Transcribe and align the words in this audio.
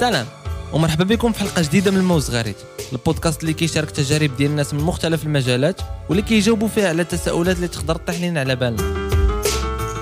سلام 0.00 0.26
ومرحبا 0.72 1.04
بكم 1.04 1.32
في 1.32 1.40
حلقة 1.40 1.62
جديدة 1.62 1.90
من 1.90 1.96
الما 1.96 2.30
و 2.30 2.34
الزغاريت 2.34 2.56
البودكاست 2.92 3.42
اللي 3.42 3.52
كيشارك 3.52 3.90
تجارب 3.90 4.36
ديال 4.36 4.50
الناس 4.50 4.74
من 4.74 4.80
مختلف 4.80 5.24
المجالات 5.24 5.80
واللي 6.08 6.22
كيجاوبوا 6.22 6.68
فيها 6.68 6.88
على 6.88 7.02
التساؤلات 7.02 7.56
اللي 7.56 7.68
تقدر 7.68 7.96
تطيح 7.96 8.20
لنا 8.20 8.40
على 8.40 8.56
بالنا. 8.56 9.08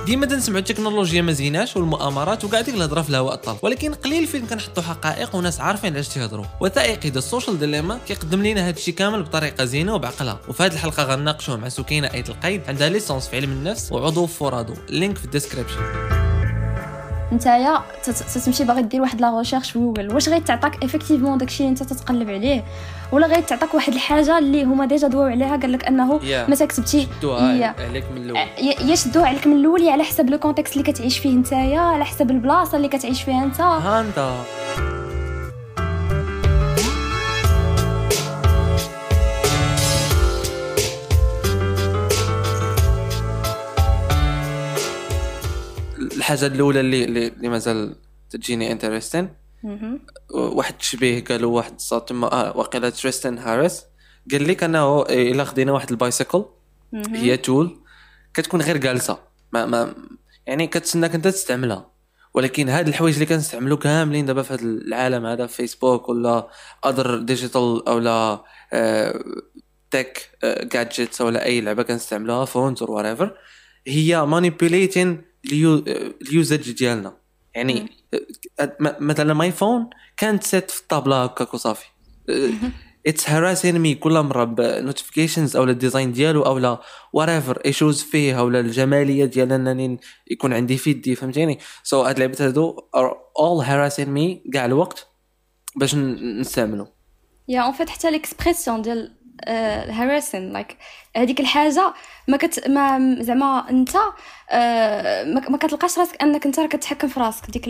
ديما 0.06 0.27
تنسمعوا 0.27 0.59
التكنولوجيا 0.59 1.23
ما 1.23 1.32
زيناش 1.32 1.77
والمؤامرات 1.77 2.45
وكاع 2.45 2.61
ديك 2.61 2.74
الهضره 2.74 3.02
في 3.02 3.11
الهواء 3.11 3.34
الطلق. 3.34 3.64
ولكن 3.64 3.95
قليل 3.95 4.27
فين 4.27 4.46
كنحطوا 4.46 4.82
حقائق 4.82 5.37
وناس 5.37 5.61
عارفين 5.61 5.93
علاش 5.93 6.09
تيهضروا. 6.09 6.45
وثائقي 6.60 7.10
The 7.11 7.18
Social 7.18 7.59
Dilemma 7.59 7.98
كيقدم 8.09 8.42
لنا 8.42 8.69
هذا 8.69 8.77
الشيء 8.77 8.95
كامل 8.95 9.23
بطريقة 9.23 9.65
زينة 9.65 9.95
وبعقلها. 9.95 10.41
وفي 10.48 10.62
هذه 10.62 10.73
الحلقة 10.73 11.02
غنناقشوه 11.02 11.56
مع 11.56 11.69
سكينة 11.69 12.09
ايت 12.15 12.28
القيد 12.28 12.62
عندها 12.69 12.88
licence 12.88 13.28
في 13.28 13.37
علم 13.37 13.52
النفس 13.52 13.92
وعضو 13.92 14.27
فورادو. 14.27 14.74
ال 14.88 14.95
link 14.95 15.19
في 15.19 15.24
ال 15.24 15.31
description. 15.31 16.16
نتايا 17.33 17.80
تتمشي 18.05 18.65
باغي 18.65 18.83
دير 18.83 19.01
واحد 19.03 19.21
la 19.20 19.38
recherche 19.38 19.70
في 19.71 19.79
جوجل. 19.79 20.15
واش 20.15 20.29
غيتعطاك 20.29 20.85
effectivement 20.84 21.38
داكشي 21.39 21.62
اللي 21.62 21.71
انت 21.71 21.83
تتقلب 21.83 22.30
عليه؟ 22.30 22.65
ولا 23.12 23.27
غيتعطاك 23.27 23.75
واحد 23.75 23.93
الحاجة 23.93 24.39
اللي 24.39 24.65
هما 24.65 24.87
ديجا 24.87 25.09
دواو 25.09 25.27
عليها 25.27 25.57
قال 25.57 25.73
لك 25.73 25.85
أنه 25.85 26.19
Yeah. 26.21 26.51
متى 26.51 26.66
كتبتي 26.66 27.09
شدوها 27.19 27.75
عليك 27.89 28.05
من 28.15 28.23
الأول. 28.23 28.41
يا 28.91 28.95
شدوها 28.95 29.27
عليك 29.27 29.47
من 29.47 29.57
الأول 29.57 29.83
يا 29.83 29.93
على 29.93 30.05
حسب 30.05 30.30
le 30.30 30.38
contexte 30.38 30.73
اللي 30.77 30.93
كتعيش 30.93 31.19
فيه 31.19 31.35
نتايا 31.35 31.80
على 31.80 32.05
حسب 32.05 32.30
البلاصة 32.30 32.77
اللي 32.77 32.89
كتعيش 32.89 33.23
فيها 33.23 33.45
أنت. 33.45 33.61
ها 33.61 34.01
الحاجة 46.27 46.46
الأولى 46.46 46.80
اللي 46.80 47.05
اللي 47.05 47.49
مازال 47.49 47.96
تجيني 48.30 48.73
interesting. 48.73 49.29
واحد 50.30 50.73
التشبيه 50.73 51.24
قالوا 51.24 51.57
واحد 51.57 51.77
تما 52.07 52.33
آه 52.33 52.57
وقيلا 52.57 52.91
Tristan 52.90 53.38
Harris 53.38 53.85
قال 54.33 54.49
لك 54.49 54.65
أنه 54.65 55.02
إلا 55.02 55.45
خدينا 55.45 55.73
واحد 55.73 55.91
ال 55.90 55.96
bicycle. 55.96 56.45
هي 56.95 57.37
tool 57.37 57.80
كتكون 58.35 58.60
غير 58.60 58.77
جالسة 58.77 59.18
ما 59.52 59.66
ما 59.66 59.95
يعني 60.46 60.66
كتسناك 60.66 61.15
أنت 61.15 61.29
تستعملها 61.29 61.91
ولكن 62.35 62.68
هاد 62.68 62.88
الحوايج 62.88 63.15
اللي 63.15 63.27
كنستعملو 63.27 63.77
كاملين 63.77 64.27
دابا 64.27 64.43
في 64.43 64.55
هذا 64.55 64.62
العالم 64.62 65.27
هذا 65.27 65.47
فيسبوك 65.47 66.09
ولا 66.09 66.49
other 66.87 67.19
digital 67.19 67.88
أولا 67.88 68.44
tech 69.91 70.31
gadgets 70.44 71.21
ولا 71.21 71.44
أي 71.44 71.61
لعبة 71.61 71.83
كنستعملوها 71.83 72.44
phones 72.44 72.82
or 72.82 73.03
whatever 73.03 73.28
هي 73.87 74.27
ال 75.53 75.72
usage 75.72 76.71
ديالنا. 76.71 77.16
يعني 77.55 77.89
مثلا 78.81 79.34
my 79.34 79.53
phone 79.53 79.91
كانت 80.16 80.43
set 80.43 80.71
في 80.71 80.81
الطابلة 80.81 81.25
هكاك 81.25 81.55
وصافي 81.55 81.87
it's 83.06 83.31
harassing 83.31 83.78
me 83.78 83.94
كل 83.94 84.21
مرة 84.21 84.44
ب 84.44 84.53
notifications 84.53 85.56
أو 85.56 85.65
ال 85.65 85.71
design 85.71 86.12
ديالو 86.12 86.43
أو 86.43 86.59
لا 86.59 86.81
whatever 87.17 87.65
issues 87.66 88.03
فيه 88.03 88.39
أو 88.39 88.49
الجمالية 88.49 89.25
ديال 89.25 89.53
إنني 89.53 90.00
يكون 90.31 90.53
عندي 90.53 90.77
في 90.77 90.91
يدي 90.91 91.15
فهمتيني؟ 91.15 91.59
so 91.82 92.03
هاد 92.03 92.15
اللعبات 92.15 92.43
هادو 92.43 92.77
are 92.97 93.11
all 93.39 93.67
harassing 93.67 94.09
me 94.09 94.50
كاع 94.53 94.65
الوقت 94.65 95.06
باش 95.77 95.94
نستعملو. 95.94 96.87
يا 97.49 97.61
en 97.60 97.72
fait 97.72 97.88
حتى 97.89 98.11
l'expression 98.10 98.82
ديال 98.83 99.16
ال 99.49 99.59
harassing 99.59 100.53
like 100.53 100.76
هذيك 101.16 101.41
الحاجة 101.41 101.94
ما 102.28 102.37
كت 102.37 102.69
ما 102.69 103.16
زعما 103.20 103.70
أنت 103.70 103.91
آه، 104.50 105.25
ما 105.25 105.48
ما 105.48 105.59
كتلقاش 105.59 105.98
راسك 105.98 106.22
أنك 106.22 106.47
أنت 106.47 106.61
راه 106.61 106.66
كتحكم 106.66 107.09
في 107.09 107.21
راسك. 107.21 107.50
ديك 107.50 107.69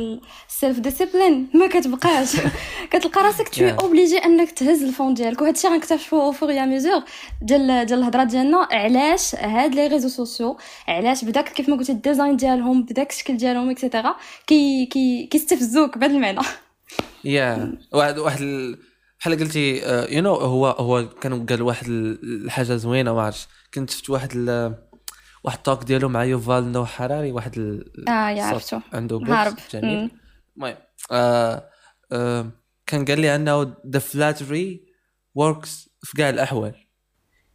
ال 0.48 0.54
self 0.54 0.78
discipline 0.78 1.48
ما 1.54 1.66
كتبقاش. 1.66 2.36
كتلقى 2.92 3.22
راسك 3.22 3.48
تو 3.48 3.56
Yeah. 3.68 3.82
obligé 3.82 4.18
أنك 4.18 4.50
تهز 4.50 4.82
ال 4.82 4.88
phone 4.88 5.14
ديالك. 5.14 5.40
وهذا 5.42 5.52
الشيء 5.54 5.70
غنكتشفوا 5.70 6.32
fur 6.32 6.50
et 6.50 6.64
à 6.64 6.70
mesure 6.70 7.02
ديال 7.42 7.86
ديال 7.86 7.98
الهضرة 7.98 8.24
ديالنا. 8.24 8.68
علاش 8.72 9.34
هاد 9.34 9.74
les 9.74 9.86
réseaux 9.86 10.08
sociaux 10.08 10.56
علاش 10.88 11.24
بداك 11.24 11.48
كيف 11.48 11.68
ما 11.68 11.76
قلت 11.76 11.90
ال 11.90 11.97
design 11.97 12.36
ديالهم 12.36 12.82
بداك 12.82 13.10
الشكل 13.10 13.36
ديالهم 13.36 13.70
et 13.70 13.82
cetera 13.82 14.16
كي 14.46 14.86
كي 14.86 15.26
كيستفزوك 15.26 15.98
بهذا 15.98 16.12
المعنى. 16.12 16.40
يا 17.24 17.72
واحد 17.92 18.18
واحد 18.18 18.40
ال- 18.40 18.78
بحال 19.26 19.38
قلتي 19.40 19.76
you 20.14 20.22
know 20.22 20.34
هو 20.34 20.66
هو 20.66 21.08
كان 21.08 21.46
قال 21.46 21.62
واحد 21.62 21.86
ال- 21.88 22.44
الحاجة 22.44 22.76
زوينة 22.76 23.14
ما 23.14 23.22
عرفتش. 23.22 23.48
كنت 23.74 23.90
شفت 23.90 24.10
واحد 24.10 24.28
ال- 24.34 24.74
واحد 25.44 25.56
ال 25.56 25.62
talk 25.62 25.84
ديالو 25.84 26.08
مع 26.08 26.24
Yuval 26.24 26.72
Noah 26.72 26.84
Harari 26.86 27.32
واحد 27.32 27.58
ال- 27.58 28.08
آه 28.08 28.12
عرفتو. 28.42 28.80
عنده 28.92 29.16
هاد 29.16 29.39
ال 29.39 29.50
books 29.54 29.76
جميل. 29.76 30.10
المهم 30.56 30.76
آه 31.10 31.68
آه 32.12 32.50
كان 32.86 33.04
قال 33.04 33.20
لي 33.20 33.34
أنه 33.34 33.64
the 33.74 33.98
flattery 34.00 34.78
works 35.38 35.88
في 36.02 36.16
كاع 36.16 36.30
الأحوال. 36.30 36.74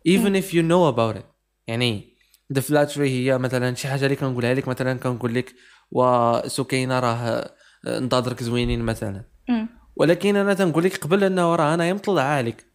Even 0.10 0.42
if 0.44 0.54
you 0.54 0.62
know 0.64 0.96
about 0.96 1.18
it. 1.22 1.26
يعني 1.68 2.14
the 2.54 2.62
flattery 2.62 2.98
هي 3.00 3.38
مثلا 3.38 3.76
شي 3.76 3.88
حاجة 3.88 4.06
اللي 4.06 4.16
كنقولها 4.16 4.54
لك 4.54 4.68
مثلا 4.68 5.00
كنقول 5.00 5.34
لك 5.36 5.56
وسكينه 5.92 7.00
راه 7.00 7.52
آه، 7.88 8.00
نضادرك 8.00 8.44
زوينين 8.44 8.81
مثلا. 8.81 9.24
ولكن 9.96 10.35
أنا 10.35 10.53
تنقول 10.53 10.84
لك 10.84 10.97
قبل 10.97 11.24
انه 11.24 11.56
راه 11.56 11.74
أنا 11.74 11.94
مطلعه 11.94 12.24
عليك 12.24 12.66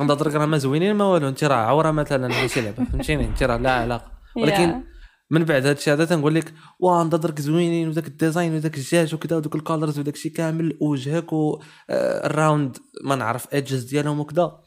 نضادرك 0.00 0.34
راه 0.34 0.46
ما 0.46 0.58
زوينين 0.58 0.94
ما 0.94 1.04
والو 1.04 1.28
أنت 1.28 1.44
راه 1.44 1.56
عورة 1.56 1.90
مثلا 1.90 2.28
ماشي 2.28 2.60
لعبه 2.60 2.84
فهمتيني؟ 2.84 3.24
أنت 3.24 3.42
راه 3.42 3.56
لا 3.56 3.70
علاقة. 3.70 4.12
ولكن. 4.36 4.82
من 5.30 5.44
بعد 5.44 5.66
هادشي 5.66 5.92
هذا 5.92 6.04
تنقول 6.04 6.34
لك 6.34 6.54
واه 6.80 7.04
نضادرك 7.04 7.40
زوينين 7.40 7.88
وداك 7.88 8.06
ال 8.06 8.13
design 8.13 8.54
وداك 8.54 8.76
الجاج 8.76 9.14
وكذا 9.14 9.36
ودوك 9.36 9.54
ال 9.54 9.60
colors 9.60 9.98
وداك 9.98 10.14
الشيء 10.14 10.32
كامل 10.32 10.76
وجهك 10.80 11.32
وال 11.32 11.73
round 11.73 12.76
ما 13.04 13.14
نعرف 13.14 13.54
edges 13.54 13.84
ديالهم 13.84 14.20
وكذا. 14.20 14.60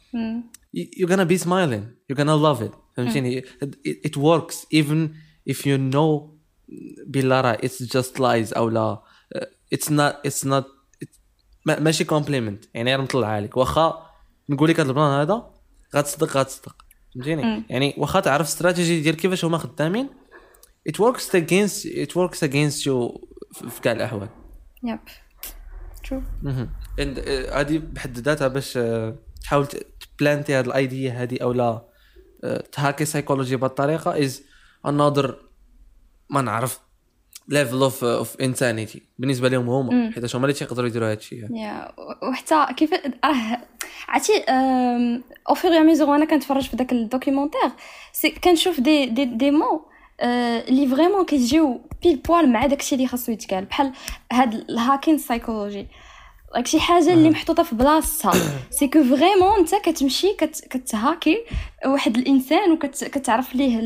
you're 0.76 1.10
gonna 1.10 1.26
be 1.26 1.38
smiling. 1.38 1.84
You're 2.08 2.18
gonna 2.18 2.36
love 2.36 2.62
it. 2.62 2.72
فهمتيني؟ 2.98 3.44
It 4.08 4.18
works 4.18 4.66
even 4.74 5.10
if 5.52 5.58
you 5.58 5.78
know 5.94 6.40
بالله 7.08 7.42
راه 7.42 7.58
it's 7.58 7.86
just 7.86 8.20
lies 8.20 8.58
أو 8.58 8.70
لا. 8.70 9.02
not 9.76 9.76
it's 9.76 9.90
not 9.90 10.14
it's 10.28 10.46
ما 11.66 11.80
ماشي 11.80 12.04
compliment 12.04 12.66
يعني 12.74 12.90
غير 12.90 13.02
مطلع 13.02 13.28
عليك. 13.28 13.58
واخا 13.58 14.10
نقول 14.50 14.70
لك 14.70 14.80
هذا 14.80 14.90
البلان 14.90 15.20
هذا 15.20 15.52
غتصدق 15.96 16.38
غتصدق. 16.38 16.76
فهمتيني. 17.16 17.64
يعني 17.70 17.96
واخا 17.98 18.20
تعرف 18.20 18.48
استراتيجي 18.48 19.02
ديال 19.02 19.16
كيفاش 19.16 19.46
هما 19.46 19.58
خدامين 19.58 20.10
it 20.90 20.94
works 20.94 21.36
against 21.36 21.86
it 21.86 22.12
works 22.12 22.40
against 22.48 22.86
you 22.86 23.20
في 23.70 23.82
كاع 23.82 23.92
الأحوال. 23.92 24.30
true 26.04 26.22
مهم. 26.44 26.70
And, 27.02 27.18
uh, 27.18 27.54
هذه 27.54 27.78
بحد 27.78 28.20
ذاتها 28.20 28.48
باش 28.48 28.78
uh, 28.78 28.82
تحاول 29.42 29.68
تبلانتي 30.18 30.56
هذه 30.56 30.66
ال 30.66 30.75
idea 30.75 31.12
هذه 31.12 31.38
أو 31.42 31.52
لا. 31.52 31.86
uh, 32.46 32.70
تهاكي 32.72 33.06
psychology 33.06 33.56
بهذه 33.56 33.70
الطريقة 33.70 34.24
is 34.24 34.42
another 34.88 35.32
ما 36.30 36.42
نعرف. 36.42 36.80
level 37.50 37.82
of 37.82 38.04
of 38.04 38.36
insanity 38.42 39.02
بالنسبة 39.20 39.50
لهم 39.50 39.70
هما 39.70 40.12
حيت 40.12 40.36
هما 40.36 40.46
اللي 40.46 40.54
تيقدروا 40.54 40.88
يديروا 40.88 41.08
هذا 41.08 41.18
الشيء 41.18 41.48
yeah 41.52 41.92
وحتى 42.30 42.66
كيف 42.78 42.94
راه 43.26 43.62
عرفتي 44.08 44.44
au 45.50 45.56
fur 45.64 45.80
et 45.80 45.86
à 45.86 45.90
mesure 45.90 46.10
وأنا 46.10 46.26
كنتفرج 46.26 46.68
في 46.70 46.78
داك 46.78 46.92
ال 46.92 46.98
documentaire 46.98 47.72
كنشوف 48.44 48.80
دي 48.80 49.06
دي 49.06 49.26
دي 49.26 49.52
مو 49.52 49.90
آه، 50.22 50.60
اللي 50.68 50.88
vraiment 50.88 51.26
كيجيو 51.26 51.82
pile 52.04 52.18
poil 52.18 52.52
مع 52.52 52.66
داكشي 52.66 52.96
اللي 52.96 53.08
خاصو 53.08 53.32
يتقال 53.32 53.66
بحال 53.66 53.92
هاد 54.32 54.54
ال 54.54 54.62
hacking 54.62 55.18
psychology 55.18 55.88
like 56.54 56.68
شي 56.68 56.80
حاجة 56.80 57.14
اللي 57.14 57.30
محطوطة 57.30 57.64
في 57.64 57.76
بلاصتها. 57.76 58.34
c'est 58.70 58.88
que 58.88 59.04
vraiment 59.04 59.60
أنت 59.60 59.76
كتمشي 59.76 60.34
كت 60.38 60.66
كتهاكي 60.70 61.38
واحد 61.86 62.18
الإنسان 62.18 62.72
وكتعرف 62.72 63.56
ليه 63.56 63.80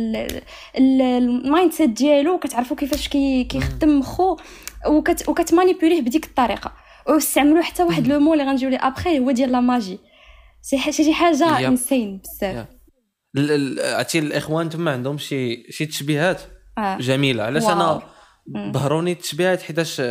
ال 0.77 1.71
mindset 1.73 1.89
ديالو 1.89 2.33
وكتعرفوا 2.35 2.77
كيفاش 2.77 3.07
كي 3.07 3.43
كيخدم 3.43 3.99
مخو 3.99 4.38
وكت 4.88 5.29
وكتمانيبيوليه 5.29 6.01
بديك 6.01 6.25
الطريقة. 6.25 6.73
واستعملوا 7.07 7.61
حتى 7.61 7.83
واحد 7.83 8.07
le 8.07 8.19
mot 8.19 8.33
اللي 8.33 8.43
غنجيو 8.43 8.69
ليه 8.69 8.88
ابخي 8.88 9.19
هو 9.19 9.31
ديال 9.31 9.51
la 9.51 9.59
magie 9.59 10.00
ح- 10.75 10.89
شي 10.89 11.13
حاجة. 11.13 11.67
insane 11.67 12.21
بزاف. 12.21 12.67
عرفتي 13.79 14.19
الإخوان 14.19 14.69
تما 14.69 14.91
عندهم 14.91 15.17
شي 15.17 15.71
شي 15.71 15.85
تشبيهات 15.85 16.41
آه. 16.77 16.97
جميلة. 16.97 17.43
علاش. 17.43 17.63
أنا 17.63 18.01
ظهروني 18.71 19.11
التشبيهات؟ 19.11 19.61
حيتاش 19.61 20.01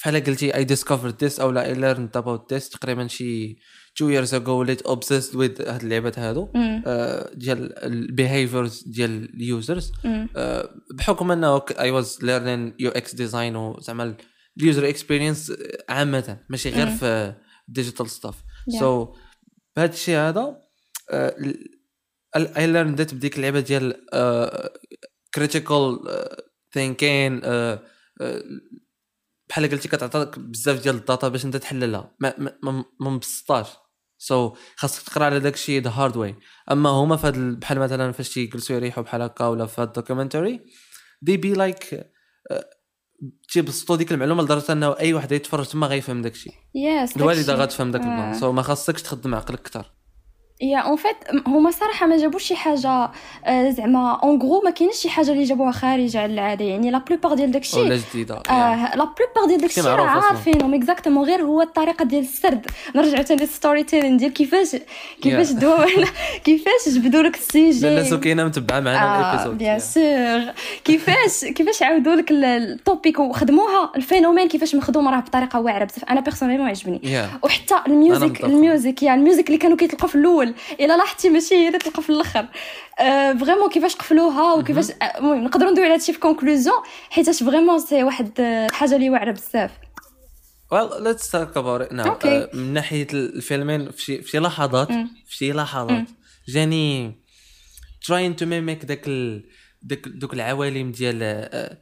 بحال 0.00 0.24
قلتي 0.24 0.54
I 0.54 0.64
discovered 0.64 1.24
this 1.24 1.40
أو 1.40 1.50
لا 1.50 1.66
I 1.66 1.74
learned 1.74 2.16
about 2.16 2.54
this 2.54 2.68
تقريبا 2.68 3.06
شي 3.06 3.56
2 4.02 4.24
years 4.26 4.30
ago 4.30 4.48
وليت 4.48 4.88
obsessed 4.88 5.32
with 5.32 5.68
هاد 5.68 5.82
اللعبات 5.82 6.18
هادو. 6.18 6.48
آه، 6.86 7.30
ديال 7.34 7.78
ال 7.84 7.94
behaviors 7.94 8.82
ديال 8.86 9.34
ال 9.34 9.44
users 9.44 9.92
مم. 10.04 10.28
بحكم 10.94 11.32
أنه 11.32 11.62
I 11.78 11.90
was 11.90 12.18
learning 12.22 12.74
UX 12.78 13.14
design 13.14 13.56
وزعما 13.56 14.16
ال 14.60 14.66
user 14.66 14.88
experience 14.88 15.52
عامة 15.88 16.38
ماشي 16.48 16.70
غير. 16.70 16.86
في 16.90 17.34
digital 17.68 18.10
stuff. 18.10 18.34
so 18.80 19.14
بهذا 19.76 19.92
الشيء 19.92 20.16
هذا 20.16 20.60
I 22.36 22.66
learned 22.66 22.94
that 22.94 23.14
بديك 23.14 23.36
اللعبة 23.36 23.60
ديال 23.60 23.94
critical 25.34 25.98
thinking 26.74 27.40
بحال 29.48 29.70
قلتي 29.70 29.88
كتعطيك 29.88 30.38
بزاف 30.38 30.82
ديال 30.82 30.94
ال 30.94 31.01
data 31.01 31.28
باش 31.28 31.44
انت 31.44 31.56
تحللها. 31.56 32.14
ما 32.20 32.34
ما, 32.38 32.52
ما, 32.62 32.84
مبسطاش. 33.00 33.66
so 34.20 34.50
so, 34.50 34.58
خاصك 34.76 35.02
تقرا 35.08 35.24
على 35.24 35.40
داك 35.40 35.54
الشيء 35.54 35.82
the 35.82 35.90
hard 35.90 36.16
way 36.16 36.34
أما 36.70 36.90
هما 36.90 37.16
في 37.16 37.30
بحال 37.60 37.78
مثلا 37.78 38.12
فاش 38.12 38.34
تيجلسوا 38.34 38.76
يريحوا 38.76 39.02
بحال 39.02 39.22
هكا 39.22 39.46
ولا 39.46 39.66
في 39.66 39.80
هاد 39.80 39.88
ال 39.88 39.94
documentary 39.94 40.60
they 41.22 41.36
be 41.36 41.52
like 41.52 42.10
تيبسطوا 43.48 43.96
ديك 43.96 44.12
المعلومة 44.12 44.42
لدرجة 44.42 44.72
إنه 44.72 44.98
أي 44.98 45.14
واحد 45.14 45.32
يتفرج 45.32 45.66
تما 45.66 45.86
غيفهم 45.86 46.22
داك 46.22 46.32
الشيء. 46.32 46.52
yes 46.74 47.16
الوالدة 47.16 47.54
غتفهم 47.54 47.90
داك 47.90 48.00
ال 48.00 48.07
plan 48.07 48.34
آه. 48.34 48.40
so 48.40 48.52
ما 48.52 48.62
خاصكش 48.62 49.02
تخدم 49.02 49.34
عقلك 49.34 49.60
أكثر. 49.60 49.92
yeah 50.60 50.78
en 50.78 50.96
fait 50.96 51.16
هما 51.46 51.70
صراحة 51.70 52.06
ما 52.06 52.16
جابوش 52.16 52.42
شي 52.42 52.56
حاجة 52.56 53.10
آه، 53.44 53.70
زعما 53.70 54.20
en 54.22 54.42
gros 54.42 54.60
ما 54.64 54.70
كاينش 54.70 54.94
شي 54.96 55.08
حاجة 55.10 55.30
اللي 55.32 55.44
جابوها 55.44 55.70
خارج 55.72 56.16
على 56.16 56.32
العادة 56.34 56.64
يعني 56.64 56.90
la 56.90 56.98
plupart 56.98 57.34
ديال 57.34 57.50
داكشي 57.50 57.80
ولا 57.80 57.96
جديدة 58.10 58.42
آه 58.50 58.96
la 58.96 59.04
plupart 59.04 59.44
ديال 59.48 59.60
داكشي 59.60 59.82
شي 59.82 59.88
راه. 59.88 60.02
عارفينهم 60.06 60.74
exactement 60.74 61.24
غير 61.24 61.42
هو 61.42 61.62
الطريقة 61.62 62.04
ديال 62.04 62.22
السرد. 62.22 62.66
نرجعوا 62.96 63.22
ثاني 63.22 63.40
لل 63.40 63.82
storytelling 63.84 64.16
ديال 64.16 64.32
كيفاش 64.32 64.76
كيفاش. 65.22 65.50
دوا 65.50 65.76
كيفاش 66.44 66.88
جبدوا 66.88 67.22
لك 67.22 67.36
ال 67.36 67.44
sujet 67.44 67.86
لا 67.90 68.04
سكينه 68.04 68.44
متبعة 68.44 68.80
معنا 68.80 69.04
آه 69.04 69.32
ال 69.32 69.35
épisode 69.35 69.58
bien 69.58 69.78
sûr 69.78 70.52
كيفاش 70.84 71.44
كيفاش 71.44 71.82
عاودوا 71.82 72.14
لك 72.14 72.30
ال- 72.30 72.44
ال 72.44 72.56
topic 72.56 73.18
وخدموها؟ 73.18 73.92
ال 73.96 74.01
phénomène 74.01 74.48
كيفاش 74.48 74.74
مخدوم 74.74 75.08
راه 75.08 75.20
بطريقة 75.20 75.60
واعرة 75.60 75.84
بزاف. 75.84 76.04
أنا 76.04 76.20
personnellement 76.20 76.68
عجبني 76.68 77.00
وحتى 77.42 77.74
ال 77.86 77.94
music. 77.94 78.44
ال 78.44 78.54
music 78.54 79.02
يعني 79.02 79.20
ال 79.20 79.24
music 79.24 79.46
اللي 79.46 79.58
كانوا 79.58 79.76
كيطلقوا 79.76 80.08
في 80.08 80.14
الأول. 80.14 80.47
إلا 80.80 80.96
لاحظتي 80.96 81.30
ماشي 81.30 81.54
هي 81.54 81.68
اللي 81.68 81.78
تلقى 81.78 82.02
في 82.02 82.10
الأخر. 82.10 82.46
آه 83.00 83.32
vraiment 83.32 83.70
كيفاش 83.70 83.96
قفلوها 83.96 84.54
وكيفاش 84.54 84.90
آه، 84.90 85.18
المهم 85.18 85.44
نقدروا 85.44 85.70
ندوي 85.70 85.84
على 85.84 85.94
هادشي 85.94 86.12
في 86.12 86.18
conclusion 86.18 86.76
حيتاش 87.10 87.42
vraiment 87.42 87.78
c'est 87.78 88.02
واحد 88.04 88.40
الحاجة 88.40 88.96
اللي 88.96 89.10
واعرة 89.10 89.30
بزاف. 89.32 89.70
Well 90.74 90.90
let's 91.06 91.26
talk 91.30 91.52
about 91.56 91.80
it 91.86 91.92
now. 91.92 92.04
Okay. 92.04 92.26
آه، 92.26 92.50
من 92.54 92.72
ناحية 92.72 93.06
ال 93.12 93.22
filming 93.22 93.90
في 93.90 94.02
شي 94.02 94.22
في 94.22 94.30
شي 94.30 94.38
لحظات. 94.38 94.88
في 95.26 95.36
شي 95.36 95.52
لحظات. 95.52 96.04
جاني 96.48 97.12
trying 98.04 98.34
to 98.40 98.42
mimic 98.44 98.86
داك 98.86 99.08
ال... 99.08 99.44
داك 99.82 100.08
دوك 100.08 100.34
العوالم 100.34 100.90
ديال 100.92 101.78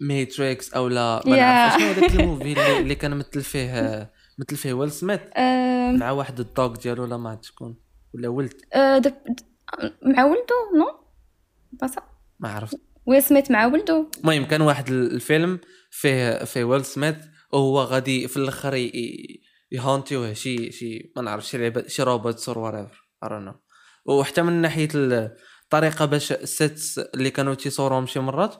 ماتريكس 0.00 0.74
أو 0.74 0.88
لا 0.88 1.22
ما 1.26 1.36
Yeah. 1.36 1.38
نعرف 1.38 1.80
شنو 1.82 1.90
هذاك 1.90 2.10
ال 2.20 2.25
movie 2.25 2.52
اللي, 2.52 2.78
اللي 2.78 2.94
كان 2.94 3.16
مثل 3.16 3.42
فيه 3.42 4.10
مثل 4.38 4.56
فيه 4.56 4.72
ويل 4.72 4.92
سميث؟ 4.92 5.20
مع 6.00 6.10
واحد 6.10 6.40
ال 6.40 6.49
dog 6.49 6.76
ديالو 6.76 7.02
ولا 7.02 7.16
ما 7.16 7.30
عرفت 7.30 7.44
شكون 7.44 7.76
ولا 8.14 8.28
ولد؟ 8.28 8.52
آه 8.74 8.98
دب- 8.98 9.36
مع 10.02 10.24
ولدو 10.24 10.54
no؟ 10.78 10.86
بصح 11.82 12.02
ما 12.40 12.48
عرفت. 12.48 12.80
ويل 13.06 13.22
سميث 13.22 13.50
مع 13.50 13.66
ولدو 13.66 14.10
المهم 14.20 14.44
كان 14.44 14.60
واحد 14.60 14.88
ال- 14.88 15.14
الفيلم 15.14 15.58
فيه 15.90 16.44
فيه 16.44 16.64
ويل 16.64 16.84
سميث 16.84 17.16
وهو 17.52 17.80
غادي 17.82 18.28
في 18.28 18.36
الآخر 18.36 18.74
ي- 18.74 19.40
يهونتيوه 19.72 20.32
شي 20.32 20.72
شي 20.72 21.12
ما 21.16 21.22
نعرف 21.22 21.46
شي 21.46 21.58
لعبة 21.58 21.84
شي 21.86 22.02
روبوت 22.02 22.48
or 22.48 22.58
whatever 22.58 23.58
وحتى 24.06 24.42
من 24.42 24.52
ناحية 24.52 24.88
ال- 24.94 25.34
الطريقة 25.64 26.04
باش 26.04 26.32
ال 26.32 26.45
sets 26.45 26.98
اللي 26.98 27.30
كانوا 27.30 27.54
تيصوروهم 27.54 28.06
شي 28.06 28.20
مرات 28.20 28.54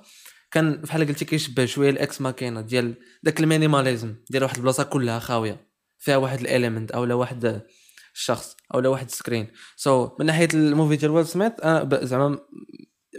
كان 0.50 0.73
بحال 0.77 1.06
قلتي 1.09 1.25
كيشبه 1.25 1.65
شوية 1.65 1.91
ال 1.90 2.00
Ex 2.00 2.20
Machina 2.20 2.61
ديال 2.61 2.95
داك 3.23 3.41
ال 3.40 3.47
minimalism 3.47 4.14
ديال 4.31 4.43
واحد 4.43 4.56
البلاصة 4.56 4.83
كلها 4.85 5.19
خاوية 5.19 5.69
فيها 5.99 6.17
واحد 6.17 6.41
ال 6.40 6.47
element 6.47 6.90
أو 6.91 7.05
لا 7.05 7.15
واحد 7.15 7.62
الشخص 8.19 8.56
أو 8.75 8.81
لا 8.81 8.88
واحد 8.88 9.11
screen. 9.11 9.46
so 9.76 10.06
so, 10.09 10.11
من 10.20 10.26
ناحية 10.26 10.49
ال 10.55 10.62
movie 10.62 10.96
ديال 10.97 11.11
ويل 11.11 11.26
سميث 11.26 11.53
أنا 11.65 12.05
زعما 12.05 12.38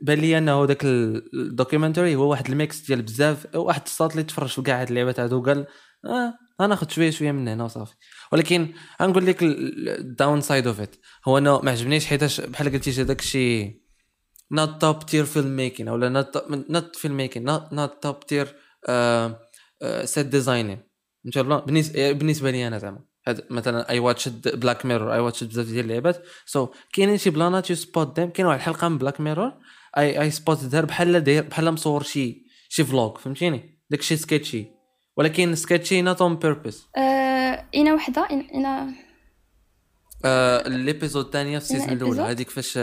بان 0.03 0.19
لي 0.19 0.37
أنه 0.37 0.63
ال- 0.63 1.29
ال 1.33 1.40
documentary 1.40 2.15
هو 2.15 2.29
واحد 2.29 2.49
ال 2.49 2.57
mix 2.57 2.81
ديال 2.87 3.01
بزاف 3.01 3.55
واحد 3.55 3.81
الساط 3.85 4.11
اللي 4.11 4.23
تفرج 4.23 4.49
في 4.49 4.61
كاع 4.61 4.81
هاد 4.81 4.87
اللعبات 4.89 5.19
هادو 5.19 5.41
قال 5.41 5.65
آه 6.05 6.33
غناخذ 6.61 6.89
شوية 6.89 7.09
شوية 7.09 7.31
من 7.31 7.47
هنا 7.47 7.63
وصافي. 7.63 7.93
ولكن 8.31 8.73
غنقول 9.01 9.25
لك 9.25 9.43
ال 9.43 10.41
downside 10.41 10.67
of 10.67 10.79
it 10.79 10.95
هو 11.27 11.37
أنه 11.37 11.61
ما 11.61 11.71
عجبنيش 11.71 12.05
حيتاش 12.05 12.41
بحال 12.41 12.71
قلتي 12.71 13.03
داك 13.03 13.19
الشيء 13.19 13.81
tier 15.11 15.25
filmmaking 15.35 15.87
أو 15.87 16.21
not 16.21 16.25
not 16.75 16.99
filmmaking 17.01 17.43
not 17.49 17.63
not 17.71 17.91
top 18.05 18.17
tier 18.29 18.47
uh, 18.47 19.29
uh, 19.83 20.05
set 20.13 20.27
designing. 20.31 20.79
ان 21.25 21.31
شاء 21.31 21.43
الله 21.43 21.59
بالنسبة 22.13 22.51
لي 22.51 22.67
أنا 22.67 22.77
زعما. 22.77 23.08
هاد 23.29 23.45
مثلا 23.49 23.89
I 23.89 23.99
watched 23.99 24.59
Black 24.59 24.85
Mirror 24.85 25.13
I 25.13 25.19
watched 25.19 25.49
بزاف 25.49 25.65
ديال 25.65 25.85
اللعبات. 25.85 26.23
so 26.45 26.65
so, 26.65 26.69
كاينين 26.93 27.17
شي 27.17 27.29
بلانات 27.29 27.69
you 27.69 27.75
spot 27.75 28.15
them 28.15 28.29
كاين 28.29 28.47
واحد 28.47 28.59
الحلقة 28.59 28.89
من 28.89 28.97
Black 28.97 29.21
Mirror 29.21 29.53
I 29.97 30.21
I 30.21 30.31
spot 30.31 30.63
دار 30.63 30.85
بحال 30.85 31.23
داير 31.23 31.43
بحال 31.43 31.71
مصور 31.71 32.03
شي 32.03 32.45
شي 32.69 32.83
vlog 32.83 33.17
فهمتيني؟ 33.17 33.79
داك 33.89 34.01
شي 34.01 34.17
sketchy 34.17 34.67
ولكن 35.17 35.55
sketchy 35.55 36.01
not 36.01 36.21
on 36.21 36.35
purpose 36.35 36.87
آه 36.97 37.65
أنا 37.75 37.93
وحدة 37.93 38.27
أنا 38.55 38.93
آه 40.25 40.67
ال 40.67 40.74
episode 40.75 41.25
الثانية 41.25 41.59
في 41.59 41.65
ال 41.65 41.69
season 41.69 41.89
الأولى؟ 41.89 42.21
هذيك 42.21 42.49
فاش 42.49 42.79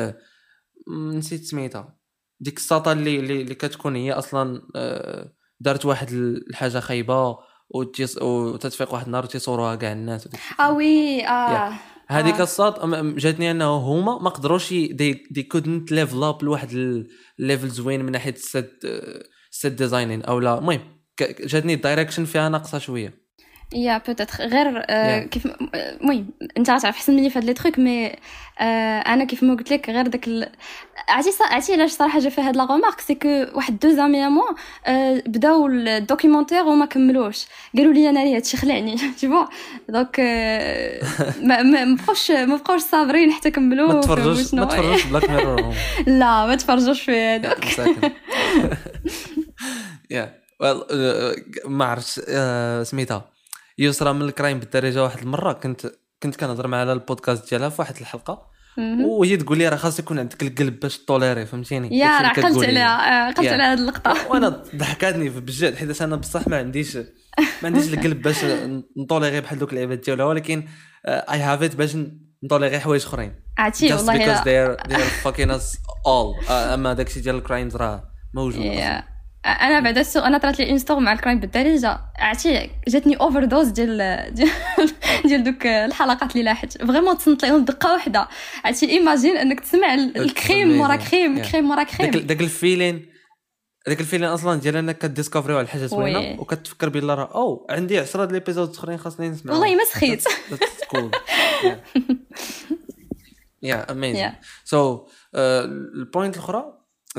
نسيت 1.15 1.45
سميتها. 1.45 1.99
ديك 2.41 2.57
الساطة 2.57 2.93
اللي 2.93 3.19
اللي, 3.19 3.55
كتكون 3.55 3.97
هي 3.97 4.13
أصلا 4.13 4.63
آه 4.77 5.33
دارت 5.61 5.87
واحد 5.87 6.13
الحاجة 6.51 6.81
خايبة. 6.81 7.39
وتيص 7.71 8.23
وتتفيق 8.23 8.93
واحد 8.93 9.07
النهار 9.07 9.25
وتيصوروها 9.25 9.75
كاع 9.75 9.93
الناس. 9.93 10.29
آه 10.61 10.73
oui 10.73 11.27
آه. 11.27 11.73
هذيك 12.09 12.35
آه. 12.35 12.45
أم- 12.75 13.19
جاتني 13.19 13.51
أنه 13.51 13.77
هما 13.77 14.19
ما 14.19 14.31
قدروش 14.31 14.71
they 14.73 15.27
they 15.31 15.43
couldn't 15.43 15.93
level 15.93 16.25
up 16.25 16.43
لواحد 16.45 16.69
ال 17.41 17.45
level 17.45 17.69
زوين 17.69 18.05
من 18.05 18.13
ناحية 18.13 18.33
ال 18.33 18.44
set 18.44 18.81
ال 19.53 19.58
set 19.58 19.73
designing 19.73 20.23
أو 20.23 20.39
لا. 20.41 20.59
المهم 20.59 20.81
جاتني 21.41 21.75
ال 21.75 21.80
direction 21.80 22.25
فيها 22.25 22.49
ناقصة 22.49 22.79
شوية. 22.79 23.25
yeah 23.73 23.99
peut-être 24.06 24.44
غير. 24.45 24.81
كيف 25.25 25.47
المهم 25.75 26.29
انت 26.57 26.71
غتعرف 26.71 26.97
احسن 26.97 27.17
مني 27.17 27.31
في 27.31 27.39
هاد 27.39 27.45
les 27.44 27.53
trucs 27.53 27.79
mais 27.79 28.17
أنا 28.61 29.25
كيف 29.25 29.43
ما 29.43 29.55
قلت 29.55 29.73
لك 29.73 29.91
غير 29.91 30.07
داك. 30.07 30.29
عرفتي 31.09 31.45
عرفتي 31.51 31.73
علاش 31.73 31.91
صراحة 31.91 32.19
جا 32.19 32.29
فيها 32.29 32.49
هاد 32.49 32.57
la 32.56 32.65
remarque 32.65 33.00
c'est 33.00 33.15
que 33.15 33.29
واحد 33.55 33.79
des 33.79 33.91
amis 33.91 34.29
à 34.29 34.35
moi 34.35 34.55
بداو 35.27 35.67
ال 35.67 35.74
documentaire 35.74 36.65
وما 36.65 36.87
كملوش 36.87 37.47
قالوا 37.77 37.93
لي 37.93 38.11
أنا 38.11 38.37
هادشي 38.37 38.57
خلعني 38.57 38.97
et 38.97 39.27
donc 39.88 40.21
ما 41.43 41.95
بقاوش 41.95 42.31
ما 42.31 42.57
بقاوش 42.57 42.81
صابرين 42.81 43.33
حتى 43.33 43.51
كملوا 43.51 43.93
ما 43.93 44.01
تفرجوش 44.01 44.55
ما. 44.55 44.65
تفرجوش 44.65 45.05
Black 45.05 45.31
Mirror 45.31 45.75
لا 46.07 46.47
ما 46.47 46.55
تفرجوش 46.55 47.00
في 47.02 47.17
هادوك 47.17 47.64
yeah 50.11 50.35
well 50.61 50.83
ما 51.64 51.85
عرفتش 51.85 52.21
سميتها 52.90 53.36
يسرى 53.78 54.12
من 54.12 54.23
الكرايم 54.23 54.59
بالدارجة 54.61 55.02
واحد 55.02 55.18
المرة. 55.18 55.52
كنت 55.52 55.87
كنت 56.23 56.37
كنهضر 56.37 56.66
معها 56.66 56.80
على 56.80 56.92
البودكاست 56.92 57.50
ديالها 57.50 57.68
في 57.68 57.80
واحد 57.83 57.97
الحلقة. 58.00 58.56
وهي 59.06 59.37
تقول 59.37 59.59
لي 59.59 59.68
راه 59.68 59.76
خاص 59.76 59.99
يكون 59.99 60.18
عندك 60.18 60.42
القلب 60.42 60.80
باش 60.80 60.99
tolérer 60.99 61.47
فهمتيني؟ 61.47 61.99
yeah 61.99 62.07
راه 62.06 62.18
اللي 62.21 62.28
قلت 62.28 62.47
كتقولي 62.47 62.73
لي. 62.73 62.80
عليها 62.80 63.28
آه، 63.28 63.33
قلت 63.33 63.47
Yeah. 63.47 63.52
على 63.52 63.62
هاد 63.62 63.78
اللقطة. 63.78 64.14
وأنا 64.30 64.62
ضحكاتني 64.76 65.28
بجد 65.28 65.75
حيت 65.75 66.02
أنا 66.02 66.16
بصح 66.16 66.49
ما 66.49 66.56
عنديش 66.56 66.97
ما 66.97 67.04
عنديش 67.64 67.95
القلب 67.95 68.23
باش 68.23 68.37
نطولي 68.97 69.28
غير 69.28 69.42
بحال 69.42 69.59
دوك 69.59 69.71
اللعيبات 69.71 69.99
ديالها. 70.04 70.25
ولكن 70.26 70.64
I 71.07 71.38
have 71.40 71.62
it 71.62 71.75
باش 71.76 71.97
نطولي 72.45 72.68
غير 72.68 72.80
حوايج 72.80 73.02
أخرين. 73.04 73.33
عرفتي 73.59 73.88
just 73.88 73.92
والله. 73.92 74.18
because 74.18 74.38
إلا- 74.40 74.45
they're 74.45 74.92
they're 74.92 75.25
fucking 75.26 75.50
us 75.61 75.76
all. 76.06 76.50
آه، 76.50 76.75
أما 76.75 76.92
داكشي 76.92 77.21
ديال 77.21 77.35
ال 77.37 77.42
crimes 77.42 77.76
راه 77.76 78.04
موجود. 78.35 78.64
يا. 78.64 79.04
أنا 79.47 79.81
بعدا 79.81 80.00
السوق 80.00 80.25
أنا 80.25 80.38
طرات 80.38 80.59
لي 80.59 80.71
une 80.71 80.79
histoire 80.79 81.00
مع 81.00 81.12
ال 81.12 81.17
crime 81.17 81.40
بالدارجه 81.41 81.99
عرفتي 82.19 82.71
جاتني 82.88 83.17
overdose 83.16 83.69
ديال 83.69 83.97
ديال, 84.35 84.50
ديال 85.29 85.45
دوك 85.45 85.67
الحلقات 85.67 86.33
اللي 86.33 86.43
لاحت 86.45 86.79
vraiment 86.83 87.19
تصنت 87.19 87.45
لهم 87.45 87.65
دقة 87.65 87.93
واحدة 87.93 88.29
عرفتي 88.65 88.91
imagine 88.90 89.37
إنك 89.37 89.61
تسمع 89.61 89.95
ال- 89.95 90.17
ال 90.19 90.28
crime 90.28 90.76
مورا. 90.76 90.97
crime. 90.97 91.43
crime 91.43 91.64
مورا 91.65 91.83
crime 91.83 92.11
داك 92.11 92.41
ال 92.40 92.49
feeling 92.49 93.07
داك 93.87 94.00
ال 94.00 94.04
feeling 94.04 94.28
أصلا 94.29 94.61
ديال 94.61 94.76
أنك 94.76 94.99
ك 94.99 95.04
découvrir 95.04 95.52
على 95.53 95.62
الحاجة 95.62 95.83
oui. 95.83 95.88
زوينه 95.88 96.41
وكتفكر 96.41 96.88
بلا 96.88 97.15
راه 97.15 97.31
أو 97.35 97.67
عندي 97.71 97.99
10 97.99 98.25
d'les 98.25 98.33
épisodes 98.33 98.71
اخرين 98.71 98.99
خاصني 98.99 99.29
نسمع 99.29 99.53
والله 99.53 99.75
ما 99.76 99.85
سخيت. 99.85 100.25
Yeah. 103.62 104.33
So 104.71 104.75
آه، 105.35 105.65
ال 105.95 106.01
point 106.01 106.35
الأخرى 106.37 106.65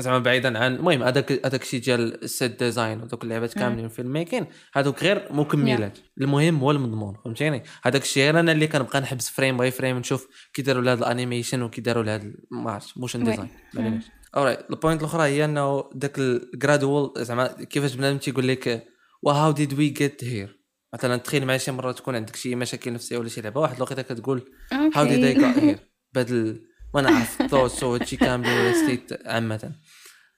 زعما 0.00 0.18
بعيدا 0.18 0.58
عن 0.58 0.74
المهم 0.74 1.02
هذاك 1.02 1.46
هذاك 1.46 1.62
الشيء 1.62 1.80
ديال 1.80 2.24
ال 2.24 2.33
set 2.33 2.58
design 2.58 3.02
ودوك 3.02 3.24
اللعبات 3.24 3.54
كاملين 3.54 3.88
في 3.88 4.02
ال 4.02 4.08
making 4.08 4.46
هذوك 4.74 5.02
غير 5.02 5.28
مكملات. 5.30 5.98
المهم 6.20 6.58
هو 6.58 6.70
المضمون 6.70 7.16
فهمتيني؟ 7.24 7.62
هذاك 7.82 8.02
الشيء 8.02 8.22
غير 8.22 8.40
أنا 8.40 8.52
اللي 8.52 8.66
كنبقى 8.66 9.00
نحبس 9.00 9.30
frame 9.30 9.56
by 9.56 9.70
frame 9.70 9.98
نشوف 9.98 10.28
كي 10.54 10.62
داروا 10.62 10.82
لهذا 10.82 11.00
ال 11.00 11.06
animation 11.06 11.62
وكي 11.62 11.80
داروا 11.80 12.02
لهذا 12.02 12.32
ما 12.50 12.70
عرفتش 12.70 12.98
motion. 12.98 13.24
design 13.24 13.48
alright 14.36 14.70
ال 14.70 14.75
point 14.75 15.00
الأخرى 15.00 15.22
هي 15.22 15.44
إنه 15.44 15.90
ذاك 15.96 16.18
ال 16.18 16.31
gradual 16.31 17.24
زعما 17.24 17.46
كيفاش 17.46 17.94
بنادم 17.94 18.18
تيقول 18.18 18.48
لك 18.48 18.86
و 19.22 19.52
how 19.52 19.65
did 19.65 19.78
we 19.78 19.88
get 19.88 20.24
here 20.24 20.58
مثلا 20.94 21.16
تخيل 21.16 21.46
معايا 21.46 21.58
شي 21.58 21.72
مرة 21.72 21.92
تكون 21.92 22.16
عندك 22.16 22.36
شي 22.36 22.54
مشاكل 22.54 22.92
نفسية 22.92 23.18
ولا 23.18 23.28
شي 23.28 23.40
لعبة 23.40 23.60
واحد 23.60 23.76
الوقيتة 23.76 24.02
كتقول 24.02 24.50
how 24.72 25.04
did 25.04 25.24
I 25.24 25.34
got 25.34 25.58
here 25.58 25.78
بدل 26.14 26.67
ما 26.94 27.00
نعرف 27.00 27.42
ثوتس 27.50 27.82
وهادشي 27.82 28.16
كامل 28.16 28.46
ولا 28.48 28.72
ستيت 28.72 29.26
عامة. 29.26 29.72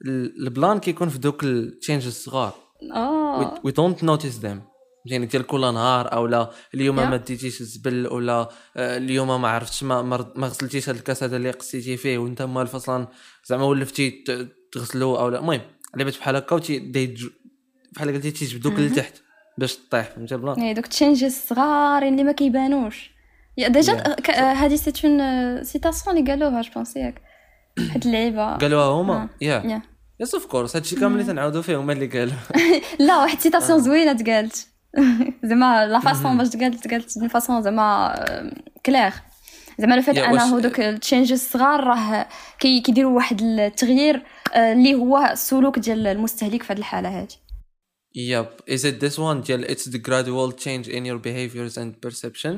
ال- 0.06 0.46
البلان 0.46 0.78
كيكون 0.78 1.08
في 1.08 1.18
دوك 1.18 1.44
التشينج 1.44 2.06
الصغار 2.06 2.54
آه. 2.94 3.60
وي 3.64 3.72
دونت 3.72 4.04
نوتيس 4.04 4.38
ذيم 4.38 4.62
يعني 5.06 5.26
ديال 5.26 5.46
كل 5.46 5.60
نهار 5.60 6.12
أو 6.12 6.26
لا 6.26 6.50
اليوم 6.74 6.96
Yeah. 6.96 7.02
ما 7.02 7.16
ديتيش 7.16 7.60
الزبل 7.60 8.06
ولا 8.08 8.48
آه، 8.76 8.96
اليوم 8.96 9.42
ما 9.42 9.48
عرفتش 9.48 9.82
ما 9.82 10.02
ما 10.36 10.46
غسلتيش 10.46 10.88
هاد 10.88 10.96
الكاس 10.96 11.22
هذا 11.22 11.36
اللي 11.36 11.50
قصيتي 11.50 11.96
فيه 11.96 12.18
وانت 12.18 12.42
مال 12.42 12.66
فصلا 12.66 13.08
زعما 13.46 13.64
ولفتي 13.64 14.24
تغسلو 14.72 15.16
أو 15.16 15.28
لا. 15.28 15.38
المهم 15.38 15.60
لعبات 15.96 16.18
بحال 16.18 16.36
هكا 16.36 16.54
وتي 16.56 16.78
بحال 17.96 18.12
قلتي 18.14 18.30
تيجبدوك. 18.30 18.72
لتحت 18.78 19.14
باش 19.58 19.78
طيح 19.90 20.10
فهمتي 20.10 20.34
البلان؟ 20.34 20.58
يعني 20.58 20.74
دوك 20.74 20.86
تشينجز 20.86 21.32
صغارين 21.48 22.12
اللي 22.12 22.24
ما 22.24 22.32
كيبانوش. 22.32 23.10
déjà 23.68 23.96
Yeah. 23.96 24.08
ك- 24.20 24.30
آه، 24.30 24.52
هادي 24.52 24.76
c'est 24.76 24.92
une 25.04 25.64
citation 25.64 26.16
اللي 26.18 26.30
قالوها 26.30 26.62
جو 26.62 26.70
بونس 26.74 26.96
ياك 26.96 27.22
واحد 27.78 28.06
اللعيبه 28.06 28.56
قالوها 28.56 28.84
هما. 28.86 29.28
yeah 29.40 29.60
Yeah. 29.62 29.86
yes 30.20 30.34
of 30.34 30.46
course 30.46 30.76
هادشي 30.76 30.96
كامل 30.96 31.12
اللي 31.20 31.24
تنعاودو 31.32 31.62
فيه 31.62 31.76
هما 31.80 31.92
اللي 31.92 32.06
قالوا 32.06 32.34
لا 32.98 33.16
واحد. 33.22 33.40
citation 33.40 33.78
زوينه 33.80 34.12
تقالت 34.12 34.66
زعما 35.44 35.86
la 35.86 36.00
façon. 36.00 36.38
باش 36.38 36.48
تقالت 36.48 36.86
تقالت 36.86 37.18
d'une 37.18 37.28
façon 37.28 37.62
زعما 37.62 38.14
كلير 38.86 39.12
زعما 39.78 39.94
le 39.94 40.02
fait 40.02 40.18
أنا 40.18 40.56
هذوك 40.58 40.80
ال 40.80 40.87
changes 40.87 41.32
الصغار 41.32 41.84
راه 41.84 42.28
كي 42.58 42.80
كيديروا 42.80 43.16
واحد 43.16 43.42
التغيير 43.42 44.22
اللي 44.56 44.94
هو 44.94 45.18
السلوك 45.32 45.78
ديال 45.78 46.06
المستهلك 46.06 46.62
في 46.62 46.72
هذه 46.72 46.78
الحاله 46.78 47.08
هذه 47.20 47.28
yep 48.14 48.46
is 48.70 48.80
it 48.80 49.04
this 49.04 49.16
one 49.18 49.46
ديال 49.46 49.64
it's 49.64 49.90
the 49.90 49.98
gradual 49.98 50.52
change 50.64 50.88
in 50.88 51.04
your 51.04 51.18
behaviors 51.26 51.76
and 51.78 52.08
perception? 52.08 52.54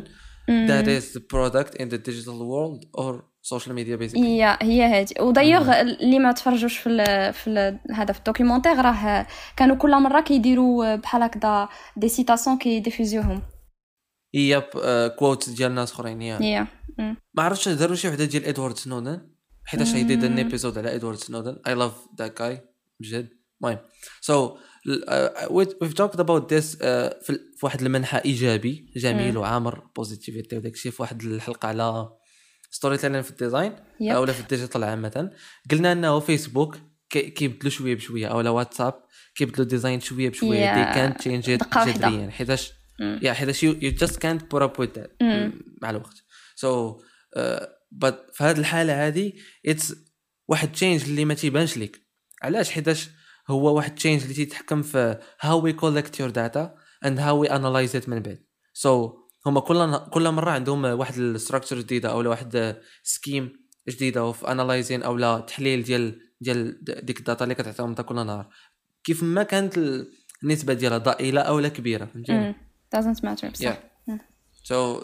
That 0.49 0.87
is 0.87 1.05
the 1.17 1.23
product 1.35 1.75
in 1.81 1.89
the 1.89 1.99
digital 1.99 2.39
world 2.53 2.81
or 2.93 3.13
social 3.43 3.73
media 3.73 3.97
basically. 3.97 4.17
هي 4.17 4.59
هي 4.63 4.83
هادي. 4.83 5.15
ودايوغ 5.21 5.81
اللي 5.81 6.19
ما 6.19 6.33
تفرجوش 6.33 6.79
في 6.79 6.89
ال 6.89 7.33
في 7.33 7.51
ال 7.51 7.81
هذا 7.95 8.13
في 8.13 8.19
ال 8.19 8.23
documentaire 8.23 8.77
راه 8.77 9.27
كانوا 9.57 9.77
كل 9.77 10.03
مرة 10.03 10.21
كيديروا 10.21 10.97
بحال 10.97 11.23
هكذا 11.23 11.69
des 11.97 12.09
citations 12.09 12.59
كي 12.59 12.73
diffusيوهم 12.73 13.43
yep 14.35 14.65
quote 15.19 15.51
ديال 15.51 15.75
ناس 15.75 15.93
أخرين 15.93 16.23
yeah 16.23 16.39
هي 16.43 16.67
ما 17.35 17.43
عرفتش 17.43 17.69
داروا 17.69 17.97
شي 17.97 18.09
وحدة 18.09 18.25
ديال 18.25 18.45
ادوارد 18.45 18.77
سنودن 18.77 19.29
حيتاش 19.65 19.95
هي 19.95 20.03
did 20.03 20.25
an 20.25 20.39
episode 20.39 20.79
على 20.79 20.95
ادوارد 20.95 21.17
سنودن 21.17 21.57
I 21.67 21.75
love 21.75 21.93
that 22.19 22.39
guy 22.39 22.61
بجد 23.01 23.29
المهم. 23.63 23.79
so 24.21 24.57
we've 24.57 24.72
talked 26.01 26.19
about 26.21 26.49
this 26.49 26.75
uh, 26.75 27.25
في 27.25 27.39
واحد 27.63 27.83
المنحى 27.83 28.21
إيجابي 28.25 28.93
جميل. 28.97 29.39
وعامر 29.39 29.87
بوزيتيفيتي 29.97 30.57
وداك 30.57 30.73
الشيء 30.75 30.93
في 30.93 31.03
واحد 31.03 31.23
الحلقة 31.23 31.69
على 31.69 32.09
ستوري 32.71 32.97
تيلين 32.97 33.23
في 33.23 33.31
الديزاين. 33.31 33.77
اولا 34.03 34.33
في 34.33 34.41
الديجيتال 34.41 34.85
عامة 34.85 35.31
قلنا 35.71 35.93
إنه 35.93 36.21
فيسبوك 36.21 36.79
كي- 37.11 37.31
كيبدلوا 37.31 37.71
شوية 37.71 37.95
بشوية 37.95 38.27
اولا 38.27 38.51
واتساب 38.51 38.95
كيبدلوا 39.35 39.67
ديزاين 39.67 40.01
شوية 40.01 40.29
بشوية 40.29 40.75
it 40.75 41.49
دقة 41.49 41.79
واحدة. 41.81 42.09
جذريا 42.09 42.31
حيتاش. 42.31 42.73
يا 43.23 43.33
حيتاش 43.33 43.65
you, 43.65 43.69
you 43.69 43.99
just 44.05 44.13
can't 44.15 44.43
put 44.55 44.63
up 44.63 44.79
with 44.83 44.99
that 44.99 45.11
مم. 45.23 45.53
مع 45.83 45.91
الوقت 45.91 46.15
سو 46.55 46.99
so, 46.99 47.03
uh, 47.39 47.65
but 48.05 48.15
في 48.35 48.45
هذه 48.45 48.59
الحالة 48.59 49.07
هذه 49.07 49.33
اتس 49.67 49.95
واحد 50.49 50.73
تشينج 50.73 51.03
اللي 51.05 51.25
ما 51.25 51.35
تيبانش 51.35 51.79
لك 51.79 52.01
علاش 52.43 52.71
حيتاش 52.71 53.09
هو 53.51 53.77
واحد 53.77 53.95
change 53.95 54.23
اللي 54.23 54.35
تيتحكم 54.35 54.83
في 54.83 55.19
how 55.41 55.63
we 55.65 55.73
collect 55.81 56.15
your 56.19 56.33
data 56.33 56.69
and 57.05 57.19
how 57.19 57.35
we 57.43 57.49
analyze 57.53 58.03
it 58.03 58.09
من 58.09 58.21
بعد 58.23 58.39
so 58.73 59.09
so, 59.09 59.23
هما 59.47 59.61
كل 59.61 59.99
كل 59.99 60.31
مرة 60.31 60.51
عندهم 60.51 60.85
واحد 60.85 61.17
structure 61.19 61.79
جديدة 61.79 62.11
أو 62.11 62.31
واحد 62.31 62.77
scheme 63.03 63.53
جديدة 63.89 64.33
في 64.33 64.49
analyzing 64.53 65.03
أو 65.03 65.17
لا 65.17 65.39
تحليل 65.39 65.83
ديال 65.83 66.21
ديال 66.41 66.85
ديك 67.05 67.19
ال 67.19 67.24
data 67.24 67.45
اللي 67.45 67.55
كتعطيهم 67.55 67.89
انت 67.89 68.01
كل 68.01 68.15
نهار. 68.27 68.49
كيف 69.05 69.23
ما 69.23 69.43
كانت 69.43 69.79
النسبة 70.43 70.73
ديالها 70.75 70.99
ضئيلة 70.99 71.41
أو 71.41 71.59
لا 71.59 71.69
كبيرة 71.69 72.05
فهمتيني؟ 72.05 72.39
مم. 72.39 72.55
doesn't 72.97 73.19
matter. 73.19 73.47
بصح 73.47 73.79
Yeah. 74.11 74.13
so 74.63 75.01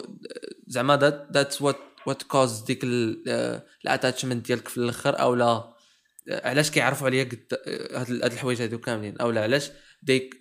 زعما 0.67 0.97
that 0.97 1.27
that's 1.33 1.61
what 1.61 1.75
what 2.05 2.23
cause 2.23 2.61
ديك 2.61 2.79
ال 2.83 2.98
attachment 2.98 4.45
ديالك 4.47 4.67
في 4.67 4.77
الأخر 4.77 5.19
أو 5.21 5.35
لا. 5.35 5.73
علاش 6.29 6.71
كيعرفوا 6.71 7.07
عليا 7.07 7.23
قد 7.23 7.59
هاد 7.93 8.11
هاد 8.11 8.31
الحوايج 8.31 8.61
هادو 8.61 8.77
كاملين؟ 8.77 9.17
أو 9.17 9.31
لا 9.31 9.43
علاش 9.43 9.71
ديك 10.03 10.35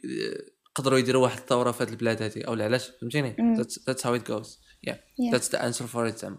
قدروا 0.74 0.98
يديروا 0.98 1.22
واحد 1.22 1.38
الثورة 1.38 1.72
في 1.72 1.82
هاد 1.82 1.88
البلاد 1.88 2.22
هادي؟ 2.22 2.46
أو 2.46 2.54
لا 2.54 2.64
علاش؟ 2.64 2.90
فهمتيني؟ 3.00 3.36
how 4.04 4.14
it 4.14 4.24
goes. 4.24 4.48
Yeah. 4.88 4.96
Yeah. 5.18 5.32
that's 5.32 5.48
the 5.48 5.62
answer 5.62 5.86
for 5.94 6.06
it 6.06 6.16
زعما 6.18 6.38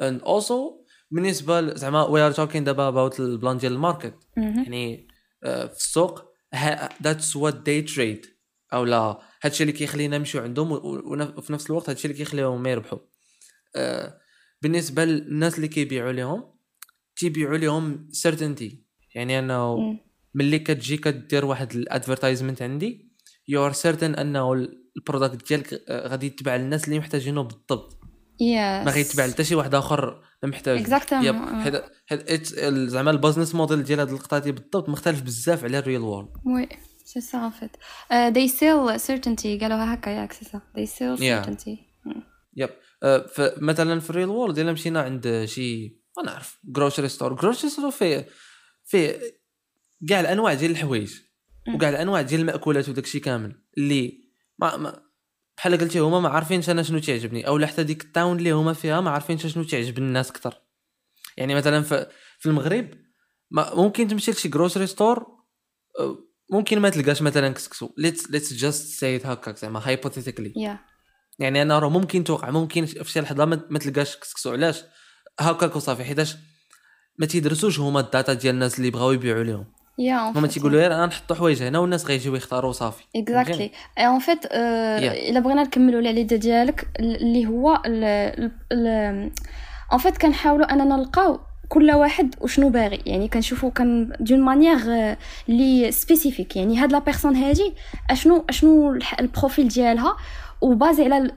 and 0.00 0.22
also 0.22 0.84
بالنسبة 1.10 1.74
زعما 1.74 2.06
we 2.06 2.32
are 2.32 2.36
talking 2.36 2.56
دابا 2.56 2.90
about 2.90 3.20
ال 3.20 3.28
plan 3.28 3.58
ديال 3.58 3.72
ال 3.72 3.77
market. 3.77 4.14
يعني 4.36 5.08
آه، 5.44 5.66
في 5.66 5.76
السوق 5.76 6.24
that's 7.02 7.36
what 7.36 7.56
they 7.56 7.82
trade 7.82 8.26
أو 8.72 8.84
لا 8.84 9.18
هادشي 9.42 9.62
اللي 9.62 9.72
كيخلينا 9.72 10.18
نمشيو 10.18 10.42
عندهم 10.42 10.72
وفي 10.72 11.52
نفس 11.52 11.70
الوقت 11.70 11.88
هادشي 11.88 12.08
اللي 12.08 12.18
كيخليهم 12.18 12.62
ما 12.62 12.70
يربحوا. 12.70 12.98
آه، 13.76 14.20
بالنسبة 14.62 15.04
للناس 15.04 15.56
اللي 15.56 15.68
كيبيعوا 15.68 16.12
لهم 16.12 16.54
تيبيعوا 17.16 17.56
لهم 17.56 18.08
certainty 18.10 18.83
يعني 19.14 19.38
أنه. 19.38 19.96
ملي 20.36 20.58
كتجي 20.58 20.96
كدير 20.96 21.44
واحد 21.44 21.72
advertisement 21.72 22.62
عندي 22.62 23.10
يو 23.48 23.66
ار 23.66 23.72
سيرتين 23.72 24.14
أنه 24.14 24.52
ال 24.96 25.02
product 25.02 25.48
ديالك 25.48 25.74
آه، 25.88 26.08
غادي 26.08 26.26
يتباع 26.26 26.56
للناس 26.56 26.84
اللي 26.88 26.98
محتاجينه 26.98 27.42
بالضبط 27.42 27.98
Yes. 28.34 28.84
ما 28.84 28.90
غيتباع 28.90 29.26
حتى 29.30 29.44
شي 29.44 29.54
واحد 29.54 29.74
آخر 29.74 30.22
ما 30.42 30.48
محتاج. 30.48 30.80
yep 31.24 31.36
حيت 32.06 32.46
زعما 32.88 33.10
ال 33.10 33.15
business 33.15 33.54
model 33.54 33.82
ديال 33.82 34.00
هاد 34.00 34.08
اللقطه 34.08 34.34
هادي 34.36 34.52
بالضبط 34.52 34.88
مختلف 34.88 35.22
بزاف 35.22 35.64
على 35.64 35.78
ال 35.78 36.00
real 36.00 36.12
world 36.12 36.28
c'est 37.06 37.20
ça 37.20 37.34
en 37.36 37.52
fait. 37.60 37.72
Euh, 38.12 38.30
they 38.36 38.48
sell 38.50 38.98
certainty 39.10 39.60
قالوها 39.62 39.94
هكا 39.94 40.10
ياك. 40.10 40.32
They 40.32 40.86
sell 40.86 41.18
Yeah. 41.20 41.46
certainty. 41.46 41.76
Mm. 42.08 42.16
yep 42.56 42.70
آه، 43.02 43.26
ف- 43.26 43.58
مثلا 43.62 44.00
في 44.00 44.10
ال 44.10 44.28
real 44.28 44.41
world 44.41 44.58
إلا 44.58 44.72
مشينا 44.72 45.00
عند 45.00 45.44
شي 45.44 45.86
ما 46.16 46.22
نعرف 46.22 46.58
grocery 46.64 47.08
store 47.08 47.34
grocery 47.34 47.70
store 47.70 47.90
فيه 47.90 48.26
فيه 48.84 49.20
كاع 50.08 50.20
الأنواع 50.20 50.54
ديال 50.54 50.70
الحوايج. 50.70 51.14
وكاع 51.74 51.88
الأنواع 51.88 52.22
ديال 52.22 52.40
المأكولات 52.40 52.88
وداك 52.88 53.04
الشيء 53.04 53.20
كامل 53.20 53.62
اللي 53.78 54.24
ما, 54.58 54.76
ما 54.76 55.02
بحال 55.56 55.78
قلتي 55.78 55.98
هما 55.98 56.20
ما 56.20 56.28
عارفينش 56.28 56.70
أنا 56.70 56.82
شنو 56.82 56.98
تعجبني 56.98 57.46
أو 57.46 57.66
حتى 57.66 57.82
ديك 57.84 58.04
ال 58.04 58.11
town 58.11 58.38
اللي 58.38 58.50
هما 58.50 58.72
فيها 58.72 59.00
ما 59.00 59.10
عارفينش 59.10 59.46
شنو 59.46 59.64
تعجب 59.64 59.98
الناس 59.98 60.30
أكثر. 60.30 60.62
يعني 61.36 61.54
مثلا 61.54 61.82
في, 61.82 62.06
في 62.38 62.46
المغرب 62.46 62.90
ما 63.50 63.74
ممكن 63.74 64.08
تمشي 64.08 64.30
لشي 64.30 64.48
grocery 64.48 64.86
store 64.86 65.26
ممكن 66.52 66.78
ما 66.78 66.90
تلقاش 66.90 67.22
مثلا 67.22 67.48
كسكسو. 67.48 67.90
let's 67.98 68.30
let's 68.30 68.52
just 68.52 68.98
said 68.98 69.26
هكاك 69.26 69.56
زعما 69.56 69.88
hypothetically 69.88 70.52
Yeah. 70.56 70.94
يعني 71.38 71.62
أنا 71.62 71.78
راه 71.78 71.88
ممكن 71.88 72.24
توقع 72.24 72.50
ممكن 72.50 72.86
في 72.86 73.10
شي 73.10 73.20
لحظة 73.20 73.44
ما 73.44 73.66
ما 73.70 73.78
تلقاش 73.78 74.16
كسكسو. 74.16 74.52
علاش؟ 74.52 74.84
هكاك 75.40 75.76
وصافي 75.76 76.04
حيتاش 76.04 76.36
ما 77.18 77.26
تيدرسوش 77.26 77.80
هما 77.80 78.00
ال 78.00 78.06
data 78.06 78.32
ديال 78.32 78.54
الناس 78.54 78.78
اللي 78.78 78.90
بغاو 78.90 79.12
يبيعوا 79.12 79.44
لهم 79.44 79.64
Yeah, 80.00 80.34
en 80.34 80.36
هما 80.36 80.46
تيقولوا 80.46 80.80
غير 80.80 80.94
أنا 80.94 81.06
نحطوا 81.06 81.36
حوايج 81.36 81.62
هنا 81.62 81.78
والناس 81.78 82.06
غيجيو 82.06 82.34
يختاروا 82.36 82.72
صافي. 82.72 83.04
exactly 83.16 83.70
en 83.98 84.18
fait 84.18 84.44
Yeah. 84.46 84.50
إلا 85.30 85.40
بغينا 85.40 85.62
نكملوا 85.62 86.00
ال 86.00 86.07
idée 86.07 86.36
ديالك 86.36 86.88
اللي 87.00 87.46
هو 87.46 87.74
en 88.72 89.30
fait 89.98 90.18
كنحاولوا 90.18 90.72
أننا 90.72 90.96
نلقاو 90.96 91.40
كل 91.68 91.90
واحد 91.90 92.34
وشنو 92.40 92.68
باغي. 92.68 93.00
يعني 93.06 93.28
كنشوفوا 93.28 93.70
كان 93.70 94.12
d'une 94.20 94.40
manière 94.40 94.78
les 95.48 95.92
spécifique 95.92 96.56
يعني 96.56 96.78
هاد 96.78 96.92
la 96.92 96.98
personne 96.98 97.36
هادي 97.36 97.74
اشنو 98.10 98.44
أشنو 98.50 98.98
ال 99.20 99.27
profil 99.27 99.68
ديالها؟ 99.68 100.16
و 100.60 100.69
basé 100.69 101.04
على 101.04 101.30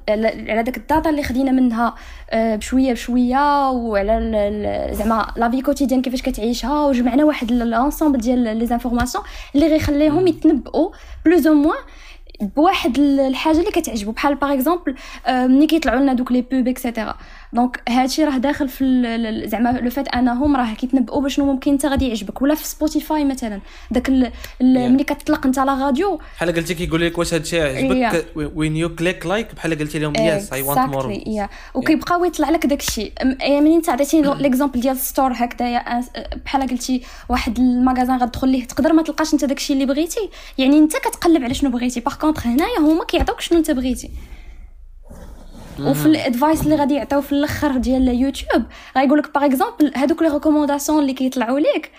على 0.49 0.63
داك 0.63 0.77
ال 0.77 0.84
data 0.84 1.09
اللي 1.09 1.23
خدينا 1.23 1.51
منها 1.51 1.95
آه، 2.29 2.55
بشوية 2.55 2.93
بشوية 2.93 3.69
وعلى 3.71 4.89
زعما 4.93 5.27
la 5.37 5.49
vie 5.51 5.61
quotidienne 5.61 6.01
كيفاش 6.01 6.21
كتعيشها 6.21 6.85
وجمعنا 6.85 7.23
واحد 7.25 7.51
l'ensemble 7.51 8.19
ديال 8.19 8.57
les 8.57 8.65
informations 8.65 9.23
اللي 9.55 9.67
غيخليهم. 9.67 10.27
يتنبؤوا 10.27 10.89
plus 11.25 11.47
ou 11.47 11.53
moins 11.53 11.77
بواحد 12.55 12.99
ال- 12.99 13.19
الحاجة 13.19 13.59
اللي 13.59 13.71
كتعجبو 13.71 14.11
بحال 14.11 14.35
par 14.35 14.53
exemple 14.53 14.95
ملي 15.29 15.67
كيطلعوا 15.67 15.99
لنا 15.99 16.13
دوك 16.13 16.31
les 16.31 16.41
pubs 16.41 16.67
et 16.67 16.79
cetera 16.79 17.15
donc 17.53 17.81
هادشي 17.89 18.23
راه 18.23 18.37
داخل 18.37 18.69
في 18.69 19.43
زعما 19.47 19.69
le 19.69 19.89
fait 19.89 20.07
انهم 20.07 20.55
راه 20.55 20.73
كيتنبؤوا 20.73 21.21
بشنو 21.21 21.45
ممكن 21.45 21.71
انت 21.71 21.85
غادي 21.85 22.07
يعجبك. 22.07 22.41
ولا 22.41 22.55
في 22.55 22.67
سبوتيفاي 22.67 23.25
مثلا. 23.25 23.59
داك 23.91 24.07
Yeah. 24.07 24.63
ملي 24.63 25.03
كتطلق 25.03 25.45
انت 25.45 25.59
la 25.59 25.85
radio 25.85 26.19
بحال 26.35 26.55
قلتي 26.55 26.73
كيقول 26.73 27.01
لك 27.01 27.17
واش 27.17 27.33
هادشي 27.33 27.61
عجبك 27.61 28.25
when 28.35 28.75
you 28.75 28.95
click 28.95 29.25
like 29.25 29.55
بحال 29.55 29.79
قلتي 29.79 29.99
لهم 29.99 30.13
yes 30.15 30.53
I 30.53 30.61
want 30.61 30.79
more. 30.79 31.21
وكيبقاو 31.73 32.25
يطلع 32.25 32.49
لك 32.49 32.65
داكشي. 32.65 33.11
ملي 33.41 33.75
انت 33.75 33.89
عطيتيني 33.89 34.35
l'exemple 34.35 34.79
ديال 34.79 34.97
store 34.97 35.31
هكذايا 35.35 36.01
بحال 36.45 36.61
قلتي 36.61 37.01
واحد 37.29 37.59
ال 37.59 37.67
magasin 37.67 38.17
غتدخل 38.17 38.49
ليه 38.49 38.63
تقدر 38.63 38.93
ما 38.93 39.01
تلقاش 39.01 39.33
انت 39.33 39.45
داكشي 39.45 39.73
اللي 39.73 39.85
بغيتي. 39.85 40.29
يعني 40.57 40.77
انت 40.77 40.97
كتقلب 40.97 41.43
على 41.43 41.53
شنو 41.53 41.69
بغيتي. 41.69 41.99
par 41.99 42.15
contre 42.15 42.47
هنايا 42.47 42.79
هما 42.79 43.03
كيعطوك 43.03 43.41
شنو 43.41 43.59
انت 43.59 43.71
بغيتي. 43.71 44.09
وفي 45.79 46.05
ال 46.05 46.13
advice 46.13 46.61
اللي 46.63 46.75
غادي 46.75 46.93
يعطيو 46.93 47.21
في 47.21 47.31
الآخر 47.31 47.77
ديال 47.77 48.07
يوتيوب 48.07 48.63
غايقول 48.97 49.19
لك 49.19 49.33
par 49.33 49.45
exemple 49.45 49.91
هذوك 49.95 50.21
les 50.21 50.27
recommandations 50.27 50.99
اللي 50.99 51.13
كيطلعوا 51.13 51.59
ليك 51.59 51.91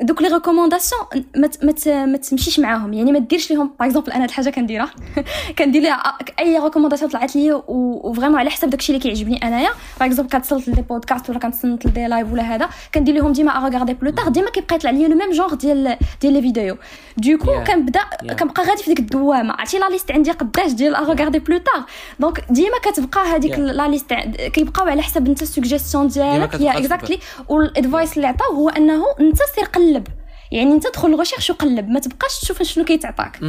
دوك 0.00 0.22
les 0.22 0.28
recommandations 0.28 1.02
ما 1.36 2.04
ما 2.06 2.16
تمشيش 2.16 2.60
معاهم 2.60 2.92
يعني 2.92 3.12
ما 3.12 3.18
ديرش 3.18 3.50
ليهم 3.50 3.70
par 3.80 3.88
exemple 3.88 4.12
أنا 4.12 4.22
هاد 4.22 4.28
الحاجة 4.28 4.50
كنديرها. 4.50 4.90
كندير 5.58 5.82
ليها 5.82 6.02
أي 6.40 6.58
recommandation 6.58 7.10
طلعت 7.10 7.36
لي 7.36 7.62
و 7.68 7.76
vraiment 7.76 8.38
على 8.38 8.50
حسب 8.50 8.70
داكشي 8.70 8.92
اللي 8.92 9.02
كيعجبني 9.02 9.46
أنايا. 9.46 9.70
par 10.00 10.08
exemple 10.08 10.30
كنتصنت 10.30 10.68
ل 10.68 10.72
des 10.72 10.82
podcasts 10.82 11.30
ولا 11.30 11.38
كنتصنت 11.38 11.86
ل 11.86 11.91
des 11.91 12.06
lives 12.06 12.32
ولا 12.32 12.42
هذا 12.42 12.68
كندير 12.94 13.14
لهم 13.14 13.32
ديما 13.32 13.56
à 13.56 13.60
regarder 13.60 13.94
plus 13.94 14.10
tard 14.10 14.28
ديما 14.28 14.50
كيبقى 14.50 14.76
يطلع 14.76 14.90
لي 14.90 15.08
le 15.08 15.16
même 15.16 15.30
genre 15.30 15.54
ديال 15.54 15.96
ديال 16.20 16.32
les 16.32 16.42
vidéos 16.42 16.76
du 17.16 17.32
coup 17.32 17.64
كنبدا 17.64 18.00
كنبقى 18.38 18.62
غادي 18.64 18.82
في 18.82 18.88
ديك 18.94 18.98
الدوامة. 18.98 19.52
عرفتي 19.52 19.78
la 19.78 19.88
liste 19.88 20.10
عندي 20.10 20.30
قداش 20.30 20.72
ديال 20.72 20.94
à 20.94 20.99
regarder 20.99 21.38
plus 21.38 21.58
tard 21.58 21.84
donc 22.20 22.44
ديما 22.50 22.78
كتبقى 22.82 23.20
هذيك 23.26 23.58
la 23.58 23.88
liste 23.88 24.12
كيبقاو 24.52 24.86
على 24.88 25.02
حسب 25.02 25.26
انت 25.28 25.42
السوجيستيون 25.42 26.08
ديالك. 26.08 26.60
yeah 26.60 26.78
exactly 26.78 27.18
وال 27.48 27.65
advice 27.65 28.16
اللي 28.16 28.26
عطاو 28.28 28.54
هو 28.54 28.68
أنه 28.68 29.07
انت 29.20 29.38
سير 29.54 29.64
قلب. 29.64 30.06
يعني 30.52 30.72
انت 30.72 30.86
دخل 30.86 31.10
ل 31.10 31.14
recherche 31.14 31.50
وقلب 31.50 31.88
ما 31.88 32.00
تبقاش 32.00 32.40
تشوف 32.40 32.62
شنو 32.62 32.84
كيتعطاك. 32.84 33.40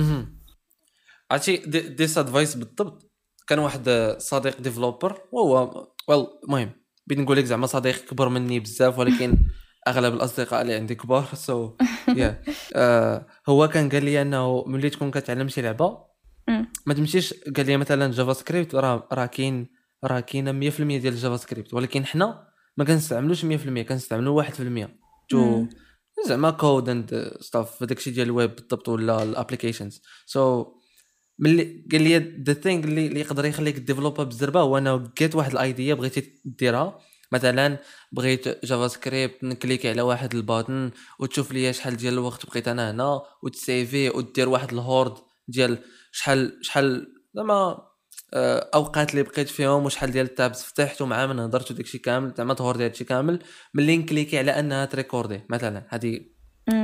عرفتي 1.32 1.58
this 1.98 2.18
advice 2.18 2.56
بالضبط. 2.56 3.10
كان 3.48 3.60
واحد 3.60 4.16
صديق 4.18 4.62
developer 4.62 5.22
وهو 5.32 5.88
well 6.08 6.28
المهم 6.44 6.72
بين 7.08 7.22
نقول 7.22 7.38
لك 7.38 7.46
زعما 7.46 7.68
صديق 7.68 8.06
كبر 8.06 8.30
مني 8.30 8.60
بزاف 8.60 9.00
ولكن 9.00 9.38
أغلب 9.88 10.14
الأصدقاء 10.14 10.62
اللي 10.62 10.76
عندي 10.76 10.96
كبار 10.96 11.26
so 11.34 11.70
so, 11.70 11.86
yeah 12.18 12.42
yeah. 12.46 12.50
uh, 12.50 13.30
هو 13.50 13.68
كان 13.68 13.90
قال 13.90 14.06
لي 14.06 14.22
أنه 14.22 14.64
ملي 14.68 14.90
تكون 14.90 15.12
كتعلم 15.12 15.48
شي 15.50 15.62
لعبة 15.62 16.10
ما 16.86 16.94
تمشيش 16.94 17.34
قال 17.34 17.66
لي 17.66 17.78
مثلا 17.78 18.12
JavaScript 18.12 18.76
راه 18.76 19.08
راه 19.14 19.26
كاين 19.26 19.68
راه 20.04 20.20
كاينة 20.20 20.52
100% 20.72 20.78
ديال 20.82 21.14
ال 21.14 21.38
JavaScript 21.38 21.74
ولكن 21.74 22.06
حنا 22.06 22.48
ما 22.78 22.86
كنستعملوش 22.86 23.46
100% 23.46 23.48
كنستعملوا 23.80 24.44
1% 24.44 24.50
تو 25.30 25.66
زعما 26.28 26.50
code 26.50 26.90
and 26.90 27.32
stuff 27.40 27.84
داكشي 27.84 28.12
ديال 28.12 28.28
الويب 28.28 28.56
بالضبط 28.56 28.90
ولا 28.90 29.24
ال 29.24 29.30
applications 29.30 30.02
so 30.26 30.64
so, 30.64 30.68
ملي 31.40 31.86
قال 31.92 32.02
لي 32.02 32.18
the 32.44 32.54
thing 32.54 32.84
اللي, 32.84 33.20
يقدر 33.20 33.46
يخليك 33.46 33.80
developer 33.80 34.24
بالزربه 34.24 34.60
هو 34.60 34.78
أنه 34.78 34.96
لقيت 34.96 35.36
واحد 35.36 35.52
ال 35.52 35.60
idea 35.60 35.94
بغيتي 35.94 36.42
ديرها. 36.46 37.00
مثلا 37.32 37.78
بغيت 38.12 38.66
JavaScript 38.66 39.44
نكليكي 39.44 39.90
على 39.90 40.02
واحد 40.02 40.36
ال 40.36 40.44
button 40.44 40.92
وتشوف 41.20 41.52
لي 41.52 41.74
شحال 41.74 41.98
ديال 41.98 42.14
الوقت 42.14 42.46
بقيت 42.46 42.68
أنا 42.68 42.92
هنا 42.92 43.22
وتسيفي 43.44 44.10
ودير 44.10 44.50
واحد 44.50 44.74
ال 44.74 44.79
record 44.79 45.14
ديال 45.48 45.78
شحال 46.12 46.60
شحال 46.62 47.08
زعما 47.36 47.89
أوقات 48.34 49.12
اللي 49.12 49.24
بقيت 49.24 49.50
فيهم 49.50 49.86
وشحال 49.86 50.12
ديال 50.12 50.26
ال 50.26 50.33
tabs 50.33 50.64
فتحت 50.64 51.02
ومع 51.02 51.26
من 51.26 51.40
هضرت 51.40 51.72
وداكشي 51.72 51.98
كامل 51.98 52.34
زعما 52.38 52.54
تريكوردي 52.54 52.86
هادشي 52.86 53.04
كامل 53.04 53.40
ملي 53.74 53.98
نكليكي 53.98 54.38
على 54.38 54.60
أنها 54.60 54.86
تريكوردي 54.86 55.42
مثلا 55.50 55.88
هذه 55.90 56.20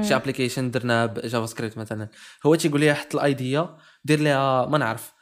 شي 0.01 0.15
application 0.15 0.71
درناها 0.71 1.05
ب 1.05 1.45
JavaScript 1.45 1.77
مثلا. 1.77 2.09
هو 2.45 2.55
تيقول 2.55 2.79
لي 2.79 2.93
حط 2.93 3.15
ال 3.15 3.28
idea 3.28 3.77
دير 4.05 4.19
ليها 4.19 4.65
ما 4.65 4.77
نعرف 4.77 5.13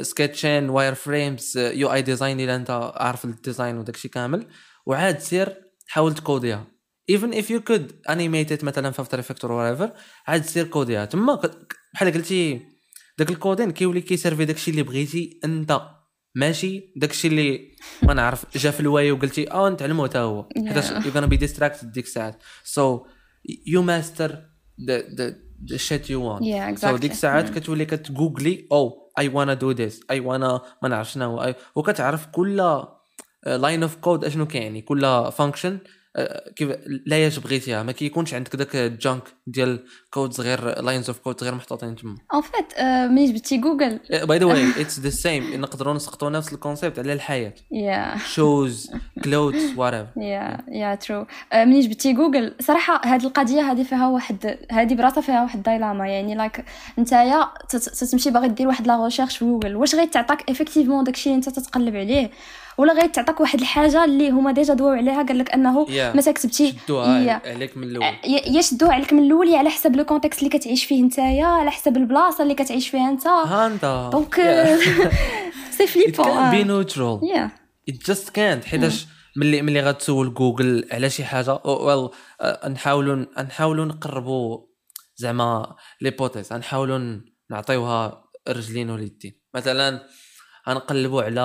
sketching 0.00 0.68
wireframes 0.68 1.58
UI 1.58 1.92
design 1.92 2.40
إلا 2.40 2.56
أنت 2.56 2.92
عارف 2.96 3.24
ال 3.24 3.32
design 3.32 3.78
وداكشي 3.78 4.08
كامل 4.08 4.46
وعاد 4.86 5.18
سير 5.18 5.62
حاول 5.88 6.14
تكوديها 6.14 6.66
even 7.10 7.34
if 7.34 7.50
you 7.50 7.60
could 7.60 7.92
animate 8.10 8.52
it 8.52 8.64
مثلا 8.64 8.90
في 8.90 9.02
After 9.02 9.18
Effects 9.20 9.44
or 9.44 9.90
عاد 10.26 10.44
سير 10.44 10.66
كوديها 10.66 11.04
تما 11.04 11.40
بحال 11.94 12.12
قلتي 12.12 12.75
داك 13.18 13.30
ال 13.30 13.36
coding 13.36 13.70
كيولي 13.70 14.00
كيسيرفي 14.00 14.44
داكشي 14.44 14.70
اللي 14.70 14.82
بغيتي 14.82 15.40
انت 15.44 15.80
ماشي 16.34 16.92
داكشي 16.96 17.28
اللي 17.28 17.70
ما 18.02 18.14
نعرف 18.14 18.58
جا 18.58 18.70
في 18.70 18.80
ال 18.80 18.88
way 18.88 19.12
وقلتي 19.12 19.50
آه 19.50 19.70
نتعلمو 19.70 20.06
حتى 20.06 20.18
هو. 20.18 20.48
حيتاش 20.66 20.90
you 21.06 21.12
gonna 21.12 21.26
be 21.26 21.36
distracted 21.36 21.92
ديك 21.92 22.04
الساعات. 22.04 22.42
so 22.64 23.06
you 23.66 23.82
master 23.82 24.30
the 24.86 24.98
the 25.14 25.36
the 25.70 25.76
shit 25.76 26.10
you 26.10 26.22
want 26.22 26.78
so 26.78 26.96
ديك 26.96 27.10
الساعات 27.10 27.58
كتولي 27.58 27.84
كتجوجلي 27.84 28.66
oh 28.72 29.12
I 29.18 29.28
wanna 29.28 29.54
do 29.54 29.70
this 29.70 30.00
I 30.10 30.20
wanna 30.20 30.60
ما 30.82 30.88
نعرف 30.88 31.12
شنو 31.12 31.54
وكتعرف 31.74 32.26
كل 32.26 32.56
line 33.46 33.82
of 33.82 33.96
code 33.96 34.24
أشنو 34.24 34.46
كيعني 34.46 34.82
كل 34.82 35.30
function 35.32 35.78
كيف 36.56 36.70
لا 37.06 37.24
ياش 37.24 37.38
بغيتيها. 37.38 37.82
ما 37.82 37.92
كيكونش 37.92 38.34
عندك 38.34 38.56
داك 38.56 38.76
ال 38.76 38.85
junk 38.85 39.22
ديال 39.46 39.84
كود 40.16 40.32
صغير 40.32 40.82
lines 40.82 41.08
of 41.08 41.18
code 41.18 41.40
صغير 41.40 41.54
محطوطين 41.54 41.96
تما. 41.96 42.16
en 42.34 42.42
fait 42.42 42.80
ملي 43.10 43.32
جبتي 43.32 43.56
Google 43.56 44.00
by 44.24 44.38
the 44.38 44.44
way 44.44 44.70
it's 44.80 45.00
the 45.00 45.10
same 45.10 45.60
نقدروا 45.60 45.94
نسقطوا 45.94 46.30
نفس 46.30 46.52
ال 46.52 46.58
concept 46.58 46.98
على 46.98 47.12
الحياة. 47.12 47.52
yeah 47.70 48.16
shoes 48.26 48.90
clothes 49.24 49.78
what 49.78 50.08
yeah 50.16 50.58
yeah 50.68 50.94
true 50.94 51.26
ملي 51.54 51.80
جبتي 51.80 52.12
جوجل 52.12 52.54
صراحة 52.60 53.00
هذه 53.04 53.24
القضية 53.26 53.72
هذه 53.72 53.82
فيها 53.82 54.08
واحد 54.08 54.58
هذه 54.72 54.94
براسها 54.94 55.20
فيها 55.20 55.42
واحد 55.42 55.62
dilemma 55.62 56.08
يعني 56.08 56.34
like 56.34 56.64
نتايا 56.98 57.48
تمشي 58.10 58.30
باغي 58.30 58.48
دير 58.48 58.68
واحد 58.68 58.86
la 58.86 59.04
recherche 59.04 59.36
في 59.36 59.44
جوجل 59.44 59.76
واش 59.76 59.94
غيتعطاك 59.94 60.50
effectivement 60.50 61.04
داكشي 61.04 61.28
اللي 61.30 61.36
انت 61.36 61.48
تتقلب 61.48 61.96
عليه؟ 61.96 62.30
ولا 62.78 62.92
غيتعطاك 62.92 63.40
واحد 63.40 63.60
الحاجة 63.60 64.04
اللي 64.04 64.30
هما 64.30 64.52
déjà 64.52 64.74
دواو 64.74 64.92
عليها 64.92 65.22
قال 65.22 65.38
لك 65.38 65.50
أنه 65.50 65.86
yeah. 65.86 66.16
مثلا 66.16 66.34
كتبتي 66.34 66.74
شدوها 66.86 67.40
عليك 67.46 67.76
من 67.76 67.82
الأول. 67.82 68.14
yeah 68.24 68.60
شدوها 68.60 68.92
عليك 68.92 69.12
من 69.12 69.22
الأول 69.22 69.54
على 69.54 69.70
حسب 69.70 69.96
le 69.96 70.04
contexte 70.06 70.38
اللي 70.38 70.58
كتعيش 70.58 70.84
فيه 70.84 71.02
نتايا 71.02 71.46
على 71.46 71.70
حسب 71.70 71.96
البلاصه 71.96 72.42
اللي 72.42 72.54
كتعيش 72.54 72.88
فيها 72.88 73.10
انت 73.10 73.26
ها 73.26 73.66
انت 73.66 74.08
donc 74.12 74.34
c'est 75.70 75.86
vraiment 75.86 76.50
pas 76.50 76.64
neutral 76.64 77.20
it 77.88 78.06
just 78.06 78.30
كانت 78.30 78.64
حيتاش 78.64 79.06
ملي 79.36 79.62
ملي 79.62 79.80
غتسول 79.80 80.34
جوجل 80.34 80.88
على 80.92 81.10
شي 81.10 81.24
حاجة 81.24 81.60
well 81.64 82.08
نحاولوا 82.68 83.26
نحاولوا 83.42 83.84
نقربوا 83.84 84.66
زعما 85.16 85.76
l'hypothèse 86.00 86.52
نحاولوا 86.52 87.20
نعطيوها 87.50 88.24
رجلين 88.48 88.90
واليدين 88.90 89.40
مثلا 89.54 90.06
غنقلبوا 90.68 91.22
على 91.22 91.40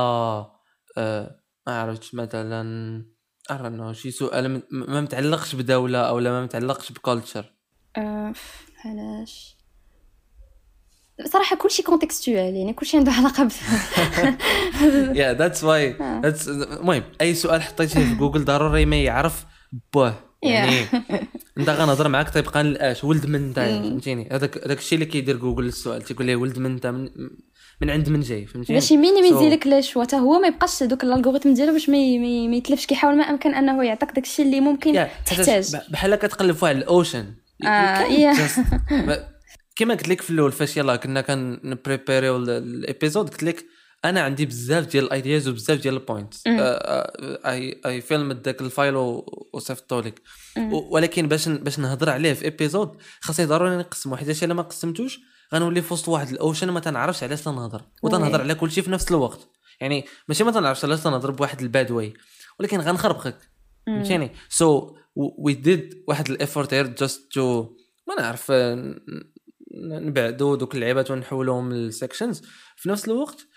ما 1.67 1.81
عرفتش 1.81 2.15
مثلا 2.15 2.61
I 3.51 3.58
dunno 3.58 3.93
شي 3.93 4.11
سؤال 4.11 4.61
ما 4.71 5.01
متعلقش 5.01 5.55
بدوله 5.55 5.99
أو 5.99 6.19
لا 6.19 6.31
ما 6.31 6.43
متعلقش 6.43 6.91
ب 6.91 6.99
culture 6.99 7.53
أه 7.97 8.33
علاش؟ 8.85 9.57
صراحة 11.25 11.55
كلشي 11.55 11.83
contextual 11.83 12.55
يعني 12.55 12.73
كلشي 12.73 12.97
عنده 12.97 13.11
علاقة 13.11 13.43
ب 13.43 13.51
yeah 15.17 15.33
that's 15.33 15.63
why 15.63 15.95
المهم 16.47 17.03
أي 17.21 17.33
سؤال 17.33 17.61
حطيتيه 17.61 17.99
في 17.99 18.15
جوجل 18.15 18.45
ضروري 18.45 18.85
ما 18.85 18.95
يعرف 18.95 19.45
بوه 19.93 20.31
يعني 20.43 20.85
أنت 21.57 21.69
غنهضر 21.69 22.07
معاك 22.07 22.29
تيبقى 22.29 22.61
الاش 22.61 23.03
ولد 23.03 23.25
من 23.25 23.35
أنت 23.35 23.59
فهمتيني؟ 23.59 24.29
هذاك 24.31 24.57
داك 24.57 24.77
الشيء 24.77 24.95
اللي 24.95 25.05
كيدير 25.05 25.37
جوجل 25.37 25.65
السؤال 25.65 26.01
تيقول 26.01 26.25
ليه 26.25 26.35
ولد 26.35 26.59
من 26.59 26.71
أنت 26.71 26.87
من, 26.87 27.09
من 27.81 27.89
عند 27.89 28.09
من 28.09 28.21
جاي 28.21 28.45
فهمتي 28.45 28.73
باش 28.73 28.91
يمينيميزي 28.91 29.49
لك 29.49 29.67
لاش 29.67 29.97
حتى 29.97 30.15
هو 30.15 30.39
ما 30.39 30.47
يبقاش 30.47 30.83
دوك 30.83 31.03
ال 31.03 31.08
algorithm 31.08 31.53
ديالو 31.53 31.73
باش 31.73 31.89
ما 31.89 31.97
يتلفش 32.55 32.85
كيحاول 32.85 33.17
ما 33.17 33.23
أمكن 33.23 33.53
أنه 33.53 33.83
يعطيك 33.83 34.11
داك 34.11 34.23
الشيء 34.23 34.45
اللي 34.45 34.59
ممكن 34.59 35.07
تحتاج. 35.25 35.75
بحال 35.89 36.15
كتقلب 36.15 36.55
في 36.55 36.65
واحد 36.65 36.75
ال 36.75 36.82
ocean. 36.82 37.25
كما 39.75 39.93
قلت 39.95 40.07
لك 40.07 40.21
في 40.21 40.29
الأول 40.29 40.51
فاش 40.51 40.77
يلاه 40.77 40.95
كنا 40.95 41.21
كنبريبيريو 41.21 42.37
ال 42.37 42.49
episode 42.49 43.29
قلت 43.29 43.43
لك 43.43 43.65
أنا 44.05 44.21
عندي 44.21 44.45
بزاف 44.45 44.85
ديال 44.85 45.05
ال 45.05 45.12
ideas 45.12 45.47
وبزاف 45.47 45.79
ديال 45.81 45.93
ال 45.93 46.00
points 46.00 46.43
I 46.47 47.81
I 47.85 48.01
fill 48.01 48.17
them 48.17 48.33
داك 48.33 48.61
ال 48.61 48.68
file 48.68 48.95
وصيفطو 49.53 49.99
لك. 49.99 50.21
ولكن 50.71 51.27
باش 51.27 51.49
باش 51.49 51.79
نهضر 51.79 52.09
عليه 52.09 52.33
في 52.33 52.47
episode 52.47 52.97
خاصني 53.21 53.45
ضروري 53.45 53.77
نقسمو. 53.77 54.15
حيت 54.15 54.43
إلا 54.43 54.53
ما 54.53 54.61
قسمتوش 54.61 55.19
غنولي 55.53 55.81
في 55.81 55.93
وسط 55.93 56.09
واحد 56.09 56.29
ال 56.29 56.36
ocean 56.36 56.69
ما 56.69 56.79
تنعرفش 56.79 57.23
علاش 57.23 57.41
تنهضر. 57.41 57.81
وتنهضر 58.03 58.41
على 58.41 58.55
كل 58.55 58.71
شيء 58.71 58.83
في 58.83 58.91
نفس 58.91 59.11
الوقت. 59.11 59.47
يعني 59.81 60.05
ماشي 60.27 60.43
ما 60.43 60.51
تنعرفش 60.51 60.85
علاش 60.85 60.99
تنهضر 60.99 61.31
بواحد 61.31 61.61
ال 61.61 61.69
bad 61.69 61.91
way 61.91 62.13
ولكن 62.59 62.79
غنخربقك. 62.79 63.37
فهمتيني؟ 63.87 64.31
so 64.49 64.95
we 65.15 65.53
did 65.53 66.03
واحد 66.07 66.29
ال 66.29 66.36
effort 66.36 66.73
here 66.73 66.87
just 66.87 67.31
to 67.31 67.75
ما 68.07 68.15
نعرف 68.19 68.51
نبعدو 69.83 70.55
دوك 70.55 70.75
اللعيبات 70.75 71.11
ونحولهم 71.11 71.73
لل 71.73 71.87
sections 71.87 72.41
في 72.75 72.89
نفس 72.89 73.07
الوقت 73.07 73.47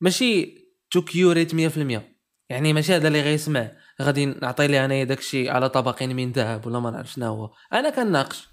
ماشي 0.00 0.54
too 0.90 1.02
curated 1.02 1.54
100% 1.54 2.00
يعني 2.48 2.72
ماشي 2.72 2.94
هذا 2.94 3.08
اللي 3.08 3.20
غيسمع. 3.20 3.72
غادي 4.02 4.26
نعطي 4.26 4.66
ليه 4.66 4.84
انايا 4.84 5.04
داكشي 5.04 5.50
على 5.50 5.68
طبقين 5.68 6.16
من 6.16 6.32
ذهب 6.32 6.66
ولا 6.66 6.80
ما 6.80 6.90
نعرف 6.90 7.12
شنو 7.12 7.26
هو. 7.26 7.50
أنا 7.72 7.90
كناقش 7.90 8.48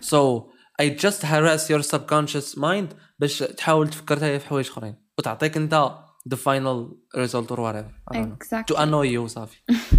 سو 0.00 0.50
I 0.82 0.84
just 0.84 1.22
harass 1.22 1.68
your 1.70 1.82
subconscious 1.82 2.58
mind 2.58 2.94
باش 3.18 3.38
تحاول 3.38 3.88
تفكر 3.90 4.38
في 4.38 4.46
حوايج 4.46 4.68
أخرين. 4.68 4.96
وتعطيك 5.18 5.56
أنت 5.56 5.98
the 6.32 6.36
final 6.36 6.78
result 7.22 7.50
or 7.50 7.58
whatever. 7.66 7.90
Exactly. 8.14 8.74
to 8.74 8.80
annoy 8.82 9.06
you 9.16 9.26
صافي 9.26 9.56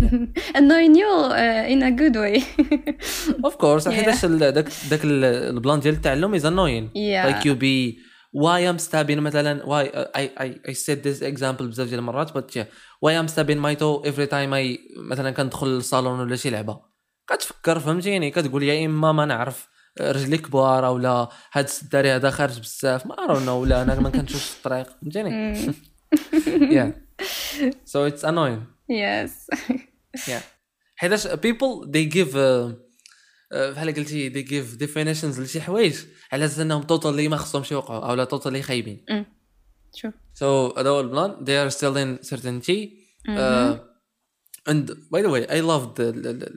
annoying 0.59 0.95
you 0.95 1.11
uh, 1.31 1.73
in 1.73 1.83
a 1.83 1.91
good 1.91 2.15
way. 2.15 2.37
Of 3.49 3.57
course. 3.57 3.87
حيتاش 3.87 4.25
داك 4.25 4.67
داك 4.89 4.99
البلان 5.03 5.79
ديال 5.79 5.93
التعلم 5.93 6.39
is 6.39 6.43
annoying. 6.43 6.89
Yeah. 6.95 7.27
like 7.27 7.45
you 7.45 7.55
be 7.55 7.99
why 8.33 8.59
I'm 8.69 8.79
stabbing 8.79 9.19
مثلا 9.19 9.61
why 9.65 9.89
uh, 9.89 10.19
I 10.19 10.43
I 10.45 10.71
I 10.71 10.73
said 10.73 11.03
this 11.03 11.21
example 11.21 11.63
بزاف 11.63 11.87
ديال 11.87 11.99
المرات 11.99 12.37
but 12.37 12.55
yeah 12.55 12.65
why 13.05 13.11
I'm 13.11 13.27
stabbing 13.27 13.59
my 13.59 13.75
toe 13.75 14.09
every 14.09 14.27
time 14.27 14.53
I 14.53 14.79
مثلا 14.97 15.31
كندخل 15.31 15.67
للصالون 15.67 16.19
ولا 16.19 16.35
شي 16.35 16.49
لعبة. 16.49 16.79
كتفكر 17.29 17.79
فهمتيني؟ 17.79 18.31
كتقول 18.31 18.63
يا 18.63 18.85
إما 18.85 19.11
ما 19.11 19.25
نعرف 19.25 19.67
رجلي 20.01 20.37
كبار 20.37 20.85
ولا 20.85 21.29
هاد 21.53 21.63
السداري 21.63 22.11
هذا 22.11 22.29
خارج 22.29 22.59
بزاف 22.59 23.05
ما 23.05 23.15
عرفنا 23.19 23.51
ولا 23.51 23.81
أنا 23.81 23.99
ما 23.99 24.09
كنشوفش 24.09 24.51
الطريق 24.57 24.87
فهمتيني؟ 25.01 25.55
yeah. 26.77 26.91
So 27.91 28.05
it's 28.05 28.23
annoying. 28.23 28.65
yes 28.89 29.47
yeah. 30.27 30.41
حيتاش 30.95 31.27
people 31.27 31.85
they 31.85 32.05
give 32.05 32.33
uh, 32.33 32.73
uh, 33.53 33.73
بحال 33.73 33.93
قلتي 33.93 34.29
they 34.29 34.47
give 34.47 34.77
definitions 34.79 35.39
لشي 35.39 35.61
حوايج 35.61 35.95
على 36.31 36.45
أساس 36.45 36.59
إنهم 36.59 36.83
totally 36.83 37.27
ما 37.27 37.37
خصهمش 37.37 37.71
يوقعوا 37.71 38.09
أو 38.09 38.13
لا 38.13 38.23
totally 38.23 38.61
خايبين. 38.61 39.05
شوف 39.95 40.13
So 40.13 40.77
هذا 40.77 40.89
هو 40.89 40.99
البلان. 40.99 41.45
They 41.45 41.69
are 41.69 41.75
still 41.75 41.95
in 41.97 42.27
certainty. 42.29 42.99
Uh, 43.27 43.77
and 44.69 44.85
by 45.13 45.21
the 45.21 45.29
way 45.29 45.41
I 45.57 45.59
loved 45.59 45.91
the, 45.97 46.11
the, 46.11 46.33
the, 46.33 46.49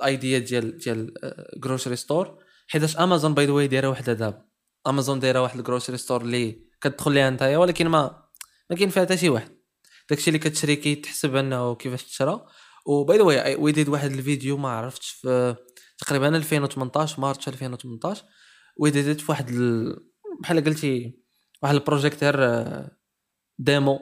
ال 0.00 0.08
idea 0.08 0.38
ديال 0.38 0.78
ديال 0.78 1.14
grocery 1.56 1.96
store 1.96 2.38
حيتاش 2.68 2.96
امازون 2.96 3.34
by 3.34 3.46
the 3.46 3.52
way 3.52 3.66
دايرة 3.66 3.88
وحده 3.88 4.12
دابا 4.12 4.44
امازون 4.86 5.20
دايرة 5.20 5.42
واحد 5.42 5.58
ال 5.58 5.63
grocery 5.63 5.96
store 5.96 6.20
اللي 6.22 6.58
كتدخل 6.80 7.12
ليها 7.12 7.30
نتايا 7.30 7.58
ولكن 7.58 7.88
ما 7.88 8.23
ما 8.70 8.76
كاين 8.76 8.88
فيها 8.90 9.04
حتى 9.04 9.16
شي 9.16 9.28
واحد. 9.28 9.58
داكشي 10.10 10.28
اللي 10.28 10.38
كتشري 10.38 10.76
كيتحسب 10.76 11.36
انه 11.36 11.74
كيفاش 11.74 12.04
تشرى. 12.04 12.46
و 12.86 12.97
by 12.97 13.18
the 13.18 13.22
way 13.22 13.72
did 13.72 13.88
واحد 13.88 14.10
الفيديو 14.10 14.56
ما 14.56 14.68
عرفتش 14.68 15.10
في 15.10 15.56
تقريبا 15.98 16.36
2018 16.36 17.20
March 17.20 17.48
2018 17.48 18.24
we 18.76 18.90
did 18.90 19.20
في 19.20 19.32
واحد 19.32 19.48
ال... 19.48 19.96
بحال 20.42 20.64
قلتي 20.64 21.18
واحد 21.62 21.74
البروجيكتور 21.74 22.34
demo 23.58 24.00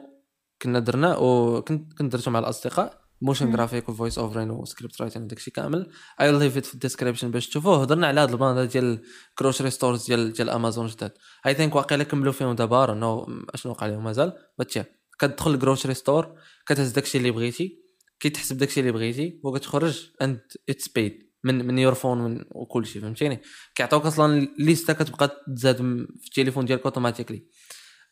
كنا 0.61 0.79
درناه 0.79 1.19
وكنت 1.19 1.93
كنت 1.93 2.11
درتو 2.11 2.31
مع 2.31 2.39
الأصدقاء. 2.39 3.02
motion 3.23 3.51
graphic 3.51 3.89
و 3.89 3.94
voice 3.94 4.17
overing 4.17 4.51
و 4.51 4.58
script 4.58 5.01
writing 5.01 5.29
داكشي 5.29 5.51
كامل. 5.51 5.91
I 6.21 6.31
leave 6.31 6.57
it 6.57 6.65
في 6.65 6.73
ال 6.73 6.78
description 6.78 7.31
باش 7.31 7.49
تشوفوه. 7.49 7.81
هضرنا 7.81 8.07
على 8.07 8.21
هذا 8.21 8.31
البلان 8.31 8.67
ديال 8.67 9.01
grocery 9.37 9.69
stores 9.69 10.05
ديال 10.05 10.33
ديال 10.33 10.49
امازون 10.49 10.87
جداد. 10.87 11.11
I 11.47 11.53
think 11.53 11.75
واقيلا 11.75 12.03
كملوا 12.03 12.33
فيهم 12.33 12.55
دابا 12.55 12.93
know 12.93 13.27
أشنو 13.49 13.71
وقع 13.71 13.87
لهم؟ 13.87 14.03
مازال. 14.03 14.33
باتيا 14.57 14.85
كتدخل 15.19 15.53
ال 15.53 15.58
grocery 15.58 15.93
store 15.93 16.39
كتهز 16.65 16.91
داكشي 16.91 17.17
اللي 17.17 17.31
بغيتي 17.31 17.83
كيتحسب 18.19 18.57
داكشي 18.57 18.79
اللي 18.79 18.91
بغيتي 18.91 19.39
وكتخرج 19.43 20.09
and 20.21 20.41
it's 20.69 20.87
paid 20.87 21.33
من 21.43 21.67
من 21.67 21.79
your 21.79 21.93
phone 21.93 22.17
من 22.17 22.45
وكل 22.51 22.85
شيء 22.85 23.01
فهمتيني؟ 23.01 23.41
كيعطيوك 23.75 24.05
أصلا 24.05 24.47
liste 24.59 24.93
كتبقى 24.93 25.43
تزاد 25.55 25.77
في 25.77 26.27
التليفون 26.27 26.65
ديالك 26.65 26.83
automatically 26.85 27.47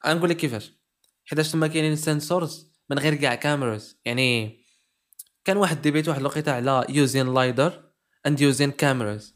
غنقول 0.08 0.30
لك 0.30 0.38
كيفاش. 0.38 0.74
حيتاش 1.26 1.52
تما 1.52 1.68
كاينين 1.68 1.96
sensors 1.96 2.72
من 2.90 3.00
غير 3.00 3.16
كاع 3.16 3.36
cameras 3.36 4.00
يعني 4.06 4.61
كان 5.46 5.58
واحد 5.58 5.82
debate 5.82 6.08
واحد 6.08 6.20
الوقيتة 6.20 6.52
على 6.52 6.86
using 6.90 7.34
lidar 7.34 7.84
and 8.28 8.42
using 8.42 8.72
cameras 8.72 9.36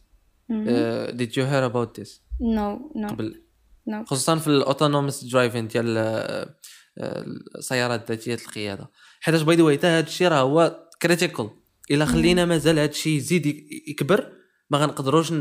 did 1.09 1.37
you 1.37 1.45
hear 1.45 1.65
about 1.65 1.99
this 1.99 2.21
no 2.41 2.91
no 2.95 3.07
قبل. 3.07 3.43
no 3.87 4.05
خصوصا 4.05 4.35
في 4.35 4.47
ال 4.47 4.54
autonomous 4.54 5.23
driving 5.23 5.67
ديال 5.67 5.97
آه، 5.97 6.55
آه، 6.97 7.25
السيارات 7.57 8.11
ذاتيه 8.11 8.33
القيادة. 8.33 8.89
حيتاش 9.19 9.41
by 9.41 9.55
the 9.55 9.63
way 9.63 9.75
هذا 9.77 9.99
الشيء 9.99 10.27
راه 10.27 10.41
هو 10.41 10.89
critical 11.01 11.49
إلا 11.91 12.05
خلينا 12.05 12.45
مازال 12.45 12.79
هذا 12.79 12.89
الشيء 12.89 13.17
يزيد 13.17 13.45
يك- 13.45 13.89
يكبر 13.89 14.31
ما 14.69 14.77
غنقدروش 14.77 15.33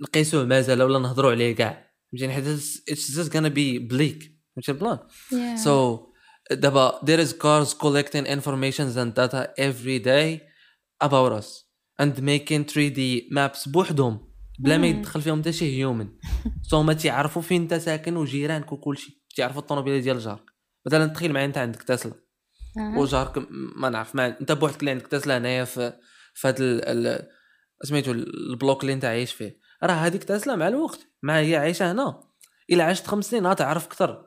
نقيسوه 0.00 0.44
مازال 0.44 0.82
ولا 0.82 0.98
نهضروا 0.98 1.30
عليه 1.30 1.54
كاع. 1.54 1.90
فهمتيني؟ 2.12 2.32
حيت 2.32 2.46
it's 2.88 3.10
just 3.16 3.34
gonna 3.36 3.48
be 3.48 3.78
بليك 3.78 4.32
فهمتي؟ 4.56 4.72
البلان 4.72 4.98
Yeah. 4.98 5.58
دابا 6.52 7.00
there 7.04 7.26
is 7.26 7.32
cars 7.32 7.74
collecting 7.74 8.26
information 8.26 8.86
and 8.96 9.14
data 9.14 9.46
every 9.58 9.98
day 10.04 10.40
about 11.04 11.32
us 11.32 11.48
and 12.02 12.12
making 12.22 12.64
3D 12.72 13.00
maps 13.32 13.68
بوحدهم. 13.68 14.30
بلا 14.58 14.78
ما. 14.78 14.86
يدخل 14.86 15.22
فيهم 15.22 15.40
حتى 15.40 15.52
شي 15.52 15.78
human 15.78 16.08
so 16.62 16.76
هما 16.76 16.92
تيعرفوا 16.92 17.42
فين 17.42 17.62
انت 17.62 17.74
ساكن 17.74 18.16
وجيرانك 18.16 18.72
وكل 18.72 18.98
شيء 18.98 19.14
تيعرفوا 19.36 19.60
الطوموبيله 19.60 19.98
ديال 20.00 20.18
جارك. 20.18 20.44
مثلا 20.86 21.06
تخيل 21.06 21.32
معايا 21.32 21.46
انت 21.46 21.58
عندك 21.58 21.82
تسلا. 21.82 22.12
وجارك 22.96 23.46
ما 23.76 23.88
نعرف 23.88 24.14
ما 24.14 24.40
انت 24.40 24.52
بوحدك 24.52 24.80
اللي 24.80 24.90
عندك 24.90 25.06
تسلا 25.06 25.38
هنايا 25.38 25.64
في 25.64 25.92
في 26.34 26.48
هذا 26.48 26.56
ال- 26.60 27.28
سميتو 27.82 28.12
ال 28.12 28.24
block 28.24 28.82
اللي 28.82 28.92
انت 28.92 29.04
عايش 29.04 29.32
فيه. 29.32 29.58
راه 29.82 29.92
هذيك 29.92 30.24
تسلا 30.24 30.56
مع 30.56 30.68
الوقت. 30.68 31.00
مع 31.22 31.38
هي 31.38 31.56
عايشة 31.56 31.92
هنا. 31.92 32.20
إلا 32.70 32.84
عشت 32.84 33.06
خمس 33.06 33.30
سنين 33.30 33.46
غتعرف 33.46 33.86
أكثر 33.86 34.26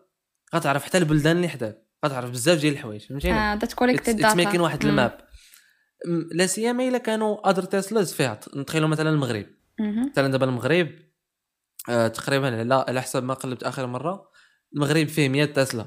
غتعرف 0.55 0.83
حتى 0.83 0.97
البلدان 0.97 1.35
اللي 1.35 1.47
حداك. 1.47 1.82
غتعرف 2.05 2.29
بزاف 2.29 2.59
ديال 2.59 2.73
الحوايج 2.73 3.01
فهمتيني؟ 3.01 3.39
آه 3.39 3.59
ميكين 4.35 4.59
data. 4.59 4.63
واحد. 4.63 4.85
ال 4.85 4.91
map. 4.91 5.17
لا 6.31 6.47
سيما 6.47 6.87
إلا 6.87 6.97
كانوا 6.97 7.49
other 7.49 7.63
Teslas 7.63 8.13
فيها. 8.13 8.39
نتخيلوا 8.55 8.87
مثلا 8.89 9.09
المغرب. 9.09 9.45
مثلا 10.11 10.31
دابا 10.31 10.45
المغرب 10.45 10.89
آه 11.89 12.07
تقريبا 12.07 12.59
على 12.59 12.85
على 12.87 13.01
حسب 13.01 13.23
ما 13.23 13.33
قلبت 13.33 13.63
آخر 13.63 13.87
مرة 13.87 14.29
المغرب 14.75 15.07
فيه 15.07 15.29
100 15.29 15.45
تسلا. 15.45 15.85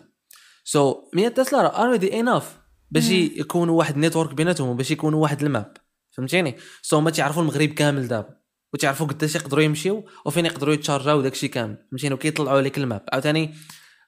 so, 0.65 1.17
100 1.17 1.29
تسلا 1.29 1.63
راه 1.63 1.69
already 1.69 2.21
enough 2.21 2.59
باش. 2.91 3.11
يكونوا 3.11 3.79
واحد 3.79 3.95
ال 3.95 4.00
network 4.00 4.35
بيناتهم 4.35 4.69
وباش 4.69 4.91
يكونوا 4.91 5.23
واحد 5.23 5.43
ال 5.43 5.50
map. 5.50 5.77
فهمتيني؟ 6.17 7.01
so, 7.01 7.03
ما 7.03 7.11
تعرفوا 7.11 7.43
المغرب 7.43 7.69
كامل 7.69 8.09
دابا. 8.09 8.37
وتعرفوا 8.75 9.07
قداش 9.07 9.35
يقدروا 9.35 9.63
يمشيو 9.63 10.05
وفين 10.27 10.47
يقدروا 10.47 10.75
يتشارجاو 10.75 11.21
داكشي 11.21 11.49
كامل. 11.49 11.87
فهمتيني؟ 11.91 12.15
وكيطلعوا 12.15 12.59
عليك 12.59 12.79
ال 12.79 12.84
map. 12.84 13.05
عاوتاني 13.13 13.55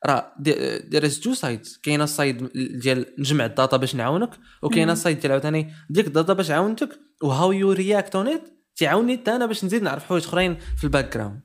راه 0.06 0.32
there 0.38 1.04
is 1.04 1.20
two 1.20 1.34
sides 1.34 1.80
كاينة 1.82 2.04
ال 2.04 2.13
side 2.13 2.50
ديال 2.54 3.06
نجمع 3.18 3.44
ال 3.44 3.51
data 3.51 3.76
باش 3.76 3.94
نعاونك 3.94 4.30
وكاينة. 4.62 4.92
ال 4.92 4.98
side 4.98 5.20
ديال 5.20 5.32
عاوتاني 5.32 5.72
ديك 5.90 6.06
ال 6.06 6.12
data 6.12 6.32
باش 6.32 6.50
عاونتك 6.50 6.98
و 7.22 7.52
how 7.52 7.72
you 7.72 7.89
react 7.89 8.16
on 8.16 8.28
it 8.28 8.42
تعاوني 8.76 9.16
حتى 9.16 9.36
أنا 9.36 9.46
باش 9.46 9.64
نزيد 9.64 9.82
نعرف 9.82 10.04
حوايج 10.04 10.24
أخرين 10.24 10.58
في 10.78 10.84
ال 10.84 11.14
background 11.16 11.40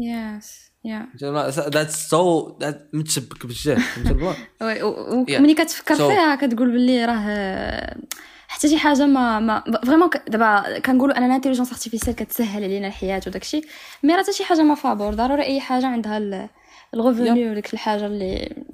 yes. 0.00 0.68
Yeah. 0.88 1.22
that's 1.68 2.08
so 2.08 2.52
متشبك 2.92 3.46
بالجهد 3.46 3.78
فهمتي 3.78 4.10
البلان. 4.10 4.34
وملي 5.38 5.54
كتفكر 5.54 5.94
فيها 5.94 6.34
كتقول 6.34 6.72
باللي 6.72 7.04
راه 7.04 7.96
حتى 8.48 8.68
شي 8.68 8.78
حاجة 8.78 9.06
ما 9.06 9.40
ما 9.40 9.64
vraiment 9.86 10.10
دابا 10.28 10.78
كنقولوا 10.78 11.18
ان 11.18 11.24
ال 11.24 11.28
intelligence 11.28 11.72
artificielle 11.72 12.16
كتسهل 12.16 12.64
علينا 12.64 12.86
الحياة 12.88 13.20
وداكشي 13.26 13.60
mais 14.02 14.14
راه 14.14 14.22
حتى 14.22 14.32
شي 14.32 14.44
حاجة 14.44 14.62
ما 14.62 14.74
فابور 14.74 15.14
ضروري 15.14 15.42
أي 15.42 15.60
حاجة 15.60 15.86
عندها 15.86 16.48
ال 16.94 17.02
revenu 17.02 17.50
وديك 17.50 17.74
الحاجة 17.74 18.06
اللي 18.06 18.64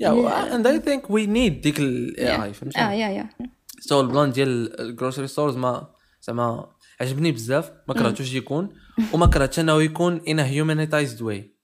and 0.54 0.66
I 0.66 0.80
think 0.80 1.10
we 1.10 1.26
need 1.26 1.60
ديك 1.60 1.78
ال 1.80 2.42
AI 2.42 2.48
آه 2.48 2.52
فهمتي 2.52 2.78
yeah. 2.78 2.90
yeah 2.92 3.30
سو 3.80 4.00
البلان 4.00 4.32
ديال 4.32 4.80
الجروسري 4.80 5.26
ستورز 5.26 5.56
ما 5.56 5.94
زعما 6.22 6.74
عجبني 7.00 7.32
بزاف 7.32 7.72
ما 7.88 7.94
كرهتوش 7.94 8.34
يكون 8.34 8.76
وما 9.12 9.26
كرهتش 9.26 9.60
أنه 9.60 9.82
يكون 9.82 10.20
ان 10.28 10.38
هيومانيتايزد 10.38 11.22
واي 11.22 11.54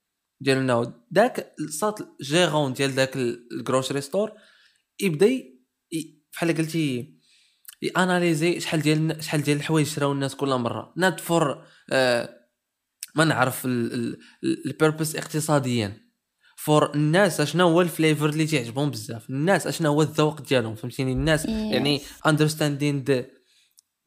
ديال 0.41 0.57
انه 0.57 0.93
داك 1.11 1.53
صات 1.69 1.99
جيرون 2.21 2.73
ديال 2.73 2.95
داك 2.95 3.15
الجروسري 3.15 4.01
ستور 4.01 4.31
يبدأ 5.01 5.43
بحال 6.33 6.57
قلتي 6.57 7.17
ياناليزي 7.81 8.59
شحال 8.59 8.81
ديال 8.81 9.23
شحال 9.23 9.43
ديال 9.43 9.57
الحوايج 9.57 9.87
شراو 9.87 10.11
الناس 10.11 10.35
كل 10.35 10.55
مرة. 10.55 10.93
نات 10.97 11.19
فور 11.19 11.65
ما 13.15 13.25
نعرف 13.25 13.65
البيربس 14.65 15.15
اقتصاديا. 15.15 16.10
فور 16.63 16.93
الناس 16.95 17.41
اشنا 17.41 17.63
هو 17.63 17.81
الفليفر 17.81 18.29
اللي 18.29 18.45
تيعجبهم 18.45 18.89
بزاف. 18.91 19.29
الناس 19.29 19.67
اشنا 19.67 19.89
هو 19.89 20.01
الذوق 20.01 20.41
ديالهم 20.41 20.75
فهمتيني؟ 20.75 21.11
الناس 21.11 21.43
Yes. 21.45 21.49
يعني 21.49 22.01
understanding 22.27 23.09
the, 23.09 23.23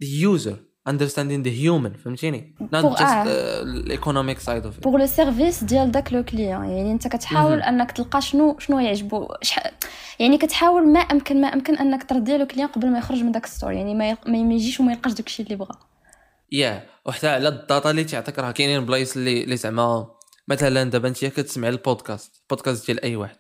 the 0.04 0.08
user 0.32 0.54
understanding 0.88 1.44
the 1.46 1.52
human 1.64 1.98
فهمتيني؟ 2.04 2.54
Not 2.62 2.82
for- 2.83 2.96
just 2.96 3.02
uh, 3.02 3.92
economic 3.92 4.38
side 4.46 4.64
of 4.66 4.78
it. 4.78 4.82
pour 4.83 4.96
le 4.98 5.07
service 5.07 5.64
ديال 5.64 5.90
داك 5.90 6.12
le 6.12 6.24
client 6.24 6.64
يعني 6.64 6.92
انت 6.92 7.08
كتحاول 7.08 7.58
مهم. 7.58 7.62
انك 7.68 7.92
تلقى 7.92 8.20
شنو 8.22 8.58
شنو 8.58 8.78
يعجبو. 8.78 9.28
يعني 10.18 10.38
كتحاول 10.38 10.88
ما 10.92 11.00
أمكن 11.00 11.40
ما 11.40 11.48
أمكن 11.48 11.76
أنك 11.76 12.02
ترضي 12.04 12.36
le 12.37 12.46
client 12.46 12.68
قبل 12.68 12.90
ما 12.90 12.98
يخرج 12.98 13.18
من 13.22 13.32
داك 13.32 13.46
store 13.46 13.72
يعني 13.72 13.94
ما, 13.94 14.10
يق... 14.10 14.28
ما 14.28 14.54
يجيش 14.54 14.80
وما 14.80 14.92
يلقاش 14.92 15.12
داكشي 15.12 15.42
اللي 15.42 15.56
بغا. 15.56 15.78
yeah 16.52 16.87
وحتى 17.06 17.28
على 17.28 17.48
ال 17.48 17.57
data 17.57 17.90
اللي 17.90 18.04
تعطيك 18.04 18.38
راه 18.38 18.50
كاينين 18.50 18.84
بلايص 18.86 19.16
اللي 19.16 19.44
اللي 19.44 19.56
زعما 19.56 20.06
مثلا 20.48 20.90
دابا 20.90 21.09
أنت 21.09 21.24
كتسمع 21.24 21.68
البودكاست 21.68 22.42
البودكاست 22.42 22.87
ديال 22.87 23.04
أي 23.04 23.16
واحد. 23.16 23.37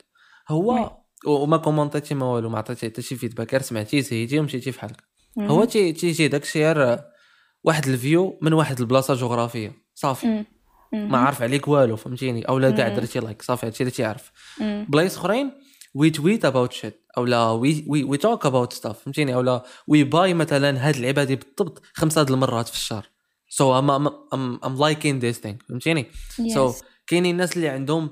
هو 0.48 0.96
وما 1.26 1.56
كومونتيتي 1.56 2.14
ما 2.14 2.26
والو 2.26 2.48
ما 2.48 2.58
عطيتي 2.58 2.86
حتى 2.86 3.02
شي 3.02 3.16
feedback 3.16 3.52
غير 3.52 3.62
سمعتي 3.62 4.02
زهيتي 4.02 4.38
ومشيتي 4.38 4.72
في 4.72 4.80
حالك. 4.80 5.04
هو 5.38 5.64
تي 5.64 5.92
تيجي 5.92 6.28
داك 6.28 6.42
الشيء 6.42 6.98
واحد 7.64 7.88
ال 7.88 7.98
view 7.98 8.38
من 8.42 8.52
واحد 8.52 8.80
البلاصة 8.80 9.14
جغرافية. 9.14 9.72
صافي. 9.94 10.44
ما 10.92 11.18
عارف 11.18 11.42
عليك 11.42 11.68
والو 11.68 11.96
فهمتيني؟ 11.96 12.48
اولا 12.48 12.70
كاع. 12.70 12.88
درتي 12.88 13.20
like 13.20 13.42
صافي 13.42 13.66
هادشي 13.66 13.82
اللي 13.82 13.90
تيعرف. 13.90 14.32
بلايص 14.60 15.18
أخرين 15.18 15.52
we 15.94 16.10
tweet 16.10 16.44
about 16.44 16.72
shit 16.72 17.06
اولا 17.16 17.50
we 17.50 17.84
we 17.88 18.04
we 18.04 18.16
talk 18.16 18.46
about 18.46 18.72
stuff 18.72 18.98
فهمتيني؟ 18.98 19.34
اولا 19.34 19.64
we 19.86 20.04
buy 20.04 20.34
مثلا 20.34 20.88
هاد 20.88 20.94
اللعبه 20.94 21.22
هادي 21.22 21.36
بالضبط 21.36 21.82
خمسة 21.94 22.22
د 22.22 22.30
المرات 22.30 22.68
في 22.68 22.74
الشهر. 22.74 23.06
so 23.48 23.78
I'm 23.78 23.90
I'm 23.90 24.08
I'm 24.64 24.78
liking 24.80 25.18
this 25.18 25.40
thing 25.40 25.62
فهمتيني؟ 25.62 26.06
so 26.54 26.72
كاينين 27.06 27.32
الناس 27.32 27.56
اللي 27.56 27.68
عندهم 27.68 28.10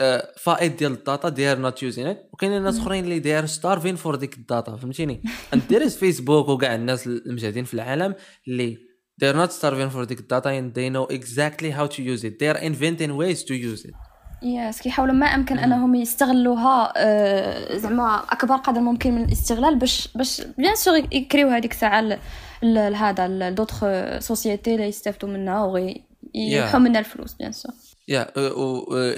آه، 0.00 0.32
فائض 0.38 0.76
ديال 0.76 0.92
ال 0.92 1.28
data 1.28 1.52
they're 1.52 1.58
not 1.58 1.82
using 1.82 2.06
it 2.06 2.30
وكاينين 2.32 2.62
ناس. 2.62 2.78
أخرين 2.78 3.04
اللي 3.04 3.18
they're 3.18 3.46
starving 3.46 3.96
for 3.96 4.14
ديك 4.14 4.36
ال 4.36 4.44
data 4.44 4.76
فهمتيني؟ 4.76 5.22
and 5.54 5.62
there 5.68 5.84
is 5.84 5.96
فيسبوك 5.96 6.48
وكاع 6.48 6.74
الناس 6.74 7.06
المجاهدين 7.06 7.64
في 7.64 7.74
العالم 7.74 8.14
اللي 8.48 8.78
they're 9.22 9.36
not 9.36 9.52
starving 9.52 9.90
for 9.90 10.06
the 10.06 10.14
data 10.14 10.50
and 10.58 10.74
they 10.74 10.88
know 10.90 11.06
exactly 11.18 11.70
how 11.70 11.86
to 11.86 12.02
use 12.02 12.24
it. 12.24 12.38
They're 12.40 12.62
inventing 12.70 13.12
ways 13.16 13.44
to 13.44 13.54
use 13.54 13.84
it. 13.84 13.94
yes 14.42 14.80
كيحاولوا 14.80 15.14
ما 15.14 15.26
أمكن 15.26 15.58
أنهم 15.58 15.94
يستغلوها 15.94 16.92
آه، 16.96 17.76
زعما 17.76 18.22
أكبر 18.30 18.56
قدر 18.56 18.80
ممكن 18.80 19.14
من 19.14 19.24
الاستغلال 19.24 19.78
باش 19.78 20.08
باش 20.14 20.42
bien 20.58 20.74
sûr 20.74 20.96
يكريو 21.12 21.48
هذيك 21.48 21.72
الساعة 21.72 22.18
لهذا 22.62 23.50
دوطخ 23.50 23.84
société 24.18 24.74
اللي 24.74 24.86
يستافدوا 24.86 25.28
منها 25.28 25.64
ويربحوا 25.64 26.80
منها 26.80 27.00
الفلوس 27.00 27.34
bien 27.34 27.52
sûr 27.52 27.72
yeah 28.08 28.32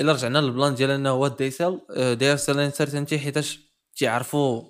إلا 0.01 0.13
رجعنا 0.13 0.39
للبلان 0.39 0.75
ديال 0.75 0.91
انه 0.91 1.13
what 1.13 1.39
they 1.39 1.51
sell 1.51 1.81
they're 1.97 2.37
selling 2.37 2.71
certainty 2.71 3.19
حيتاش 3.19 3.61
تيعرفوا 3.97 4.63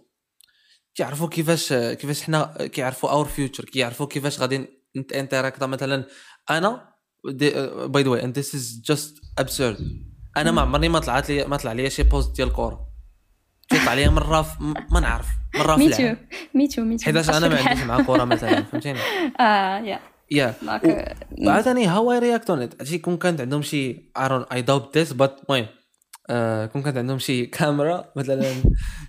تيعرفوا 0.94 1.28
كيفاش 1.28 1.72
كيفاش 1.72 2.22
حنا 2.22 2.66
كيعرفوا 2.72 3.10
our 3.10 3.26
future 3.26 3.64
كيعرفوا 3.64 4.06
كيفاش 4.06 4.40
غادي 4.40 4.66
نت 4.96 5.09
interacta 5.09 5.66
مثلا 5.66 6.04
أنا 6.50 6.94
by 7.86 8.02
the 8.02 8.10
way 8.10 8.24
and 8.24 8.34
this 8.34 8.54
is 8.54 8.82
just 8.84 9.20
absurd 9.38 9.78
أنا 10.36 10.50
ما 10.50 10.62
عمرني 10.62 10.88
ما 10.88 10.98
طلعت 10.98 11.30
لي 11.30 11.44
ما 11.44 11.56
طلع 11.56 11.72
لي 11.72 11.90
شي 11.90 12.02
post 12.02 12.36
ديال 12.36 12.52
كورة. 12.52 12.86
تيطلع 13.68 13.94
لي 13.94 14.08
مره 14.08 14.42
في 14.42 14.74
ما 14.90 15.00
نعرف 15.00 15.26
مره 15.54 15.76
في 15.76 15.80
مي 15.80 15.90
تو 15.90 16.02
العام 16.02 16.28
مي 16.54 16.68
تو 16.68 16.82
مي 16.82 16.96
تو 16.96 17.04
حيتاش 17.04 17.30
أنا 17.30 17.48
ما 17.48 17.60
عنديش 17.62 17.84
مع 17.84 18.02
كورة 18.02 18.24
مثلا 18.24 18.62
فهمتيني؟ 18.62 18.98
آه 19.40 19.78
يا 19.78 20.00
يا 20.30 20.54
وعاوتاني 21.38 21.86
هاو 21.86 22.12
اي 22.12 22.18
رياكت 22.18 22.50
اون 22.50 22.62
ات 22.62 22.94
كون 22.94 23.16
كانت 23.16 23.40
عندهم 23.40 23.62
شي 23.62 24.10
ارون 24.16 24.44
اي 24.52 24.62
دوبت 24.62 24.98
ذيس 24.98 25.12
بات 25.12 25.40
المهم 25.44 25.66
كون 26.72 26.82
كانت 26.82 26.96
عندهم 26.96 27.18
شي 27.18 27.46
كاميرا 27.46 28.12
مثلا 28.16 28.54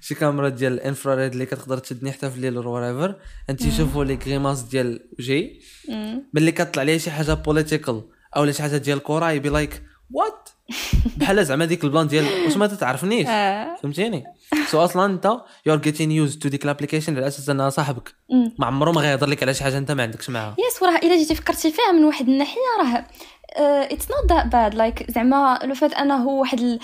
شي 0.01 0.15
كاميرا 0.15 0.49
ديال 0.49 0.73
الانفراريد 0.73 1.31
اللي 1.31 1.45
كتقدر 1.45 1.77
تشدني 1.77 2.11
حتى 2.11 2.29
في 2.29 2.37
الليل 2.37 2.55
اور 2.57 2.87
ايفر 2.87 3.15
أنت 3.49 3.63
تشوفوا 3.63 4.03
لي 4.03 4.19
غريماس 4.25 4.61
ديال 4.61 5.09
وجهي 5.19 5.59
ملي 6.33 6.51
كطلع 6.51 6.83
لي 6.83 6.99
شي 6.99 7.11
حاجة 7.11 7.33
بوليتيكال 7.33 8.03
أو 8.35 8.51
شي 8.51 8.61
حاجة 8.61 8.77
ديال 8.77 8.97
الكره 8.97 9.31
يبي 9.31 9.49
لايك 9.49 9.83
وات 10.11 10.49
بحال 11.17 11.45
زعما 11.45 11.65
ديك 11.65 11.83
البلان 11.83 12.07
ديال 12.07 12.25
واش 12.45 12.57
ما 12.57 12.67
تتعرفنيش 12.67 13.27
آه. 13.27 13.75
فهمتيني؟ 13.83 14.23
So 14.67 14.83
أصلا 14.83 15.05
أنت 15.05 15.25
you 15.65 15.73
are 15.73 15.79
getting 15.79 16.11
used 16.11 16.37
to 16.37 16.49
ديك 16.49 16.65
ال 16.65 16.70
application 16.70 17.17
على 17.17 17.27
أساس 17.27 17.49
أنها 17.49 17.69
صاحبك. 17.69 18.15
ما 18.59 18.65
عمره 18.65 18.91
ما 18.91 19.01
غيهضر 19.01 19.27
لك 19.27 19.43
على 19.43 19.53
شي 19.53 19.63
حاجة 19.63 19.77
أنت 19.77 19.91
ما 19.91 20.03
عندكش 20.03 20.29
معاها. 20.29 20.55
Yes 20.67 20.81
وراه 20.83 20.97
إلا 20.97 21.17
جيتي 21.17 21.35
فكرتي 21.35 21.71
فيها 21.71 21.91
من 21.91 22.03
واحد 22.03 22.27
الناحية 22.29 22.61
راه 22.83 23.05
it's 23.59 24.05
not 24.11 24.31
that 24.31 24.45
bad 24.51 24.75
like 24.75 25.11
زعما 25.11 25.59
le 25.63 25.73
fait 25.73 25.93
انه 25.93 26.27
واحد 26.27 26.59
ال- 26.59 26.79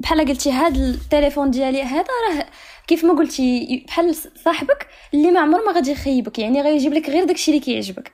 بحال 0.00 0.20
قلتي 0.28 0.52
هاد 0.52 0.76
التليفون 0.76 1.50
ديالي 1.50 1.82
هذا 1.82 2.04
راه 2.30 2.46
كيف 2.86 3.04
ما 3.04 3.14
قلتي 3.18 3.84
بحال 3.88 4.14
صاحبك 4.44 4.86
اللي 5.14 5.30
ما 5.30 5.40
عمره 5.40 5.62
ما 5.66 5.72
غادي 5.72 5.90
يخيبك 5.92 6.38
يعني 6.38 6.62
غيجيب 6.62 6.92
لك 6.92 7.10
غير 7.10 7.24
داكشي 7.24 7.50
اللي 7.50 7.62
كيعجبك. 7.64 8.12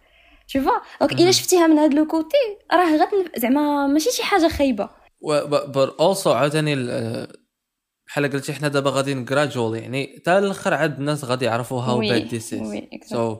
شوفا 0.52 0.82
donc 1.00 1.12
الا 1.20 1.30
شفتيها 1.30 1.66
من 1.66 1.78
هاد 1.78 1.94
le 1.94 2.06
côté 2.06 2.36
راه 2.72 2.96
غد 2.96 3.08
زعما 3.36 3.86
ماشي 3.86 4.10
شي 4.10 4.22
حاجة 4.22 4.48
خايبه 4.48 4.88
But 5.48 5.94
also 6.00 6.32
عاوتاني 6.32 6.72
ال- 6.74 7.42
بحال 8.06 8.32
قلتي 8.32 8.52
حنا 8.52 8.68
دابا 8.68 8.90
غادي 8.90 9.14
gradually 9.14 9.78
يعني 9.78 10.14
حتى 10.20 10.38
الأخر 10.38 10.74
عاد 10.74 10.98
الناس 10.98 11.24
غادي 11.24 11.44
يعرفوا 11.44 11.80
how 11.82 11.98
bad 12.00 12.26
this 12.26 12.54
is. 12.54 12.72
So 13.10 13.36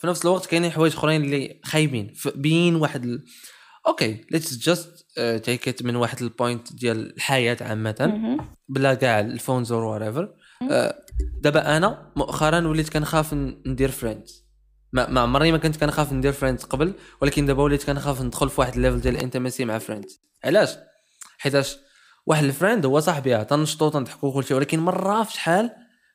في 0.00 0.06
نفس 0.06 0.24
الوقت 0.24 0.46
كاينين 0.46 0.70
حوايج 0.70 0.92
أخرين 0.92 1.24
اللي 1.24 1.60
خايبين. 1.64 2.12
بين 2.34 2.74
واحد 2.76 3.04
ال... 3.04 3.24
Okay 3.88 4.24
let's 4.30 4.58
just 4.58 5.06
take 5.44 5.68
it 5.68 5.82
من 5.82 5.96
واحد 5.96 6.22
ال 6.22 6.30
point 6.30 6.72
ديال 6.72 7.14
الحياة 7.16 7.56
عامة. 7.60 7.96
مهم. 8.00 8.54
بلا 8.68 8.94
كاع 8.94 9.20
ال 9.20 9.27
phones 9.27 9.72
or 9.72 9.84
what 9.84 10.34
دابا 11.40 11.76
أنا 11.76 12.12
مؤخرا 12.16 12.66
وليت 12.68 12.88
كنخاف 12.88 13.34
ندير 13.66 13.90
friends 13.90 14.47
ما, 14.92 15.08
ما 15.08 15.20
عمرني 15.20 15.52
ما 15.52 15.58
كنت 15.58 15.76
كنخاف 15.76 16.12
ندير 16.12 16.32
friends 16.32 16.64
قبل 16.64 16.94
ولكن 17.20 17.46
دابا 17.46 17.62
وليت 17.62 17.84
كنخاف 17.84 18.22
ندخل 18.22 18.48
في 18.48 18.60
واحد 18.60 18.74
ال 18.74 18.78
level 18.78 19.00
ديال 19.00 19.16
ال 19.16 19.21
intimacy 19.21 19.64
مع 19.64 19.78
friends 19.78 20.20
علاش؟ 20.44 20.76
حيتاش 21.38 21.76
واحد 22.26 22.44
ال 22.44 22.50
friend 22.50 22.86
هو 22.86 23.00
صاحبي 23.00 23.44
تنشطو 23.44 23.88
تنضحكو 23.88 24.32
كلشي 24.32 24.54
ولكن 24.54 24.78
مرة 24.78 25.22
في 25.22 25.32
شحال 25.32 25.70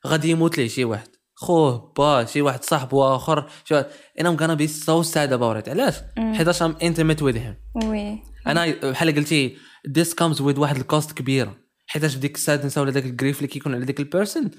غادي 0.07 0.29
يموت 0.29 0.57
ليه 0.57 0.67
شي 0.67 0.85
واحد. 0.85 1.07
خوه 1.35 1.93
با 1.97 2.25
شي 2.25 2.41
واحد 2.41 2.63
صاحبو 2.63 3.03
اخر 3.03 3.49
شي 3.65 3.73
واحد. 3.73 3.87
Gonna 4.19 4.59
be 4.59 4.67
so 4.67 5.03
sad 5.13 5.31
about 5.31 5.65
it. 5.65 5.69
علاش. 5.69 5.95
حيتاش 6.17 6.63
I'm 6.63 6.75
intimate 6.75 7.21
with 7.21 7.37
him. 7.37 7.85
Oui. 7.85 8.23
أنا 8.47 8.89
بحال 8.89 9.15
قلتي 9.15 9.57
this 9.87 10.09
comes 10.09 10.37
with 10.37 10.57
واحد 10.57 10.77
ال 10.77 10.84
cost 10.84 11.11
كبيره 11.11 11.55
حيتاش 11.87 12.15
بديك 12.15 12.35
ال 12.35 12.40
sadness 12.40 12.77
ولا 12.77 12.91
داك 12.91 13.05
ال 13.05 13.11
grief 13.11 13.37
اللي 13.37 13.47
كيكون 13.47 13.75
على 13.75 13.85
ديك 13.85 13.99
ال 13.99 14.07
person 14.07 14.51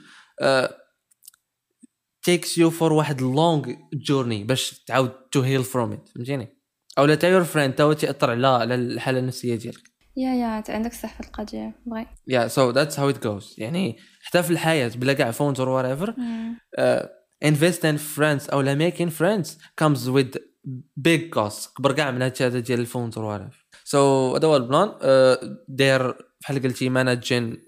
takes 2.25 2.59
you 2.59 2.71
for 2.71 2.93
واحد 2.93 3.21
long 3.21 3.73
journey 3.93 4.45
باش 4.45 4.85
تعاود 4.87 5.11
to 5.11 5.41
heal 5.41 5.65
from 5.65 5.93
it 5.93 6.09
فهمتيني؟ 6.09 6.59
أو 6.99 7.05
لا 7.05 7.15
تا 7.15 7.29
your 7.29 7.45
friend 7.45 7.75
تا 7.75 7.85
هو 7.85 7.93
تاثر 7.93 8.31
على 8.31 8.47
على 8.47 8.75
الحالة 8.75 9.19
النفسية 9.19 9.55
ديالك. 9.55 9.95
Yeah 10.17 10.35
yeah 10.35 10.59
أنت 10.59 10.71
عندك 10.71 10.93
صح 10.93 11.15
في 11.15 11.21
القضية 11.21 11.75
vrai. 11.87 12.07
Yeah 12.29 12.49
so 12.49 12.71
that's 12.71 13.01
how 13.01 13.09
it 13.09 13.25
goes 13.25 13.55
يعني 13.59 13.97
حتى 14.23 14.43
في 14.43 14.51
الحياة 14.51 14.89
بلا 14.97 15.13
كاع 15.13 15.31
phones 15.31 15.61
or 15.61 15.69
whatever 15.69 16.15
مم. 16.19 16.59
invest 17.45 17.85
in 17.85 17.97
friends 17.97 18.49
أو 18.51 18.61
لا 18.61 18.75
making 18.75 19.09
friends 19.09 19.59
comes 19.77 20.09
with 20.09 20.29
big 20.97 21.31
cost 21.31 21.77
كبر 21.77 21.93
كاع 21.93 22.11
من 22.11 22.23
هذا 22.23 22.59
ديال 22.59 22.81
ال 22.81 22.86
phones 22.86 23.19
or 23.19 23.25
what 23.25 23.51
so 23.85 24.37
هذا 24.37 24.49
هو 24.49 24.57
ال 24.57 24.62
plan. 24.62 24.91
داير 25.69 26.15
بحال 26.41 26.63
قلتي 26.63 26.89
managing 26.89 27.65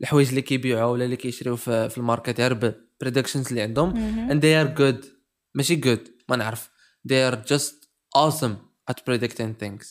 الحوايج 0.00 0.28
اللي 0.28 0.42
كيبيعوا 0.42 0.92
ولا 0.92 1.04
اللي 1.04 1.16
كيشريو 1.16 1.56
في, 1.56 1.98
ال 1.98 2.03
market. 2.03 2.40
غير 2.40 2.85
predictions 3.00 3.48
اللي 3.48 3.62
عندهم. 3.62 3.94
and 4.30 4.40
they 4.42 4.66
are 4.66 4.78
good. 4.78 5.06
ماشي 5.54 5.80
good. 5.80 6.10
ما 6.28 6.36
نعرف. 6.36 6.70
They 7.08 7.30
are 7.32 7.36
just 7.36 7.74
awesome 8.16 8.56
at 8.90 8.96
predicting 9.04 9.54
things. 9.62 9.84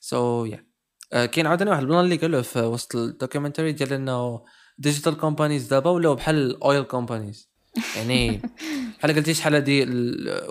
So 0.00 0.44
yeah. 0.44 0.60
uh, 1.14 1.24
كاين 1.24 1.46
عاوتاني 1.46 1.70
واحد 1.70 1.82
ال 1.82 1.86
plan 1.86 2.04
اللي 2.04 2.16
قالوه 2.16 2.42
في 2.42 2.60
وسط 2.60 2.96
ال 2.96 3.02
documentary 3.02 3.72
ديال 3.72 3.92
إنه 3.92 4.44
digital 4.78 5.16
companies 5.16 5.66
دابا 5.68 5.90
ولاو 5.90 6.14
بحال 6.14 6.34
ال 6.34 6.46
oil 6.46 6.82
companies 6.82 7.50
يعني 7.96 8.42
بحال 8.98 9.14
قلتي 9.14 9.34
شحال 9.34 9.54
هادي 9.54 9.82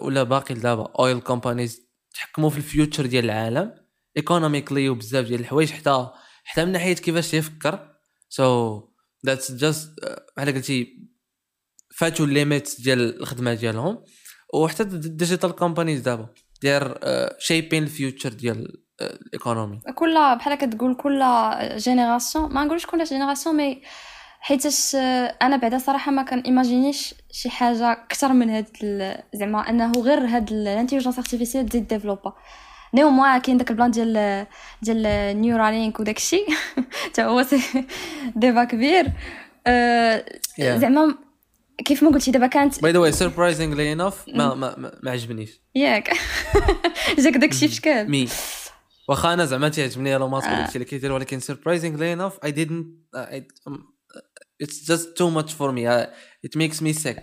ولا 0.01 0.23
باقي 0.23 0.55
لدابا 0.55 0.91
oil 0.99 1.19
companies 1.19 1.81
تحكموا 2.13 2.49
في 2.49 2.57
ال 2.57 2.64
future 2.64 3.05
ديال 3.05 3.25
العالم 3.25 3.75
economically 4.17 4.89
وبزاف 4.89 5.25
ديال 5.25 5.39
الحوايج. 5.39 5.71
حتى 5.71 6.09
حتى 6.43 6.65
من 6.65 6.71
ناحية 6.71 6.93
كيفاش 6.93 7.33
يفكر. 7.33 7.95
So 8.29 8.81
that's 9.25 9.51
just 9.51 9.91
بحال 10.37 10.53
قلتي 10.53 11.08
فاتوا 11.99 12.25
ال 12.25 12.35
limit 12.35 12.81
ديال 12.81 13.21
الخدمة 13.21 13.53
ديالهم 13.53 14.03
وحتى 14.53 14.83
ال 14.83 14.92
digital 14.92 15.51
companies 15.55 16.01
دابا 16.01 16.27
داير 16.63 16.97
shaping 17.39 17.83
ال 17.83 17.90
future 17.90 18.29
ديال 18.29 18.81
آه، 19.01 19.13
ال 19.13 19.22
economy 19.22 19.79
كل 19.95 20.13
بحال 20.35 20.55
كتقول 20.55 20.95
كل 20.95 21.23
génération 21.77 22.53
ما 22.53 22.63
نقولش 22.63 22.85
كل 22.85 23.03
génération 23.03 23.55
mais 23.55 23.81
حيتاش 24.39 24.95
آه، 24.95 25.35
أنا 25.41 25.57
بعدا 25.57 25.77
صراحة 25.77 26.12
ما 26.12 26.23
كان 26.23 26.39
imagine 26.39 26.93
يش 26.93 27.15
شي 27.31 27.49
حاجة 27.49 27.91
أكثر 27.91 28.33
من 28.33 28.49
هاد 28.49 28.67
زعما 29.33 29.69
أنه 29.69 29.91
غير 29.91 30.19
هاد 30.19 30.51
الانتيليجنس 30.51 31.17
ارتيفيسيال 31.17 31.65
تزيد 31.65 31.88
ديفلوبا 31.88 32.33
نيو 32.93 33.09
موا 33.09 33.38
كاين 33.38 33.57
داك 33.57 33.71
البلان 33.71 33.91
ديال 33.91 34.45
ديال 34.81 35.01
نيورالينك 35.41 35.99
وداكشي 35.99 36.45
حتى 37.05 37.23
هو 37.23 37.43
سي 37.43 37.62
ديفا 38.35 38.63
كبير. 38.63 39.12
آه، 39.67 40.25
Yeah. 40.49 40.63
زعما 40.63 41.28
كيف 41.85 42.03
ما 42.03 42.09
قلتي 42.11 42.31
دابا 42.31 42.47
كانت 42.47 42.81
باي 42.81 42.91
ذا 42.91 42.99
واي 42.99 43.11
سربرايزنجلي 43.11 43.93
انف 43.93 44.25
ما 44.27 44.53
ما 44.55 44.75
ما- 45.03 45.11
عجبنيش. 45.11 45.61
ياك. 45.75 46.09
جاك 47.23 47.33
داكشي 47.37 47.67
في 47.67 47.75
شكال 47.75 48.09
مي. 48.11 48.27
واخا 49.09 49.33
أنا 49.33 49.45
زعما 49.45 49.69
تيعجبني 49.69 50.13
ايلون 50.13 50.29
ماسك 50.31 50.47
وداكشي 50.47 50.75
اللي 50.75 50.85
كيدير 50.85 51.11
ولكن 51.11 51.39
سربرايزنجلي 51.39 52.13
انف 52.13 52.33
اي 52.43 52.53
didn't 52.53 53.17
it's 54.62 54.88
just 54.88 55.17
too 55.17 55.29
much 55.29 55.53
for 55.53 55.71
me 55.71 55.89
it 56.45 56.57
makes 56.57 56.81
me 56.83 56.93
sick 56.93 57.19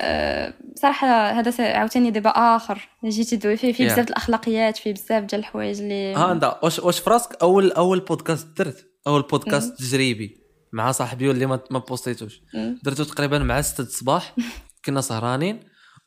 صراحة 0.82 1.30
هذا 1.30 1.72
عاوتاني 1.72 2.10
دابا 2.10 2.30
آخر. 2.30 2.88
جيتي 3.04 3.36
تدوي 3.36 3.56
فيه 3.56 3.72
فيه 3.72 3.88
Yeah. 3.88 3.92
بزاف 3.92 4.08
الأخلاقيات 4.08 4.76
فيه 4.76 4.92
بزاف 4.92 5.24
ديال 5.24 5.40
الحوايج 5.40 5.80
اللي 5.80 6.14
ها 6.14 6.32
انت 6.32 6.58
واش 6.62 6.78
واش 6.78 6.98
في 6.98 7.10
راسك 7.10 7.36
اول 7.42 7.72
أول 7.72 8.00
بودكاست 8.00 8.46
درت؟ 8.58 8.86
أول 9.06 9.22
بودكاست 9.22 9.78
تجريبي. 9.78 10.45
مع 10.72 10.92
صاحبي 10.92 11.28
واللي 11.28 11.46
ما 11.46 11.60
ما 11.70 11.78
بوستيتوش. 11.78 12.42
مم. 12.54 12.78
درتو 12.82 13.04
تقريبا 13.04 13.38
مع 13.38 13.60
6 13.60 13.82
الصباح 13.82 14.36
كنا 14.84 15.00
سهرانين. 15.00 15.60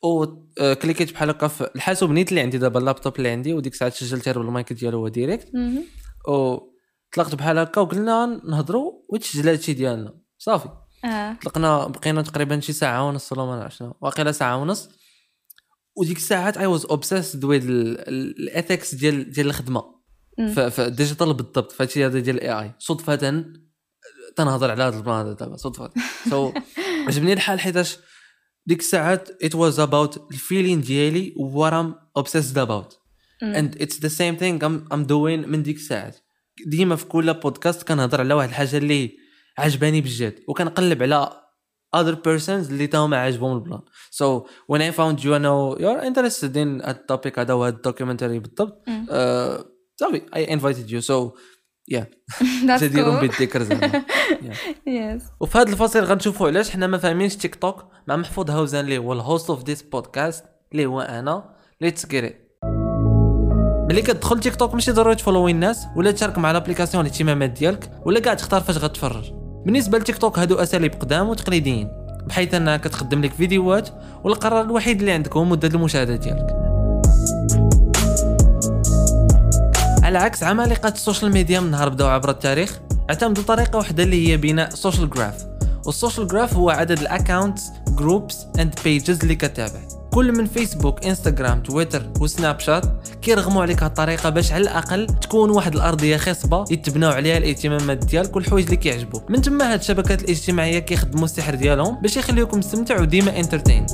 وكليكيت 0.03 1.13
بحال 1.13 1.29
هكا 1.29 1.47
في 1.47 1.69
الحاسوب 1.75 2.11
نيت 2.11 2.29
اللي 2.29 2.41
عندي 2.41 2.57
دابا 2.57 2.79
اللابتوب 2.79 3.17
اللي 3.17 3.29
عندي 3.29 3.53
وديك 3.53 3.73
الساعة 3.73 3.89
سجلت 3.91 4.29
بالمايك 4.29 4.73
ديالو 4.73 4.97
هو 4.97 5.07
direct 5.07 5.47
مهم. 5.53 5.83
وطلقت 6.27 7.35
بحال 7.35 7.57
هكا 7.57 7.81
وقلنا 7.81 8.41
نهضروا 8.49 8.91
وتسجل 9.09 9.49
هادشي 9.49 9.73
ديالنا. 9.73 10.13
صافي. 10.37 10.69
آه. 11.05 11.33
طلقنا 11.43 11.87
بقينا 11.87 12.21
تقريبا 12.21 12.59
شي 12.59 12.73
ساعة 12.73 13.07
ونص 13.07 13.31
ولا 13.31 13.45
ما 13.45 13.55
نعرف 13.55 13.75
شنو. 13.75 13.95
واقيلا 14.01 14.31
ساعة 14.31 14.57
ونص. 14.57 14.89
وديك 15.95 16.17
الساعات 16.17 16.57
I 16.57 16.65
was 16.65 16.85
obsessed 16.85 17.43
with 17.43 17.65
ال 17.69 17.87
ethics 17.87 18.95
ديال 18.95 19.31
ديال 19.31 19.47
الخدمة. 19.47 19.99
في 20.39 20.85
ال 20.87 20.93
digital 20.93 21.33
بالضبط 21.33 21.71
فهادشي 21.71 22.05
هذا 22.05 22.19
ديال 22.19 22.35
ال 22.35 22.51
AI 22.61 22.75
صدفة 22.79 23.43
تنهضر 24.35 24.71
على 24.71 24.83
هذا 24.83 24.97
ال 24.97 25.03
plan 25.03 25.25
هذا 25.25 25.33
دابا 25.33 25.55
صدفة. 25.57 25.91
So 26.29 26.51
عجبني 27.07 27.33
الحال 27.33 27.59
حيتاش 27.59 27.97
ديك 28.65 28.79
الساعات 28.79 29.29
it 29.29 29.55
was 29.55 29.79
about 29.79 30.19
ال 30.31 30.37
feeling 30.38 30.81
ديالي 30.81 31.33
what 31.37 31.71
I'm 31.73 32.21
obsessed 32.21 32.57
about. 32.57 32.93
and 33.41 33.75
it's 33.83 33.97
the 33.99 34.09
same 34.09 34.35
thing 34.37 34.63
I'm, 34.63 34.87
I'm 34.91 35.05
doing 35.05 35.47
من 35.47 35.63
ديك 35.63 35.75
الساعات. 35.75 36.17
ديما 36.65 36.95
في 36.95 37.05
كل 37.05 37.33
بودكاست 37.33 37.87
كنهضر 37.87 38.19
على 38.19 38.33
واحد 38.33 38.49
الحاجة 38.49 38.77
اللي 38.77 39.17
عجباني 39.57 40.01
بجد 40.01 40.39
وكنقلب 40.47 41.03
على 41.03 41.29
other 41.95 42.15
persons 42.15 42.69
اللي 42.69 42.87
تاهم 42.87 43.13
عاجبهم 43.13 43.57
ال 43.57 43.61
plan. 43.61 43.81
So 44.11 44.47
when 44.71 44.81
I 44.81 44.91
found 44.91 45.23
you 45.23 45.33
I 45.33 45.39
know 45.39 45.77
you're 45.79 46.03
interested 46.03 46.55
in 46.55 46.85
هاد 46.85 46.95
ال 46.95 47.03
topic 47.03 47.39
هذا 47.39 47.53
وهاد 47.53 47.73
ال 47.73 47.79
documentary 47.79 48.39
بالضبط. 48.39 48.83
آه، 49.09 49.65
صافي 49.95 50.21
I 50.35 50.49
invited 50.49 50.89
you. 50.91 51.01
So 51.01 51.37
That's 52.67 52.83
جدير. 52.83 53.19
بالذكر 53.19 53.63
زعما 53.63 54.03
Yes. 54.87 55.23
وفي 55.39 55.57
هذا 55.57 55.71
الفصل 55.71 55.99
غنشوفوا 56.03 56.47
علاش 56.47 56.69
حنا 56.69 56.87
ما 56.87 56.97
فاهمينش 56.97 57.35
تيك 57.35 57.55
توك 57.55 57.85
مع 58.07 58.15
محفوظ 58.15 58.51
هاوزان 58.51 58.85
اللي 58.85 58.97
هو 58.97 59.13
ال 59.13 59.20
host 59.20 59.49
of 59.49 59.63
this 59.63 59.81
podcast 59.81 60.45
اللي 60.71 60.85
هو 60.85 61.01
أنا 61.01 61.43
Let's 61.81 62.05
get 62.05 62.49
ملي 63.89 64.01
كتدخل 64.01 64.39
تيك 64.39 64.55
توك 64.55 64.73
ماشي 64.73 64.91
ضروري 64.91 65.15
تفولوي 65.15 65.51
الناس 65.51 65.85
ولا 65.95 66.11
تشارك 66.11 66.37
مع 66.37 66.51
l'application 66.51 67.05
الاهتمامات 67.05 67.49
ديالك 67.49 67.91
ولا 68.05 68.19
كاع 68.19 68.33
تختار 68.33 68.61
فاش 68.61 68.77
غتفرج. 68.77 69.31
بالنسبة 69.65 69.97
لتيك 69.97 70.17
توك 70.17 70.39
هادو 70.39 70.55
أساليب 70.55 70.93
قدام 70.93 71.29
وتقليديين 71.29 71.91
بحيث 72.27 72.53
أنها 72.53 72.77
كتقدم 72.77 73.21
لك 73.21 73.33
فيديوهات 73.33 73.89
والقرار 74.23 74.61
الوحيد 74.61 74.99
اللي 74.99 75.11
عندك 75.11 75.37
هو 75.37 75.43
مده 75.45 75.67
المشاهدة 75.67 76.15
ديالك. 76.15 76.68
على 80.09 80.17
عكس 80.17 80.43
عمالقة 80.43 80.89
ال 80.89 80.95
social 80.95 81.31
media 81.31 81.59
من 81.59 81.71
نهار 81.71 81.89
بداو 81.89 82.07
عبر 82.07 82.29
التاريخ 82.29 82.79
اعتمدوا 83.09 83.43
طريقة 83.43 83.77
واحدة 83.77 84.03
اللي 84.03 84.27
هي 84.27 84.37
بناء 84.37 84.69
social 84.69 85.09
graph 85.09 85.45
وال 85.85 85.96
social 85.96 86.27
graph 86.27 86.53
هو 86.53 86.69
عدد 86.69 86.99
ال 86.99 87.06
accounts 87.06 87.63
groups 87.87 88.45
and 88.59 88.75
pages 88.83 89.21
اللي 89.21 89.35
كتابع 89.35 89.79
كل 90.13 90.31
من 90.31 90.45
فيسبوك 90.45 91.05
انستغرام 91.05 91.63
تويتر 91.63 92.09
وسناب 92.19 92.59
شات 92.59 92.85
كيرغموا 93.21 93.61
عليك 93.61 93.83
هالطريقه 93.83 94.29
باش 94.29 94.51
على 94.51 94.61
الأقل 94.61 95.07
تكون 95.07 95.49
واحد 95.49 95.75
الأرضية 95.75 96.17
خصبة 96.17 96.65
يتبناو 96.71 97.11
عليها 97.11 97.37
الاهتمامات 97.37 97.97
ديالك 97.97 98.35
والحوايج 98.35 98.65
اللي 98.65 98.77
كيعجبوك 98.77 99.31
من 99.31 99.41
تما 99.41 99.73
هاد 99.73 99.79
الشبكات 99.79 100.21
الاجتماعية 100.21 100.79
كيخدموا 100.79 101.25
السحر 101.25 101.55
ديالهم 101.55 102.01
باش 102.01 102.17
يخليوكم 102.17 102.57
مستمتع 102.57 103.01
وديما 103.01 103.39
entertained 103.39 103.85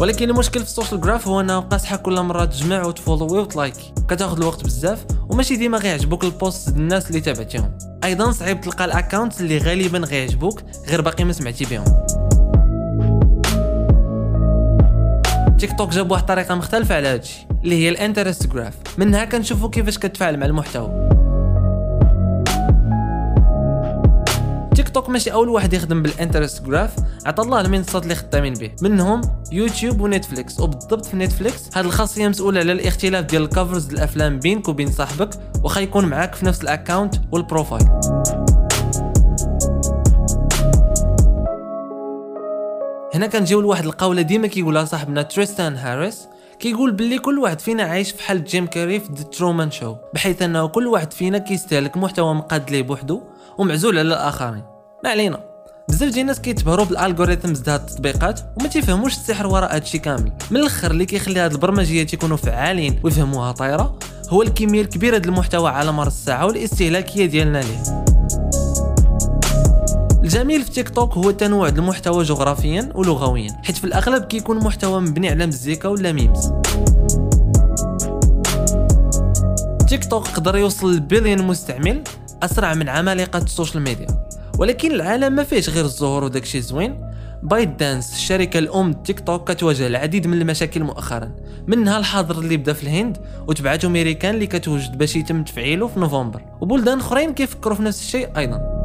ولكن 0.00 0.30
المشكل 0.30 0.60
في 0.60 0.66
ال 0.66 0.71
social 0.71 1.00
graph 1.00 1.28
هو 1.28 1.40
انه 1.40 1.60
قاصحه 1.60 1.96
كل 1.96 2.22
مرة 2.22 2.44
تجمع 2.44 2.86
وتفولوي 2.86 3.40
وتلايكي 3.40 3.92
كتاخذ 4.08 4.36
الوقت 4.36 4.64
بزاف 4.64 5.04
وماشي 5.28 5.56
ديما 5.56 5.78
غيعجبوك 5.78 6.24
ال 6.24 6.31
posts 6.31 6.68
الناس 6.68 7.08
اللي 7.08 7.20
تابعتيهم. 7.20 7.78
أيضا 8.04 8.30
صعيب 8.30 8.60
تلقى 8.60 8.84
ال 8.84 8.90
accounts 8.90 9.40
اللي 9.40 9.58
غالبا 9.58 9.98
غيعجبوك 9.98 10.60
غير 10.88 11.00
باقي 11.00 11.24
ما 11.24 11.32
سمعتي 11.32 11.64
بهم. 11.64 11.84
تيك 15.58 15.78
توك 15.78 15.90
جاب 15.90 16.10
واحد 16.10 16.22
الطريقة 16.22 16.54
مختلفة 16.54 16.94
على 16.94 17.08
هادشي 17.08 17.46
اللي 17.64 17.84
هي 17.84 17.88
ال 17.88 17.94
interest 17.94 18.46
graph. 18.46 18.74
منها 18.98 19.24
كنشوفوا 19.24 19.68
كيفاش 19.68 19.98
كتفاعل 19.98 20.36
مع 20.36 20.46
المحتوى. 20.46 21.17
تيك 25.00 25.04
توك 25.04 25.08
ماشي 25.08 25.32
أول 25.32 25.48
واحد 25.48 25.72
يخدم 25.72 26.02
بال 26.02 26.14
interest 26.14 26.62
graph 26.62 26.90
عطى 27.26 27.42
الله 27.42 27.60
المنصات 27.60 28.02
اللي 28.02 28.14
خدامين 28.14 28.54
به 28.54 28.70
منهم 28.82 29.20
يوتيوب 29.52 30.00
ونتفليكس. 30.00 30.60
وبالضبط 30.60 31.06
في 31.06 31.16
نتفليكس 31.16 31.76
هاد 31.76 31.84
الخاصية 31.84 32.28
مسؤولة 32.28 32.60
على 32.60 32.72
الاختلاف 32.72 33.24
ديال 33.24 33.42
ال 33.42 33.49
covers 33.49 33.92
الأفلام 33.92 34.38
بينك 34.38 34.68
وبين 34.68 34.90
صاحبك 34.90 35.30
واخا 35.62 35.80
يكون 35.80 36.04
معاك 36.04 36.34
في 36.34 36.46
نفس 36.46 36.62
ال 36.62 36.69
account 36.69 37.14
وال 37.32 37.43
profile. 37.43 37.88
هنا 43.14 43.26
كنجيو 43.26 43.60
لواحد 43.60 43.84
القولة 43.84 44.22
ديما 44.22 44.46
كيقولها 44.46 44.84
صاحبنا 44.84 45.22
تريستان 45.22 45.76
هاريس. 45.76 46.28
كيقول 46.58 46.92
باللي 46.92 47.18
كل 47.18 47.38
واحد 47.38 47.60
فينا 47.60 47.82
عايش 47.82 48.10
في 48.10 48.22
حال 48.22 48.44
جيم 48.44 48.66
كاري 48.66 49.00
في 49.00 49.12
The 49.12 49.22
Truman 49.22 49.70
Show 49.70 49.96
بحيث 50.14 50.42
أنه 50.42 50.68
كل 50.68 50.86
واحد 50.86 51.12
فينا 51.12 51.38
كيستهلك 51.38 51.96
محتوى 51.96 52.34
مقاد 52.34 52.70
ليه 52.70 52.82
بوحدو 52.82 53.22
ومعزول 53.58 53.98
على 53.98 54.08
الآخرين. 54.08 54.77
ما 55.04 55.10
علينا. 55.10 55.40
بزاف 55.88 56.08
ديال 56.08 56.20
الناس 56.20 56.40
كيتبهروا 56.40 56.84
بال 56.84 56.96
algorithms 56.96 57.58
ديال 57.58 57.76
التطبيقات 57.76 58.40
وما 58.56 58.68
تيفهموش 58.68 59.12
السحر 59.12 59.46
وراء 59.46 59.74
هادشي 59.74 59.98
كامل. 59.98 60.32
من 60.50 60.56
الأخر 60.56 60.90
اللي 60.90 61.06
كيخلي 61.06 61.40
هاد 61.40 61.52
البرمجيات 61.52 62.12
يكونوا 62.12 62.36
فعالين 62.36 63.00
ويفهموها 63.04 63.52
طايرة 63.52 63.98
هو 64.28 64.42
الكميه 64.42 64.80
الكبيرة 64.80 65.18
ديال 65.18 65.32
المحتوى 65.32 65.70
على 65.70 65.92
مر 65.92 66.06
الساعة 66.06 66.46
والاستهلاكية 66.46 67.26
ديالنا 67.26 67.58
ليه. 67.58 68.04
الجميل 70.22 70.62
في 70.62 70.70
تيك 70.70 70.88
توك 70.88 71.14
هو 71.14 71.30
تنوع 71.30 71.68
المحتوى 71.68 72.24
جغرافيا 72.24 72.88
ولغويا 72.94 73.60
حيت 73.64 73.76
في 73.76 73.84
الأغلب 73.84 74.24
كيكون 74.24 74.58
محتوى 74.64 75.00
مبني 75.00 75.28
على 75.28 75.46
مزيكا 75.46 75.88
ولا 75.88 76.12
memes. 76.12 76.52
تيك 79.88 80.04
توك 80.04 80.28
قدر 80.28 80.56
يوصل 80.56 80.94
لبليون 80.96 81.42
مستعمل 81.42 82.04
أسرع 82.42 82.74
من 82.74 82.88
عمالقة 82.88 83.38
ال 83.38 83.44
social 83.44 83.82
media. 83.82 84.27
ولكن 84.58 84.92
العالم 84.92 85.32
ما 85.32 85.44
فيهش 85.44 85.70
غير 85.70 85.84
الزهور 85.84 86.24
وداكشي 86.24 86.60
زوين. 86.60 87.08
بايت 87.42 87.68
دانس 87.68 88.12
الشركة 88.12 88.58
الأم 88.58 88.92
تيك 88.92 89.20
توك 89.20 89.52
كتواجه 89.52 89.86
العديد 89.86 90.26
من 90.26 90.40
المشاكل 90.40 90.82
مؤخرا. 90.82 91.30
منها 91.66 91.98
الحظر 91.98 92.38
اللي 92.38 92.56
بدا 92.56 92.72
في 92.72 92.82
الهند 92.82 93.18
وتبعته 93.46 93.88
ميريكان 93.88 94.34
اللي 94.34 94.46
كتوجد 94.46 94.98
باش 94.98 95.16
يتم 95.16 95.44
تفعيله 95.44 95.86
في 95.86 96.00
نوفمبر. 96.00 96.42
وبلدان 96.60 96.98
أخرين 96.98 97.34
كيفكروا 97.34 97.76
في 97.76 97.82
نفس 97.82 98.00
الشيء 98.00 98.28
أيضا. 98.36 98.78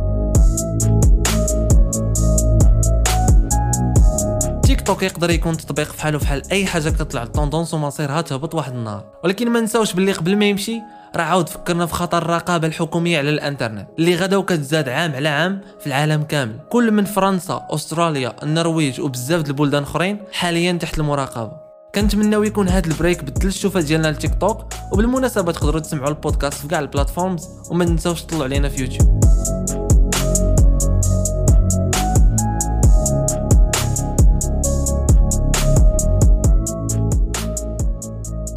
تيك 4.63 4.81
توك 4.81 5.03
يقدر 5.03 5.29
يكون 5.29 5.57
تطبيق 5.57 5.91
فحالو 5.91 6.19
فحال 6.19 6.51
أي 6.51 6.65
حاجة 6.65 6.89
كتطلع. 6.89 7.23
الطوندونس 7.23 7.73
ومصيرها 7.73 8.21
تهبط 8.21 8.55
واحد 8.55 8.73
النهار. 8.73 9.05
ولكن 9.23 9.49
ما 9.49 9.61
نساوش 9.61 9.93
باللي 9.93 10.11
قبل 10.11 10.35
ما 10.35 10.45
يمشي 10.45 10.81
راه 11.15 11.23
عاود 11.23 11.49
فكرنا 11.49 11.85
في 11.85 11.93
خطر 11.93 12.17
الرقابة 12.17 12.67
الحكومية 12.67 13.17
على 13.17 13.29
الانترنت 13.29 13.87
اللي 13.99 14.15
غدا 14.15 14.37
وكتزاد 14.37 14.89
عام 14.89 15.15
على 15.15 15.29
عام 15.29 15.61
في 15.79 15.87
العالم 15.87 16.23
كامل. 16.23 16.59
كل 16.69 16.91
من 16.91 17.05
فرنسا 17.05 17.67
أستراليا 17.69 18.43
النرويج 18.43 19.01
وبزاف 19.01 19.41
د 19.41 19.47
البلدان 19.47 19.83
اخرين 19.83 20.17
حاليا 20.31 20.71
تحت 20.71 20.99
المراقبة. 20.99 21.51
كنتمناو 21.95 22.43
يكون 22.43 22.69
هذا 22.69 22.87
ال 22.87 22.93
break 22.93 23.23
بدل 23.23 23.47
الشوفة 23.47 23.81
ديالنا 23.81 24.07
لتيك 24.07 24.31
توك 24.41 24.65
وبالمناسبة 24.91 25.51
تقدروا 25.51 25.79
تسمعوا 25.79 26.09
البودكاست 26.09 26.53
في 26.61 26.67
كاع 26.67 26.79
ال 26.79 26.86
platforms 26.86 27.47
وما 27.69 27.85
تنساوش 27.85 28.21
تطلعوا 28.21 28.43
علينا 28.43 28.69
في 28.69 28.81
يوتيوب. 28.81 29.19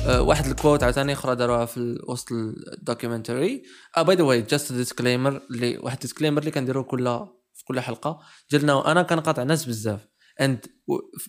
واحد 0.08 0.46
ال 0.46 0.52
quote 0.52 0.82
عاوتاني 0.82 1.12
أخرى 1.12 1.36
داروها 1.36 1.66
في 1.66 1.98
وسط 2.08 2.32
ال 2.32 2.43
documentary 2.43 3.62
آه 3.96 4.02
by 4.02 4.16
the 4.16 4.22
way 4.22 4.42
just 4.42 4.72
disclaimer 4.72 5.42
اللي 5.50 5.78
واحد 5.78 5.98
disclaimer 5.98 6.38
اللي 6.38 6.50
كنديرو 6.50 6.84
كل 6.84 7.26
في 7.54 7.64
كل 7.64 7.80
حلقة. 7.80 8.20
ديالنا 8.50 8.92
أنا 8.92 9.02
كنقاطع 9.02 9.42
ناس 9.42 9.64
بزاف. 9.64 10.08
and 10.40 10.66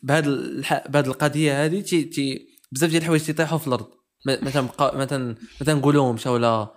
بهذا 0.03 0.29
الح... 0.29 0.87
بهذه 0.87 1.07
القضية 1.07 1.65
هذه 1.65 1.81
تي... 1.81 2.03
تي... 2.03 2.47
بزاف 2.71 2.89
ديال 2.89 3.01
الحوايج 3.01 3.21
تيطيحوا 3.21 3.57
في 3.57 3.67
الأرض. 3.67 3.89
ما 4.25 4.43
ما 4.43 4.51
تنبقى 4.51 4.97
ما 4.97 5.05
تن... 5.05 5.35
ما 5.61 6.31
ولا 6.31 6.73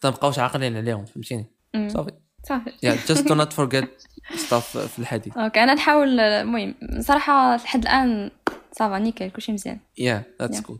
تنبقاوش 0.00 0.38
عاقلين 0.38 0.76
عليهم 0.76 1.04
فهمتيني. 1.04 1.54
صافي. 1.88 2.10
صافي. 2.48 2.70
Yeah 2.70 3.12
just 3.12 3.22
do 3.22 3.34
not 3.34 3.52
forget 3.52 3.86
stuff 4.32 4.78
في 4.78 4.98
الحديث. 4.98 5.36
okay 5.36 5.62
أنا 5.62 5.74
نحاول 5.74 6.20
المهم 6.20 6.74
صراحة 7.00 7.56
لحد 7.56 7.82
الآن 7.82 8.30
ça 8.78 8.88
va 8.88 8.98
nickel 8.98 9.30
كلشي 9.30 9.52
مزيان. 9.52 9.80
yeah 9.98 10.24
that's. 10.42 10.60
cool 10.60 10.78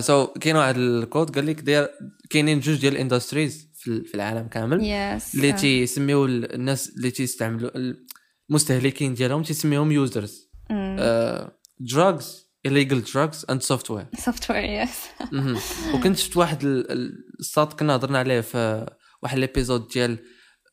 so 0.00 0.26
كاين 0.26 0.56
واحد 0.56 0.76
ال 0.76 0.86
quote 0.86 1.34
قال 1.34 1.46
لك 1.46 1.60
داير 1.60 1.88
كاينين 2.30 2.60
جوج 2.60 2.80
ديال 2.80 2.92
ال 2.92 2.99
industries 2.99 3.68
في 3.82 4.14
العالم 4.14 4.48
كامل. 4.48 4.84
yes 4.84 5.34
اللي 5.34 5.52
تيسميو 5.52 6.24
الناس 6.24 6.90
اللي 6.96 7.10
تيستعملوا 7.10 7.70
المستهلكين 8.50 9.14
ديالهم 9.14 9.42
تيسميوهم 9.42 9.92
يوزرز 9.92 10.50
دراجز 11.80 12.48
illegal 12.68 13.02
drugs 13.12 13.44
and 13.52 13.58
software. 13.74 14.30
وير 14.50 14.64
يس 14.64 15.04
مهم. 15.32 15.58
وكنت 15.94 16.16
شفت 16.16 16.36
واحد 16.36 16.64
ال- 16.64 16.92
ال- 16.92 17.12
الساط 17.40 17.78
كنا 17.80 17.96
هضرنا 17.96 18.18
عليه 18.18 18.40
في 18.40 18.86
واحد 19.22 19.38
الابيزود 19.38 19.88
ديال 19.88 20.18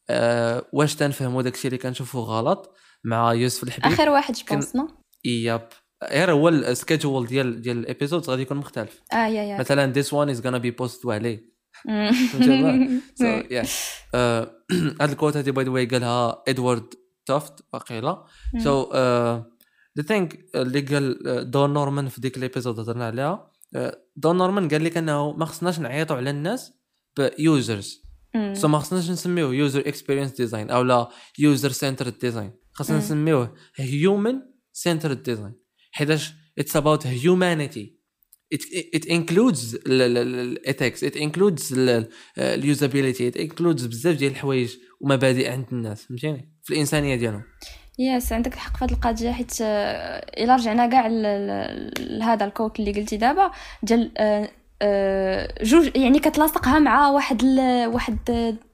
آه 0.09 0.65
واش 0.73 0.95
تنفهموا 0.95 1.41
داكشي 1.41 1.67
اللي 1.67 1.77
كنشوفوا 1.77 2.25
غلط 2.25 2.75
مع 3.03 3.33
يوسف 3.33 3.63
الحبيب؟ 3.63 3.91
آخر 3.91 4.09
واحد 4.09 4.33
جوبونس 4.33 4.75
نو 4.75 4.87
ياب. 5.25 5.69
غير 6.03 6.31
هو 6.31 6.49
السكيدجول 6.49 7.27
ديال 7.27 7.61
ديال 7.61 7.77
الابيزود 7.77 8.29
غادي 8.29 8.41
يكون 8.41 8.57
مختلف. 8.57 9.01
آه 9.13 9.27
يا 9.27 9.43
يا. 9.43 9.59
مثلا 9.59 9.93
this 9.93 10.07
one 10.07 10.37
is 10.37 10.41
gonna 10.41 10.59
be 10.59 10.83
posted 10.83 11.05
عليه. 11.05 11.55
yeah. 13.51 13.67
آه، 14.15 14.51
هاد 15.01 15.09
ال 15.09 15.14
quote 15.14 15.37
هادي 15.37 15.51
by 15.51 15.65
the 15.65 15.71
way 15.71 15.85
قالها 15.85 16.43
ادوارد 16.47 16.93
توفت 17.25 17.53
واقيلا. 17.73 18.25
so 18.63 18.91
the 19.97 20.03
thing 20.07 20.45
اللي 20.55 20.81
قال 20.81 21.27
آه، 21.27 21.43
دون 21.43 21.73
نورمان 21.73 22.07
في 22.07 22.21
ديك 22.21 22.37
ال 22.37 22.42
episode 22.42 22.79
هضرنا 22.79 23.05
عليها 23.05 23.51
آه، 23.75 23.97
دون 24.15 24.37
نورمان 24.37 24.67
قال 24.67 24.83
لك 24.83 24.97
انه 24.97 25.31
ما 25.31 25.45
خصناش 25.45 25.79
نعيطوا 25.79 26.15
على 26.15 26.29
الناس 26.29 26.73
ب 27.17 27.32
users 27.32 28.04
so 28.53 28.67
ما 28.67 28.79
خصناش 28.79 29.09
نسميوه 29.09 29.53
user 29.53 29.79
experience 29.79 30.31
design 30.31 30.69
أو 30.69 30.81
لا 30.81 31.09
user 31.39 31.71
centered 31.71 32.09
design 32.09 32.51
خصنا. 32.73 32.97
نسميوه 32.97 33.53
human 33.75 34.41
centered 34.73 35.13
design 35.13 35.53
حيتاش 35.91 36.33
it's 36.59 36.75
about 36.75 37.07
humanity 37.07 37.95
it 38.55 38.63
it 38.97 39.05
includes 39.05 39.77
ال 39.87 40.04
ethics 40.04 41.05
it 41.05 41.15
includes 41.15 41.73
ال 42.37 42.47
usability 42.47 43.31
it 43.31 43.35
includes 43.35 43.87
بزاف 43.87 44.17
ديال 44.17 44.31
الحوايج 44.31 44.75
ومبادئ 45.01 45.51
عند 45.51 45.65
الناس. 45.71 46.05
فهمتيني؟ 46.05 46.55
في 46.63 46.73
الإنسانية 46.73 47.15
ديالهم. 47.15 47.43
yes 47.99 48.33
عندك 48.33 48.53
الحق 48.53 48.77
في 48.77 48.85
هذه 48.85 48.91
القضية 48.91 49.31
حيت 49.31 49.51
آه، 49.61 50.43
إلا 50.43 50.55
رجعنا 50.55 50.87
كاع 50.87 51.07
لهذا 51.99 52.45
ال 52.45 52.51
quote 52.51 52.79
اللي 52.79 52.91
قلتي 52.91 53.17
دابا 53.17 53.51
ديال 53.83 54.17
آه، 54.17 54.49
جوج 55.61 55.91
يعني 55.95 56.19
كتلاصقها 56.19 56.79
مع 56.79 57.09
واحد 57.09 57.43
ال... 57.43 57.87
واحد 57.87 58.17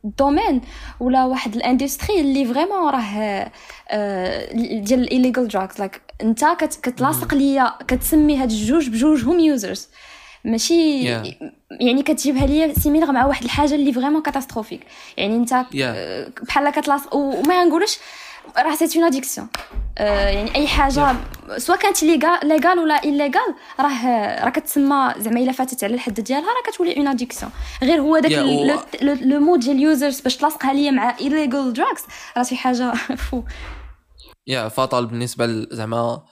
ال 0.05 0.12
domaine 0.12 0.61
ولا 0.99 1.25
واحد 1.25 1.55
ال 1.55 1.62
industry 1.62 2.19
اللي 2.21 2.45
vraiment 2.45 2.89
راه 2.89 3.51
آه، 3.89 4.53
ديال 4.79 4.99
ال 4.99 5.05
illegal 5.05 5.47
drugs 5.47 5.79
like 5.79 6.01
انت 6.21 6.45
كت... 6.59 6.79
كتلاصق 6.83 7.33
ليا 7.33 7.73
كتسمي 7.87 8.37
هاد 8.37 8.51
الجوج 8.51 8.89
بجوجهم 8.89 9.39
users 9.39 9.89
ماشي 10.45 11.03
Yeah. 11.03 11.33
يعني 11.71 12.03
كتجيبها 12.03 12.45
ليا 12.45 12.73
similaire 12.73 13.11
مع 13.11 13.25
واحد 13.25 13.43
الحاجة 13.43 13.75
اللي 13.75 13.93
vraiment 13.93 14.21
catastrophique 14.21 14.81
يعني 15.17 15.35
انت 15.35 15.49
Yeah. 15.49 15.75
آه، 15.81 16.27
بحال 16.41 16.69
كتلاصق 16.69 17.15
وما 17.15 17.63
نقولش 17.63 17.99
راه 18.57 18.75
c'est 18.75 18.95
une 18.95 19.05
addiction 19.05 19.47
يعني 19.99 20.55
أي 20.55 20.67
حاجة 20.67 21.15
سواء 21.57 21.77
كانت 21.77 22.03
légal 22.43 22.79
ولا 22.79 22.93
illégal 23.03 23.55
راه 23.79 24.05
راه 24.43 24.49
كتسمى 24.49 25.13
زعما 25.17 25.39
إلا 25.39 25.51
فاتت 25.51 25.83
على 25.83 25.93
الحد 25.93 26.19
ديالها 26.19 26.45
راه 26.47 26.71
كتولي 26.71 26.97
une 26.97 27.07
addiction 27.07 27.51
غير 27.83 28.01
هو 28.01 28.19
داك 28.19 28.31
و- 28.31 28.81
le 29.01 29.39
mot 29.39 29.59
ديال 29.59 29.75
ال 29.75 29.83
users 29.83 30.21
باش 30.21 30.37
تلاصقها 30.37 30.73
ليا 30.73 30.91
مع 30.91 31.17
illegal 31.21 31.73
drugs 31.73 32.01
راه 32.37 32.43
شي 32.43 32.55
حاجة 32.55 32.93
faux. 33.29 33.43
يا 34.47 34.67
فاطل 34.69 35.05
بالنسبة 35.05 35.45
زعما 35.71 36.23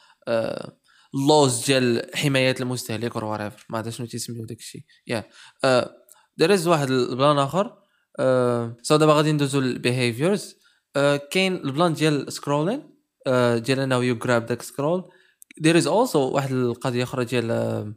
اللوز 1.16 1.66
ديال 1.66 2.12
حماية 2.16 2.56
المستهلك 2.60 3.16
اور 3.16 3.38
whatever. 3.38 3.64
ما 3.70 3.78
عرفت 3.78 3.90
شنو 3.90 4.08
تيسميو 4.08 4.46
داك 4.46 4.58
الشيء. 4.58 4.82
يا 5.08 5.24
دير 6.38 6.70
واحد 6.70 6.90
البلان 6.90 7.38
آخر. 7.40 7.74
سو 8.82 8.96
دابا 8.96 9.14
غادي 9.14 9.32
ندوزو 9.32 9.60
للبيهيفيرز 9.60 10.59
كاين 11.32 11.56
البلان 11.56 11.94
ديال 11.94 12.34
سكرولين 12.34 12.80
ديال 13.58 13.80
أنه 13.80 13.96
يو 14.04 14.16
جراب 14.16 14.46
داك 14.46 14.62
سكرول 14.62 15.04
دير 15.58 15.78
از 15.78 15.88
اولسو 15.88 16.20
واحد 16.20 16.52
القضية 16.52 17.04
أخرى 17.04 17.26
ديال 17.26 17.52
آه، 17.52 17.94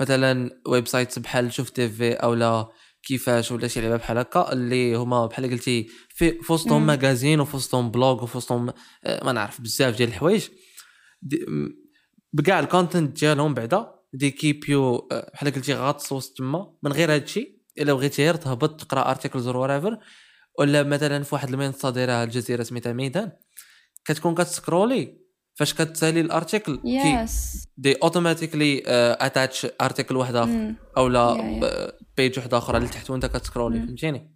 مثلا 0.00 0.60
ويب 0.68 0.88
سايتس 0.88 1.18
بحال 1.18 1.52
شوف 1.52 1.70
تي 1.70 1.88
في 1.88 2.12
أو 2.12 2.34
لا 2.34 2.68
كيفاش 3.02 3.52
ولا 3.52 3.68
شي 3.68 3.80
لعبة 3.80 3.96
بحال 3.96 4.18
هكا 4.18 4.52
اللي 4.52 4.94
هما 4.94 5.26
بحال 5.26 5.50
قلتي 5.50 5.86
في 6.08 6.42
في 6.42 6.52
وسطهم 6.52 6.80
مم. 6.80 6.86
ماغازين 6.86 7.40
وفي 7.40 7.56
وسطهم 7.56 7.90
بلوغ 7.90 8.22
وفي 8.24 8.36
وسطهم 8.36 8.72
آه، 9.04 9.24
ما 9.24 9.32
نعرف 9.32 9.60
بزاف 9.60 9.96
ديال 9.96 10.08
الحوايج 10.08 10.48
دي- 11.22 11.46
بكاع 12.32 12.60
الكونتنت 12.60 13.20
ديالهم 13.20 13.54
بعدا 13.54 13.94
دي 14.12 14.30
كيب 14.30 14.64
يو 14.68 15.08
بحال 15.34 15.50
قلتي 15.54 15.74
غاطس 15.74 16.12
وسط 16.12 16.38
تما 16.38 16.74
من 16.82 16.92
غير 16.92 17.14
هادشي 17.14 17.62
إلا 17.78 17.92
بغيتي 17.92 18.22
غير 18.24 18.34
تهبط 18.34 18.80
تقرأ 18.84 19.10
ارتيكلز 19.10 19.46
اور 19.46 19.56
ورايفر 19.56 19.98
ولا 20.58 20.82
مثلا 20.82 21.22
في 21.22 21.34
واحد 21.34 21.48
المنصه 21.48 21.90
دايرها 21.90 22.24
الجزيرة 22.24 22.62
سميتها 22.62 22.92
ميدان 22.92 23.32
كتكون 24.04 24.34
كتسكرولي 24.34 25.18
فاش 25.54 25.74
كتسالي 25.74 26.20
الأرتيكل 26.20 26.80
يس 26.84 27.64
دي 27.76 27.92
اوتوماتيكلي 28.02 28.82
اتاتش 28.86 29.66
ارتيكل 29.80 30.16
واحد 30.16 30.34
آخر 30.36 30.74
أو 30.96 31.08
لا 31.08 31.34
Yeah, 31.36 31.64
yeah. 31.64 32.04
بيج 32.16 32.38
واحدة 32.38 32.58
أخرى 32.58 32.78
لتحت 32.78 33.10
وانت 33.10 33.26
كتسكرولي 33.26 33.78
مم. 33.78 33.86
فهمتيني 33.86 34.34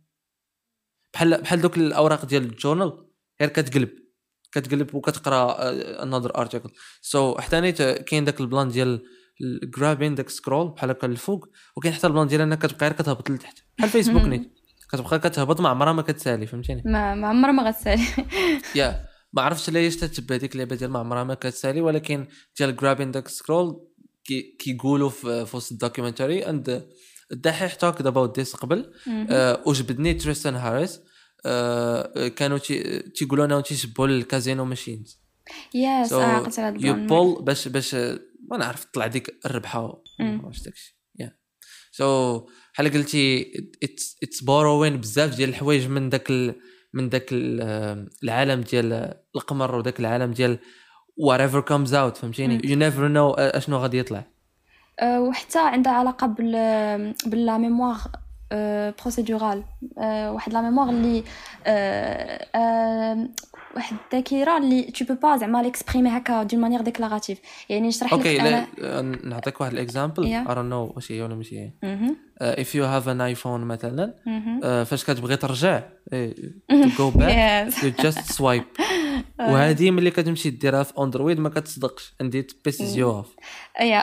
بحال 1.15 1.43
بحال 1.43 1.61
دوك 1.61 1.77
الأوراق 1.77 2.25
ديال 2.25 2.43
الجورنال 2.43 3.07
غير 3.41 3.51
كتقلب 3.51 3.91
كتقلب 4.53 4.95
وكتقرأ 4.95 5.57
another 6.03 6.37
article 6.39 6.71
so 7.03 7.39
حتى 7.39 7.61
نيت 7.61 7.83
كاين 7.83 8.25
داك 8.25 8.41
ال 8.41 8.47
plan 8.47 8.69
ديال 8.69 9.03
جرابين 9.65 10.15
داك 10.15 10.29
سكرول 10.29 10.69
بحال 10.69 10.91
هكا 10.91 11.07
الفوق 11.07 11.49
وكاين 11.77 11.95
حتى 11.95 12.07
ال 12.07 12.11
plan 12.11 12.27
ديال 12.27 12.41
أنك 12.41 12.59
كتبقى 12.59 12.87
غير 12.87 12.93
كتهبط 12.93 13.31
لتحت 13.31 13.59
بحال 13.79 13.91
فيسبوك 13.95 14.23
مم. 14.23 14.29
نيت 14.31 14.53
كتبقى 14.93 15.19
كتهبط 15.19 15.61
ما 15.61 15.69
عمرها 15.69 15.93
ما 15.93 16.03
كتسالي 16.03 16.47
فهمتيني؟ 16.47 16.83
ما 16.85 17.15
ما 17.15 17.29
عمرها 17.29 17.53
ما 17.53 17.63
غتسالي. 17.69 18.03
yeah 18.75 19.05
ما 19.33 19.43
عرفتش 19.43 19.69
علاش 19.69 19.97
تتبع 19.97 20.37
ديك 20.37 20.53
اللعبة 20.53 20.77
ديال 20.77 20.91
ما 20.91 20.99
عمرها 20.99 21.25
ما 21.25 21.35
كتسالي 21.35 21.81
ولكن 21.81 22.27
ديال 22.59 22.77
grabbing 22.77 23.11
داك 23.11 23.29
scroll 23.29 23.87
كي 24.25 24.57
كيقولوا 24.59 25.09
في 25.09 25.47
في 25.47 25.57
وسط 25.57 25.73
ال 25.73 25.79
documentary 25.79 26.49
and 26.49 26.89
الدحيح 27.33 27.75
talked 27.75 28.01
about 28.01 28.39
this 28.39 28.55
قبل 28.57 28.93
آه، 29.31 29.63
وجبدني 29.67 30.15
تريستان 30.15 30.55
هاريس 30.55 31.01
آه، 31.47 32.29
كانوا 32.29 32.59
تي- 32.59 32.99
تيقولوا 32.99 33.45
إنهم 33.45 33.61
تيشبهوا 33.61 34.09
ال 34.09 34.17
casino 34.17 34.65
machines. 34.65 35.21
Yes 35.75 36.13
آه 36.13 36.23
عقلت 36.25 36.59
على 36.59 36.87
you 36.87 37.07
pull 37.07 37.45
باش 37.45 37.69
باش 37.69 37.95
ما 38.51 38.57
نعرف 38.59 38.85
طلع 38.85 39.07
ديك 39.07 39.39
الربحة. 39.47 40.03
واش 40.45 40.63
داكشي. 40.63 41.02
so 41.93 42.39
بحال 42.75 42.93
قلتي 42.93 43.53
it's 44.23 44.41
borrowing 44.43 44.97
بزاف 44.97 45.37
ديال 45.37 45.49
الحوايج 45.49 45.87
من 45.89 46.09
داك 46.09 46.31
ال- 46.31 46.55
من 46.95 47.09
داك 47.09 47.27
ال- 47.33 48.09
العالم 48.25 48.61
ديال 48.61 49.15
القمار 49.37 49.75
وداك 49.75 50.01
العالم 50.01 50.31
ديال 50.33 50.59
whatever 51.21 51.63
comes 51.63 51.91
out 51.91 52.17
فهمتيني؟ 52.19 52.55
مم. 52.55 52.61
you 52.65 52.77
never 52.77 53.09
know 53.09 53.31
أشنو 53.31 53.77
غادي 53.77 53.99
يطلع. 53.99 54.25
أه، 55.01 55.21
وحتى 55.21 55.59
عندها 55.59 55.93
علاقة 55.93 56.27
بال 56.27 57.15
ب 57.27 57.38
la 57.38 57.59
mémoire 57.59 57.99
procédurale 59.01 59.65
واحد 59.97 60.53
la 60.53 60.61
mémoire 60.61 60.89
اللي 60.89 61.25
أه، 61.67 63.29
واحد 63.77 63.97
الذاكرة 64.07 64.59
اللي 64.59 64.83
tu 64.83 65.05
peux 65.05 65.15
pas 65.15 65.37
زعما 65.37 65.63
l'exprimer 65.63 66.11
هكا 66.11 66.43
d'une 66.43 66.61
manière 66.61 66.81
déclarative 66.81 67.39
يعني 67.69 67.89
نشرح 67.89 68.15
لك 68.15 68.19
okay 68.19 68.67
آه، 68.83 69.01
نعطيك 69.01 69.61
واحد 69.61 69.73
ال 69.73 69.82
example 69.82 70.45
don't 70.45 70.71
know 70.71 70.95
واش 70.97 71.13
هي 71.13 71.23
ولا 71.23 71.35
ماشي 71.35 71.59
هي. 71.59 71.73
If 72.41 72.75
you 72.75 72.85
have 72.85 73.09
an 73.09 73.21
iPhone 73.21 73.61
مثلا. 73.61 74.15
آه، 74.65 74.85
فاش 74.85 75.05
كتبغي 75.05 75.37
ترجع 75.37 75.83
go 76.99 77.11
back. 77.11 77.73
You 77.85 77.93
just 78.01 78.33
swipe 78.33 78.65
وهذه 79.41 79.91
ملي 79.91 80.11
كتمشي 80.11 80.51
ديرها 80.51 80.83
في 80.83 80.93
Android 80.99 81.41
ما 81.41 81.49
كتصدقش. 81.49 82.15
And 82.21 82.37
it 82.37 82.47
pisses 82.65 82.97
you 82.97 83.11
off 83.11 83.37
ايا 83.81 84.03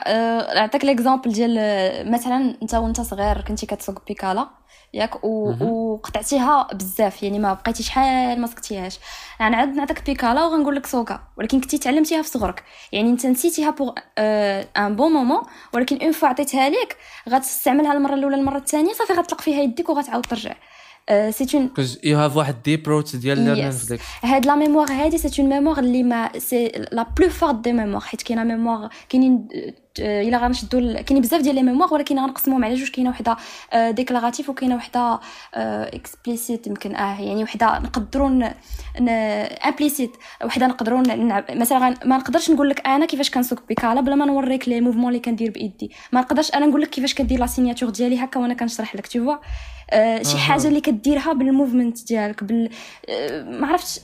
نعطيك 0.55 0.85
l'exemple 0.85 1.31
ديال 1.31 1.55
أه، 1.59 2.09
مثلا 2.09 2.57
أنت 2.61 2.75
وأنت 2.75 3.01
صغير 3.01 3.41
كنتي 3.41 3.65
كتسوق 3.65 4.07
بيكالا. 4.07 4.58
ياك 4.93 5.23
و... 5.23 5.53
وقطعتيها 5.63 6.67
بزاف 6.73 7.23
يعني 7.23 7.39
ما 7.39 7.53
بقيتي 7.53 7.83
شحال 7.83 8.41
ما 8.41 8.47
سقتيهاش. 8.47 8.99
أنا 9.41 9.57
عاد 9.57 9.75
نعطيك 9.75 10.05
بيكالا 10.05 10.45
وغنقول 10.45 10.75
لك 10.75 10.85
سوقها 10.85 11.27
ولكن 11.37 11.61
كنتي 11.61 11.77
تعلمتيها 11.77 12.21
في 12.21 12.29
صغرك. 12.29 12.63
يعني 12.91 13.09
انت 13.09 13.25
نسيتيها 13.25 13.69
pour 13.69 13.93
un 14.77 14.95
bon 14.95 15.11
moment 15.11 15.41
ولكن 15.73 16.01
une 16.01 16.11
fois 16.11 16.29
عطيتها 16.29 16.69
ليك 16.69 16.97
غتستعملها 17.29 17.93
المرة 17.93 18.13
الأولى 18.13 18.35
المرة 18.35 18.57
الثانية 18.57 18.93
صافي 18.93 19.13
غتطلق 19.13 19.41
فيها 19.41 19.61
يديك 19.61 19.89
وغتعاود 19.89 20.25
ترجع. 20.25 20.55
c'est 21.29 21.57
en 21.57 21.67
cause 21.67 21.99
you 22.03 22.17
have 22.17 22.35
واحد 22.35 22.63
deep 22.63 22.87
root 22.87 23.15
ديال 23.15 23.39
learning 23.39 23.99
هاد 24.23 24.45
la 24.45 24.55
mémoire 24.55 24.91
هادي 24.91 25.17
c'est 25.17 25.41
une 25.41 25.49
mémoire 25.49 25.79
اللي 25.79 26.03
mais 26.03 26.29
c'est 26.37 26.71
la 26.91 27.03
plus 27.17 27.29
forte 27.29 27.55
des 27.55 27.73
mémoires 27.73 28.01
حيت 28.01 28.21
كاينة 28.21 28.43
mémoire 28.43 28.89
كاينين 29.09 29.47
آه، 29.55 29.73
إلا 29.99 30.37
غنشدو 30.37 30.79
كاينين 30.79 31.21
بزاف 31.21 31.41
ديال 31.41 31.55
les 31.55 31.63
mémoires 31.63 31.93
ولكن 31.93 32.19
غنقسموهم 32.19 32.65
على 32.65 32.75
جوج 32.75 32.89
كاينة 32.89 33.09
وحدة 33.09 33.37
déclarative 33.91 34.49
وكاينة 34.49 34.75
وحدة 34.75 35.19
explicite 35.53 36.67
يمكن 36.67 36.95
آه 36.95 37.21
يعني 37.21 37.43
وحدة 37.43 37.79
نقدروا 37.79 38.49
implicite 39.67 40.11
وحدة 40.45 40.67
نقدروا 40.67 41.03
مثلا 41.49 41.95
ما 42.05 42.17
نقدرش 42.17 42.51
نقول 42.51 42.69
لك 42.69 42.87
أنا 42.87 43.05
كيفاش 43.05 43.29
كنسوق 43.29 43.59
بيكالا 43.67 44.01
بلا 44.01 44.15
ما 44.15 44.25
نوريك 44.25 44.69
les 44.69 44.81
mouvements 44.81 45.07
اللي 45.07 45.19
كندير 45.19 45.51
بإيدي 45.51 45.91
ما 46.11 46.21
نقدرش 46.21 46.51
أنا 46.53 46.65
نقول 46.65 46.81
لك 46.81 46.89
كيفاش 46.89 47.13
كدير 47.13 47.39
la 47.39 47.47
signature 47.47 47.89
ديالي 47.89 48.23
هكا 48.23 48.39
وأنا 48.39 48.53
كنشرح 48.53 48.95
لك 48.95 49.07
tu 49.07 49.23
vois 49.23 49.35
آه، 49.91 50.23
شي. 50.23 50.37
حاجة 50.37 50.67
اللي 50.67 50.81
كديرها 50.81 51.33
بال 51.33 51.48
movement 51.48 52.07
ديالك 52.07 52.43
بال 52.43 52.69
آه، 53.09 53.43
ما 53.43 53.67
عرفتش 53.67 53.99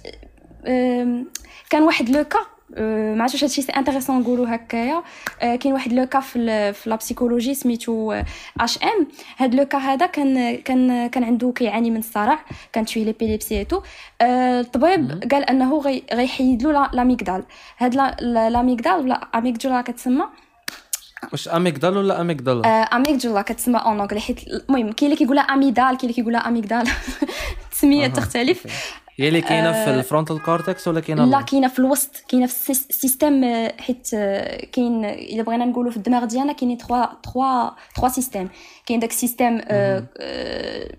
كان 1.70 1.84
واحد 1.84 2.10
le 2.10 2.24
cas 2.24 2.40
آه، 2.40 2.55
ما 2.82 3.24
عرفتش 3.24 3.44
هادشي 3.44 3.62
c'est 3.62 3.72
intéressant 3.72 4.20
نقولوا 4.20 4.56
هكايا 4.56 5.04
آه، 5.42 5.56
كاين 5.56 5.74
واحد 5.74 5.94
le 5.94 6.06
cas 6.06 6.20
في 6.20 6.74
la 6.86 6.96
psychologie 6.96 7.54
سميتو 7.54 8.22
H.M. 8.60 9.08
هاد 9.38 9.56
le 9.56 9.66
cas 9.66 9.78
هذا 9.78 10.06
كان 10.06 10.56
كان 10.58 11.08
كان 11.08 11.24
عنده 11.24 11.52
كيعاني 11.56 11.92
من 11.92 11.98
الصرع 12.00 12.40
كانت 12.74 12.90
فيه 12.90 13.06
l'épilepsie 13.06 13.60
et 13.60 13.67
tout 13.67 13.82
الطبيب. 14.22 15.24
قال 15.32 15.44
انه 15.44 15.80
غي- 15.80 16.04
غيحيد 16.14 16.64
له 16.64 16.72
l- 16.72 16.90
l'amygdale 16.94 17.44
هاد 17.78 17.96
l- 17.96 18.16
l- 18.20 18.50
l'amygdale 18.50 18.94
ولا 18.94 19.22
amygdala 19.36 19.82
كتسمى 19.82 20.24
واش 21.32 21.48
amygdale 21.50 21.98
ولا 21.98 22.22
amygdala 22.22 22.68
آه، 22.68 22.96
amygdala 22.96 23.42
كتسمى 23.42 23.78
en 23.80 24.00
anglais 24.02 24.20
حيت 24.20 24.48
المهم 24.48 24.92
كاين 24.92 25.12
اللي 25.12 25.16
كيقولها 25.16 25.44
amygdale 25.44 25.84
كاين 25.86 26.00
اللي 26.02 26.14
كيقولها 26.14 26.48
amygdale 26.48 26.88
التسميه 27.66 28.08
تختلف. 28.08 28.68
هي 29.20 29.28
اللي 29.28 29.42
كاينة 29.42 29.72
في 29.72 29.78
آه، 29.90 30.00
ال 30.00 30.05
frontal 30.05 30.44
cortex 30.44 30.88
ولا 30.88 31.00
كاينة 31.00 31.26
لا؟ 31.26 31.42
كاينة 31.42 31.68
في 31.68 31.80
الوسط 31.80 32.24
كاينة 32.30 32.46
في 32.46 32.54
ال 32.54 32.61
sys- 32.61 32.88
ال 32.90 32.97
système 32.97 33.44
آه، 33.44 33.74
حيت 33.80 34.10
آه، 34.14 34.66
كاين 34.66 35.06
إلا 35.06 35.44
بغينا 35.44 35.66
نقولوا 35.66 35.92
في 35.92 35.98
الدماغ 35.98 36.26
ديالنا 36.26 36.54
كاينين 36.54 36.78
3 36.78 37.10
3 37.26 37.76
3 37.96 38.08
systèmes 38.14 38.48
كاين 38.86 39.00
داك. 39.60 40.08
آه، 40.20 40.96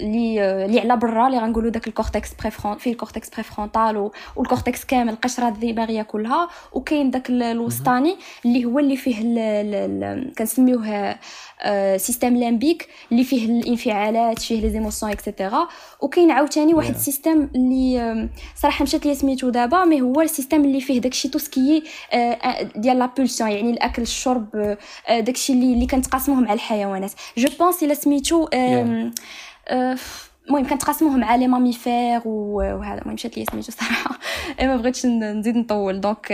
اللي 0.00 0.64
اللي 0.64 0.80
على 0.80 0.96
برا 0.96 1.26
اللي 1.26 1.38
غنقولوا 1.38 1.70
داك 1.70 1.88
ال 1.88 1.95
cortex 1.95 2.34
préfront- 2.40 2.78
فيه 2.78 2.92
ال 2.92 2.97
cortex 2.97 3.30
préfrontal 3.30 4.10
وال 4.36 4.48
cortex 4.48 4.84
كامل 4.84 5.12
القشره 5.12 5.48
الدماغية 5.48 6.02
كلها 6.02 6.48
وكاين 6.72 7.10
داك 7.10 7.30
الوسطاني 7.30 8.16
اللي 8.44 8.64
هو 8.64 8.78
اللي 8.78 8.96
فيه 8.96 9.18
كنسميوه 10.38 11.16
système 11.96 12.36
limbique 12.36 12.88
اللي 13.12 13.24
فيه 13.24 13.46
الانفعالات 13.46 14.38
فيه 14.38 14.60
les 14.60 14.70
émotions 14.70 15.12
et 15.12 15.26
cetera 15.26 15.68
وكاين 16.00 16.30
عاوتاني 16.30 16.74
واحد 16.74 16.94
ال 16.94 17.01
système 17.01 17.48
اللي 17.54 18.28
صراحة 18.56 18.82
مشات 18.82 19.06
لي 19.06 19.14
سميتو 19.14 19.48
دابا 19.48 19.84
mais 19.84 20.00
هو 20.00 20.20
ال 20.20 20.25
système 20.25 20.64
اللي 20.64 20.80
فيه 20.80 21.00
داكشي 21.00 21.28
tout 21.28 21.38
ce 21.38 21.56
qui 21.56 21.82
ديال 22.76 22.98
la 22.98 23.06
pulsion 23.06 23.50
يعني 23.50 23.70
الأكل 23.70 24.02
الشرب 24.02 24.76
داكشي 25.08 25.52
اللي 25.52 25.72
اللي 25.72 25.86
كنتقاسموه 25.86 26.40
مع 26.40 26.52
الحيوانات. 26.52 27.12
je 27.38 27.48
pense 27.58 27.82
إلا 27.82 27.94
سميتو 27.94 28.48
المهم 29.70 30.68
كنتقاسموه 30.68 31.16
مع 31.16 31.34
les 31.34 31.48
mammifères 31.48 32.20
وهذا. 32.24 33.00
المهم 33.00 33.14
مشات 33.14 33.38
لي 33.38 33.44
سميتو 33.44 33.72
صراحة 33.72 34.18
ما 34.60 34.76
بغيتش 34.76 35.06
نزيد 35.06 35.56
نطول. 35.56 36.00
donc 36.00 36.26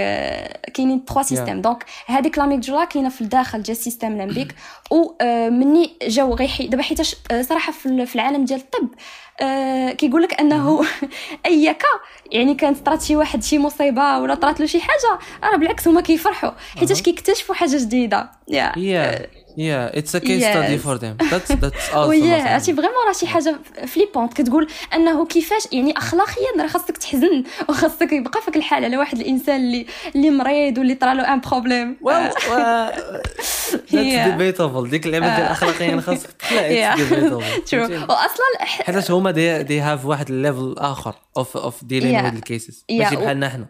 كاينين 0.75 1.05
trois 1.05 1.23
systèmes. 1.23 1.61
Donc 1.61 1.85
هذيك 2.07 2.39
l'amygdala 2.39 2.85
كاينة 2.85 3.09
في 3.09 3.21
الداخل 3.21 3.63
ديال 3.63 3.77
ال 3.77 3.82
système 3.82 4.17
limbique. 4.17 4.55
ومني 4.91 5.91
جاو 6.03 6.35
غيحي. 6.35 6.67
دابا 6.67 6.83
حيتاش 6.83 7.17
صراحة 7.41 7.73
في 7.73 8.15
العالم 8.15 8.45
ديال 8.45 8.61
الطب 8.61 8.89
كيقول 9.97 10.23
لك 10.23 10.41
أنه 10.41 10.81
أي 11.47 11.75
cas 11.75 11.87
يعني 12.31 12.55
كانت 12.55 12.79
طرات 12.87 13.03
شي 13.03 13.17
واحد 13.17 13.43
شي 13.43 13.59
مصيبة 13.59 14.19
ولا 14.19 14.35
طرات 14.35 14.61
له 14.61 14.67
شي 14.67 14.81
حاجة 14.81 15.19
راه 15.45 15.57
بالعكس 15.57 15.89
هما 15.89 16.01
كيفرحوا. 16.01 16.51
حيتاش 16.79 17.03
كيكتشفوا 17.03 17.55
حاجة 17.55 17.77
جديدة. 17.77 18.31
Yeah 18.49 18.73
yeah. 18.73 18.77
Yeah, 18.77 19.44
it's 19.57 20.15
a 20.15 20.21
case 20.21 20.41
yes. 20.41 20.53
study 20.55 20.79
for 20.79 20.99
them. 20.99 21.17
That's 21.31 21.51
that's 21.63 21.89
awesome. 21.95 22.09
Oui 22.09 22.35
عرفتي 22.35 22.75
vraiment 22.75 23.07
راه 23.07 23.13
شي 23.13 23.27
حاجة 23.27 23.59
flippante 23.87 24.33
كتقول 24.33 24.67
أنه 24.95 25.27
كيفاش 25.27 25.63
يعني 25.73 25.97
اخلاقيا 25.97 26.63
راه 26.63 26.67
خاصك 26.67 26.97
تحزن 26.97 27.45
وخاصك 27.69 28.13
يبقى 28.13 28.43
فيك 28.43 28.57
الحال 28.57 28.85
على 28.85 28.97
واحد 28.97 29.19
الإنسان 29.19 29.57
اللي 29.61 29.87
اللي 30.17 30.31
مريض 30.31 30.79
واللي 30.79 30.95
طرا 30.95 31.15
له 31.15 31.35
un 31.35 31.41
problème 31.41 31.97
that's 33.93 34.31
debatable 34.31 34.91
ديك 34.91 35.07
اللعبه 35.07 35.37
ديال 35.37 35.47
اخلاقيا 35.47 36.01
خاصك 36.01 36.31
true 37.71 37.83
واصلا 38.11 38.47
حيت 38.61 39.11
هما 39.11 39.31
they 39.61 39.81
have 39.81 40.05
واحد 40.05 40.31
ال 40.31 40.38
level 40.38 40.75
آخر 40.79 41.15
of 41.37 41.57
of 41.57 41.85
dealing 41.85 42.25
with 42.25 42.35
ال 42.35 42.43
cases 42.43 42.85
ماشي 42.91 43.17
بحالنا 43.17 43.49
حنا 43.49 43.67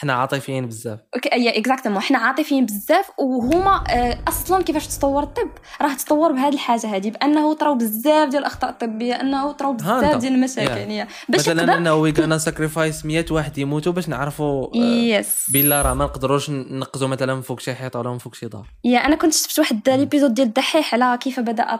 حنا 0.00 0.12
عاطفيين 0.12 0.66
بزاف. 0.66 0.98
okay 1.14 1.32
أي 1.32 1.58
exactement 1.58 2.00
حنا 2.00 2.18
عاطفيين 2.18 2.66
بزاف 2.66 3.10
وهما 3.18 3.84
آه، 3.90 4.18
أصلا 4.28 4.62
كيفاش 4.62 4.86
تطور 4.86 5.22
الطب؟ 5.22 5.50
راه 5.82 5.94
تطور 5.94 6.32
بهذه 6.32 6.54
الحاجة 6.54 6.96
هذه 6.96 7.10
بأنه 7.10 7.54
طراو 7.54 7.74
بزاف 7.74 8.28
ديال 8.28 8.40
الأخطاء 8.42 8.70
الطبية 8.70 9.14
أنه 9.14 9.52
طراو 9.52 9.72
بزاف 9.72 10.16
ديال 10.16 10.34
المشاكل 10.34 10.76
يعني 10.76 11.08
باش 11.28 11.40
مثلا 11.40 11.76
أنه 11.76 11.94
we 11.94 12.12
can 12.12 12.38
sacrifice 12.38 13.06
100 13.06 13.24
واحد 13.30 13.58
يموتوا 13.58 13.92
باش 13.92 14.08
نعرفوا 14.08 14.76
yes 14.76 15.46
آه، 15.48 15.52
بلا 15.52 15.82
راه 15.82 15.94
ما 15.94 16.04
نقدروش 16.04 16.50
نقزوا 16.50 17.08
مثلا 17.08 17.34
من 17.34 17.42
فوق 17.42 17.60
شي 17.60 17.74
حيط 17.74 17.96
ولا 17.96 18.10
من 18.10 18.18
فوق 18.18 18.34
شي 18.34 18.46
دار. 18.46 18.66
yeah 18.84 18.98
أنا 18.98 19.16
كنت 19.16 19.34
شفت 19.34 19.58
واحد 19.58 19.88
l'épisode 19.88 20.34
ديال 20.34 20.46
الدحيح 20.46 20.94
على 20.94 21.18
كيف 21.18 21.40
بدأ 21.40 21.78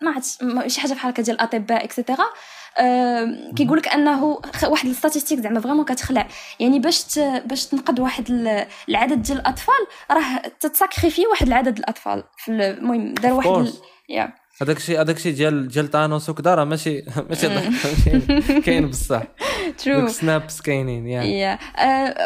ما 0.00 0.10
عرفتش 0.10 0.38
شي 0.66 0.80
حاجة 0.80 0.92
بحال 0.92 1.10
هكا 1.10 1.22
ديال 1.22 1.36
الأطباء 1.36 1.84
et 1.84 1.94
cetera 1.94 2.24
كيقول 3.56 3.78
لك 3.78 3.88
أنه 3.88 4.40
واحد 4.64 4.88
ال 4.88 4.92
statistique 4.92 5.40
زعما 5.40 5.60
vraiment 5.60 5.84
كتخلع. 5.84 6.28
يعني 6.60 6.78
باش 6.78 7.18
باش 7.18 7.66
تنقذ 7.66 8.00
واحد 8.00 8.30
العدد 8.88 9.22
ديال 9.22 9.38
الأطفال 9.38 9.86
راه 10.10 10.42
تت 10.60 10.72
sacrifier 10.72 11.26
واحد 11.26 11.46
العدد 11.46 11.78
الأطفال. 11.78 12.24
المهم 12.48 13.14
دار 13.14 13.32
واحد 13.32 13.72
yeah 14.08 14.32
هذاك 14.62 14.76
الشيء 14.76 15.00
هذاك 15.00 15.16
الشيء 15.16 15.34
ديال 15.34 15.68
ديال 15.68 16.20
وكذا 16.28 16.54
راه 16.54 16.64
ماشي 16.64 17.02
ماشي 17.30 17.48
كاين 18.60 18.88
بصح. 18.88 19.22
True 19.78 20.08
synapses 20.08 20.60
كاينين 20.60 21.06
yeah 21.06 21.58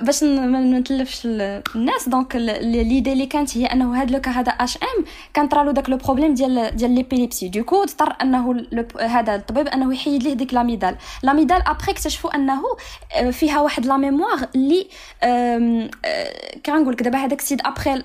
باش 0.01 0.22
ما 0.22 0.79
نتلفش 0.79 1.26
الناس 1.26 2.09
donc 2.09 2.36
l'idée 2.36 3.12
اللي 3.12 3.26
كانت 3.26 3.57
هي 3.57 3.66
أنه 3.66 4.03
هذا 4.03 4.11
le 4.11 4.18
cas 4.18 4.30
هذا 4.31 4.53
H.M. 4.53 5.05
كان 5.35 5.49
طرا 5.49 5.64
له 5.64 5.72
داك 5.72 5.91
le 5.90 5.96
problème 5.96 6.34
ديال 6.35 6.76
ديال 6.76 6.91
l'épilepsie 6.90 7.49
du 7.49 7.60
coup 7.60 7.82
اضطر 7.83 8.16
أنه 8.22 8.66
هذا 9.01 9.35
الطبيب 9.35 9.68
أنه 9.68 9.95
يحيد 9.95 10.22
ليه 10.22 10.35
ديك 10.35 10.55
l'amygdale 10.55 10.96
l'amygdale 11.22 11.62
après 11.66 11.92
اكتشفوا 11.93 12.35
أنه 12.35 12.62
فيها 13.31 13.61
واحد 13.61 13.87
la 13.86 13.96
mémoire 13.96 14.49
اللي 14.55 14.89
كنقول 16.66 16.93
لك 16.93 17.03
دابا 17.03 17.18
هذاك 17.18 17.41
السيد 17.41 17.61
ابخي 17.64 18.03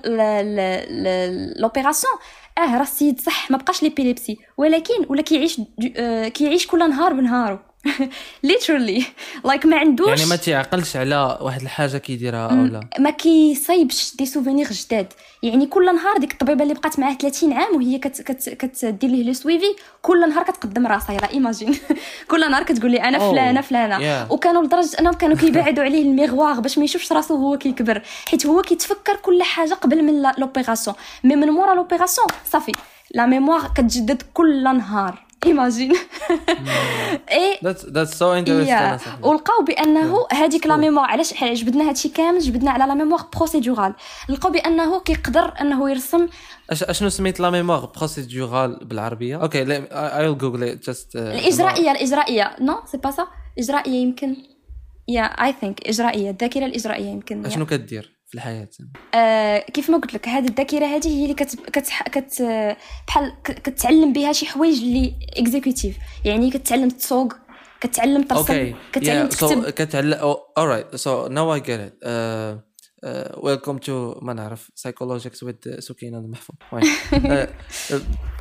l'opération 1.59 2.13
آه 2.57 2.75
راه 2.77 2.81
السيد 2.81 3.19
صح 3.19 3.51
ما 3.51 3.57
بقاش 3.57 3.83
l'épilepsie. 3.83 4.37
ولكن 4.57 4.93
ولا 5.09 5.21
كيعيش 5.21 5.61
آه 5.97 6.27
كيعيش 6.27 6.67
كل 6.67 6.89
نهار 6.89 7.13
بنهارو. 7.13 7.59
literally 8.43 9.05
like 9.45 9.65
ما 9.65 9.77
عندوش 9.77 10.07
يعني 10.07 10.25
ما 10.29 10.35
تيعقلش 10.35 10.95
على 10.95 11.37
واحد 11.41 11.61
الحاجة 11.61 11.97
كيديرها 11.97 12.47
أو 12.47 12.65
لا. 12.65 12.79
ما 12.99 13.09
كيصايبش 13.09 14.15
des 14.15 14.25
souvenirs 14.25 14.67
جداد. 14.71 15.13
يعني 15.43 15.65
كل 15.65 15.95
نهار 15.95 16.17
ديك 16.17 16.31
الطبيبة 16.31 16.63
اللي 16.63 16.73
بقات 16.73 16.99
معاه 16.99 17.13
30 17.13 17.53
عام 17.53 17.75
وهي 17.75 17.97
كت 17.99 18.21
كت 18.21 18.49
كتدير 18.49 19.09
ليه 19.09 19.23
le 19.23 19.33
suivi 19.33 19.75
كل 20.01 20.29
نهار 20.29 20.43
كتقدم 20.43 20.87
راسها. 20.87 21.15
يلا 21.15 21.29
imagine 21.31 21.75
كل 22.31 22.51
نهار 22.51 22.63
كتقول 22.63 22.91
لي 22.91 23.03
أنا 23.03 23.19
فلانة 23.19 23.61
فلانة. 23.61 23.97
yeah. 23.99 24.31
وكانوا 24.31 24.63
لدرجة 24.63 24.99
أنهم 24.99 25.13
كانوا 25.13 25.37
كيبعدوا 25.37 25.83
عليه 25.83 26.01
les 26.01 26.18
miroirs 26.18 26.59
باش 26.59 26.77
ما 26.77 26.83
يشوفش 26.83 27.11
راسو 27.11 27.33
وهو 27.35 27.57
كيكبر. 27.57 28.01
حيت 28.27 28.45
هو 28.45 28.61
كيتفكر 28.61 29.15
كل 29.15 29.43
حاجة 29.43 29.73
قبل 29.73 30.03
من 30.03 30.31
l'opération 30.37 30.95
mais 31.23 31.35
من 31.35 31.49
مورا 31.49 31.75
l'opération 31.75 32.27
صافي. 32.51 32.71
la 33.11 33.25
mémoire 33.25 33.71
كتجدد 33.75 34.21
كل 34.33 34.63
نهار. 34.63 35.23
imagine 35.45 35.93
أي 37.31 37.59
that's 37.63 38.13
so 38.13 38.33
interesting 38.33 38.97
ولقاو 39.21 39.63
بأنه 39.63 40.27
هذيك 40.31 40.67
la 40.67 40.77
mémoire 40.77 41.05
علاش 41.05 41.43
جبدنا 41.43 41.89
هادشي 41.89 42.09
كامل؟ 42.09 42.39
جبدنا 42.39 42.71
على 42.71 42.85
la 42.85 42.93
mémoire 42.93 43.25
procédurale 43.35 43.93
لقاو 44.29 44.51
بأنه 44.51 44.99
كيقدر 44.99 45.53
أنه 45.61 45.89
يرسم 45.89 46.27
أشنو 46.69 47.09
سميت 47.09 47.39
la 47.39 47.49
mémoire 47.49 47.85
procédurale 47.85 48.79
بالعربية؟ 48.85 49.41
okay 49.41 49.61
I 49.91 50.27
will 50.27 50.37
Google 50.37 50.79
just 50.79 51.15
الإجرائية 51.15 51.91
الإجرائية. 51.91 52.55
non 52.61 52.79
c'est 52.85 52.97
pas 52.97 53.11
ça 53.11 53.27
إجرائية 53.59 54.01
يمكن. 54.01 54.35
yeah 55.07 55.23
I 55.23 55.55
think 55.61 55.87
إجرائية 55.87 56.29
الذاكرة 56.29 56.65
الإجرائية 56.65 57.09
يمكن. 57.09 57.45
أشنو 57.45 57.65
كدير؟ 57.65 58.12
في 58.33 58.37
الحياة 58.37 58.69
آه 59.15 59.59
كيف 59.59 59.89
ما 59.89 59.97
قلت 59.97 60.13
لك 60.13 60.27
هذه 60.27 60.47
الذاكرة 60.47 60.85
هذه 60.85 61.07
هي 61.07 61.23
اللي 61.23 61.33
كت 61.33 61.55
كت 61.55 61.89
كت 62.11 62.41
بحال 63.07 63.33
كتعلم 63.43 64.13
بها 64.13 64.33
شي 64.33 64.45
حوايج 64.45 64.83
اللي 64.83 65.15
exécutive 65.37 65.97
يعني 66.25 66.51
كتعلم 66.51 66.89
تسوق 66.89 67.33
كتعلم 67.81 68.23
ترسم 68.23 68.43
okay. 68.43 68.75
كتعلم 68.93 69.29
yeah. 69.29 69.31
تكتب 69.31 69.65
so, 69.65 69.69
كتعلم 69.69 70.17
oh, 70.17 70.59
alright 70.59 70.99
so 70.99 71.27
now 71.29 71.49
I 71.49 71.59
get 71.59 71.79
it 71.79 71.93
uh, 72.03 72.55
uh, 73.05 73.41
welcome 73.49 73.79
to 73.85 74.23
ما 74.23 74.33
نعرف 74.33 74.71
psychologics 74.79 75.47
with 75.47 75.79
سكينة 75.79 76.17
المحفوظ 76.17 76.55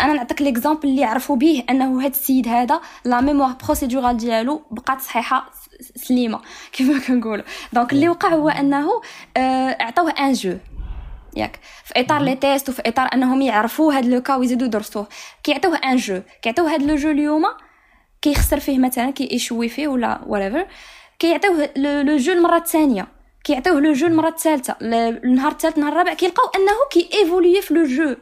أنا 0.01 0.12
نعطيك 0.12 0.43
l'exemple 0.42 0.88
اللي 0.88 1.05
عرفوا 1.05 1.36
به 1.36 1.64
أنه 1.70 2.01
هذا 2.01 2.09
السيد 2.09 2.49
هذا 2.49 2.80
la 3.05 3.20
mémoire 3.20 3.57
procédurale 3.64 4.16
ديالو 4.16 4.62
بقات 4.70 5.01
صحيحة 5.01 5.51
سليمة 5.97 6.41
كما 6.72 6.99
كنقولوا. 6.99 7.45
donc 7.72 7.92
اللي 7.93 8.09
وقع 8.09 8.28
هو 8.28 8.49
أنه 8.49 9.03
عطاوه 9.80 10.11
un 10.11 10.32
jeu 10.32 10.57
ياك. 11.37 11.61
في 11.85 12.01
إطار 12.01 12.22
les 12.22 12.36
tests 12.36 12.68
وفي 12.68 12.83
إطار 12.87 13.09
أنهم 13.14 13.43
يعرفوا 13.43 13.93
هذا 13.93 14.09
le 14.09 14.22
cas 14.22 14.36
ويزيدوا 14.37 14.66
يدرسوه 14.66 15.07
كيعطيوه 15.43 15.76
un 15.76 15.96
jeu 15.96 16.22
كيعطيوه 16.43 16.74
هذا 16.74 16.87
le 16.86 16.96
jeu 16.96 17.11
اليوم 17.11 17.45
كيخسر 18.22 18.61
فيه 18.61 18.78
مثلا 18.78 19.11
كيشوي 19.11 19.68
فيه 19.68 19.89
ولا 19.89 20.20
وريفر 20.26 20.66
كيعطيوه 21.18 21.70
le 21.76 22.16
jeu 22.16 22.32
المرة 22.33 22.57
الثانية. 22.57 23.09
كيعطيوه 23.45 23.80
le 23.80 23.92
jeu 23.92 24.07
المرة 24.07 24.28
الثالثة. 24.28 24.76
النهار 24.80 25.53
الثالث 25.53 25.76
النهار 25.76 25.93
الرابع 25.93 26.14
كيلقاو 26.14 26.51
أنه 26.57 26.72
كي 26.93 27.11
évoluer 27.14 27.62
في 27.62 27.74
le 27.74 27.84
jeu 27.84 28.16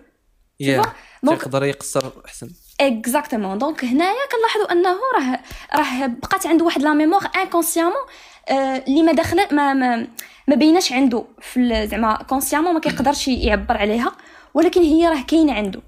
يقدر 1.23 1.65
يقصر 1.65 2.11
أحسن. 2.27 2.51
اكزاكتومون 2.81 3.59
دونك 3.59 3.85
هنايا 3.85 4.27
كنلاحظوا 4.33 4.73
أنه 4.73 4.97
راه 5.17 5.41
راه 5.75 6.07
بقات 6.07 6.47
عنده 6.47 6.65
واحد 6.65 6.83
لا 6.83 6.95
ميموار 6.95 7.31
انكونسيامون 7.37 8.03
اللي 8.51 9.03
ما 9.03 9.13
داخله 9.13 9.49
ما 9.53 9.73
ما, 9.75 10.07
ما 10.49 10.55
بيناش 10.55 10.93
عنده 10.93 11.25
في 11.41 11.87
زعما 11.87 12.15
كونسيامون 12.29 12.75
ما 12.75 12.81
كيقدرش 12.81 13.29
يعبر 13.29 13.77
عليها 13.77 14.13
ولكن 14.55 14.83
هي 14.83 15.09
راه 15.09 15.23
كاينة 15.23 15.53
عنده. 15.53 15.81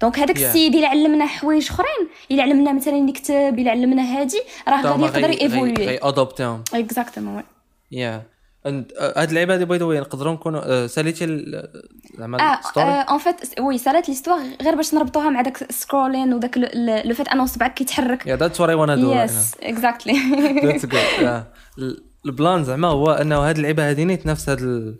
دونك 0.00 0.18
هذاك 0.18 0.38
yeah. 0.38 0.40
السيد 0.42 0.74
إلا 0.74 0.88
علمنا 0.88 1.26
حوايج 1.26 1.68
أخرين 1.70 2.08
إلا 2.30 2.42
علمنا 2.42 2.72
مثلا 2.72 3.08
يكتب 3.08 3.58
إلا 3.58 3.70
علمنا 3.70 4.02
هادي 4.02 4.40
راه 4.68 4.82
غادي 4.82 5.02
يقدر 5.02 5.40
ايفولوي 5.40 5.86
غي 5.86 5.98
ادوبتيهم 6.02 6.64
اكزاكتومون 6.74 7.42
يا 7.92 8.22
هاد 8.66 9.28
اللعيبة 9.28 9.54
هادي 9.54 9.64
باي 9.64 9.78
ذا 9.78 10.00
نقدروا 10.00 10.32
نكونوا 10.32 10.86
ساليتي 10.86 11.52
زعما 12.18 12.60
story 12.60 12.90
and 12.90 13.18
فيت 13.18 13.60
oui 13.60 13.78
سالات 13.78 14.08
l'histoire 14.08 14.40
غير 14.62 14.74
باش 14.74 14.94
نربطوها 14.94 15.30
مع 15.30 15.42
داك 15.42 15.72
scrolling 15.72 16.34
وداك 16.34 16.58
le 17.04 17.14
fait 17.14 17.28
انه 17.28 17.46
صبعك 17.46 17.74
كيتحرك. 17.74 18.26
yeah 18.26 18.36
that's 18.36 18.60
what 18.60 18.68
I 18.68 18.74
wanna 18.74 18.96
do 18.96 19.12
yes 19.12 19.54
exactly 19.62 20.12
that's 20.64 20.86
good 20.86 21.44
البلان 22.26 22.64
زعما 22.64 22.88
هو 22.88 23.10
أنه 23.10 23.36
هاد 23.36 23.56
اللعيبة 23.56 23.88
هادي 23.90 24.04
نيت 24.04 24.26
نفس 24.26 24.48
هاد 24.48 24.94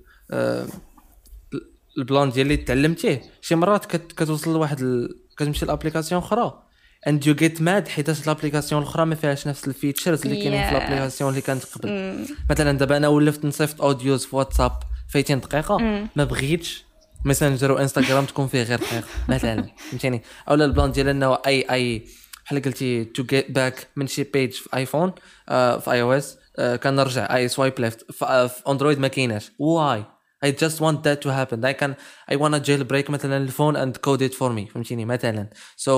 البلان 1.99 2.31
ديال 2.31 2.47
اللي 2.47 2.57
تعلمتيه. 2.57 3.23
شي 3.41 3.55
مرات 3.55 3.85
كتوصل 3.87 4.53
لواحد 4.53 5.09
كتمشي 5.37 5.67
ل 5.67 5.72
application 5.72 6.23
أخرى. 6.23 6.63
and 7.09 7.27
you 7.27 7.35
get 7.35 7.63
mad 7.63 7.89
حيتاش 7.89 8.27
l'application 8.27 8.83
الأخرى 8.83 9.05
ما 9.05 9.15
فيهاش 9.15 9.49
نفس 9.49 9.69
ال 9.69 9.75
features 9.75 10.23
اللي 10.23 10.37
كاينين 10.37 10.69
في. 10.69 10.75
l'application 10.75 11.31
اللي 11.31 11.41
كانت 11.41 11.65
قبل. 11.65 11.89
مم. 11.91 12.27
مثلا 12.51 12.79
دابا 12.79 12.97
أنا 12.97 13.09
ولفت 13.09 13.45
نصيفط 13.45 13.83
audios 13.83 14.25
في 14.25 14.37
واتساب 14.37 14.73
30 15.13 15.41
دقيقة. 15.41 15.79
مم. 15.79 16.09
ما 16.17 16.25
بغيتش 16.25 16.85
ماسنجر 17.25 17.73
وانستغرام 17.73 18.25
تكون 18.25 18.47
فيه 18.47 18.63
غير 18.63 18.79
دقيقة. 18.79 19.05
مثلا 19.29 19.67
فهمتيني؟ 19.91 20.23
أولا 20.49 20.65
البلان 20.65 20.93
ديال 20.93 21.09
إنه 21.09 21.39
أي 21.47 21.67
أي 21.71 22.07
بحال 22.45 22.63
قلتي 22.63 23.05
to 23.05 23.23
get 23.23 23.51
back 23.51 23.87
من 23.97 24.07
شي 24.07 24.23
page 24.25 24.53
في 24.53 24.77
iPhone 24.77 25.13
آه 25.49 25.79
في 25.79 25.93
iOS 25.93 26.39
آه 26.59 26.77
كنرجع 26.77 27.37
I 27.37 27.49
swipe 27.49 27.81
left 27.81 28.13
في, 28.13 28.25
آه 28.25 28.47
في 28.47 28.63
Android 28.69 28.99
ما 28.99 29.09
كايناش. 29.09 29.53
و 29.59 30.05
I 30.47 30.49
just 30.49 30.79
want 30.81 30.99
that 31.07 31.19
to 31.25 31.31
happen. 31.31 31.59
I 31.65 31.73
can 31.73 31.93
I 32.33 32.37
want 32.37 32.55
to 32.55 32.61
jailbreak 32.61 33.11
مثلا 33.11 33.37
ال 33.37 33.43
phone 33.43 33.77
and 33.77 33.97
code 33.97 34.21
it 34.21 34.35
for 34.35 34.51
me. 34.53 34.73
فهمتيني؟ 34.73 35.05
مثلا. 35.05 35.51
So 35.77 35.91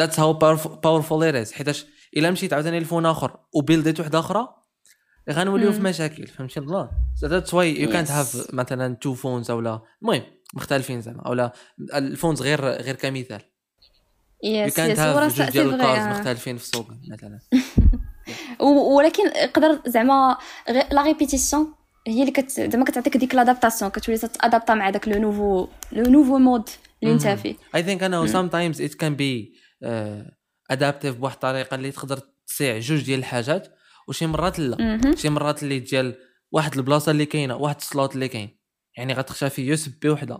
that's 0.00 0.16
how 0.16 0.32
powerful, 0.32 0.70
powerful 0.70 1.22
it 1.22 1.46
is. 1.46 1.52
حيتاش 1.52 1.86
إلا 2.16 2.30
مشيت 2.30 2.52
عاوتاني 2.52 2.80
ل 2.80 2.84
phone 2.84 3.06
آخر 3.06 3.36
و 3.54 3.60
buildيت 3.60 4.00
وحدة 4.00 4.18
أخرى 4.18 4.48
غنوليو 5.30 5.72
في. 5.72 5.80
مشاكل 5.80 6.26
فهمتي؟ 6.26 6.60
الله. 6.60 6.90
So 7.24 7.28
that's 7.28 7.50
why 7.50 7.82
you 7.82 7.88
can't 7.92 8.08
Yes. 8.08 8.10
have 8.10 8.54
مثلا 8.54 8.94
two 8.94 9.14
phones 9.14 9.50
اولا 9.50 9.80
المهم 10.02 10.22
مختلفين 10.54 11.00
زعما. 11.00 11.22
اولا 11.26 11.52
ال 11.94 12.01
phones 12.01 12.42
غير 12.42 12.64
غير 12.64 12.94
كمثال. 12.94 13.42
yes 14.44 14.78
وراه 14.78 15.28
have 15.28 15.32
جوج 15.32 15.50
ديال 15.50 15.74
ال 15.74 15.83
cars 15.83 16.18
مختلفين 16.18 16.56
في 16.56 16.64
السوق 16.64 16.86
مثلا. 17.12 17.38
ولكن 18.96 19.22
يقدر 19.26 19.80
زعما 19.86 20.36
la 20.68 21.02
répétition 21.02 21.74
هي 22.06 22.20
اللي 22.20 22.32
كت 22.32 22.50
زعما 22.50 22.84
كتعطيك 22.84 23.16
ديك 23.16 23.34
l'adaptation 23.34 23.90
كتولي 23.90 24.18
t'adapta 24.18 24.74
مع 24.74 24.90
داك 24.90 25.08
le 25.08 25.18
nouveau 25.20 25.68
le 25.92 26.10
nouveau 26.10 26.38
mode 26.38 26.68
اللي 27.02 27.14
انت. 27.14 27.26
فيه. 27.28 27.54
I 27.76 27.80
think 27.80 28.02
أنه 28.02 28.26
sometimes 28.26 28.76
it 28.76 28.92
can 28.92 29.12
be 29.18 29.46
uh, 29.84 30.30
adaptive 30.76 31.06
بواحد 31.16 31.34
الطريقة 31.34 31.74
اللي 31.74 31.90
تقدر 31.90 32.20
تسيع 32.46 32.78
جوج 32.78 33.02
ديال 33.04 33.18
الحاجات 33.18 33.68
وشي 34.08 34.26
مرات 34.26 34.58
لا. 34.58 35.00
شي 35.16 35.28
مرات 35.28 35.62
اللي 35.62 35.78
ديال 35.78 36.14
واحد 36.52 36.74
البلاصة 36.76 37.12
اللي 37.12 37.26
كاينة 37.26 37.56
واحد 37.56 37.76
ال 37.76 37.84
slot 37.84 38.14
اللي 38.14 38.28
كاين. 38.28 38.58
يعني 38.96 39.12
غتخشى 39.12 39.50
فيه 39.50 39.68
USB 39.68 40.08
وحده 40.08 40.38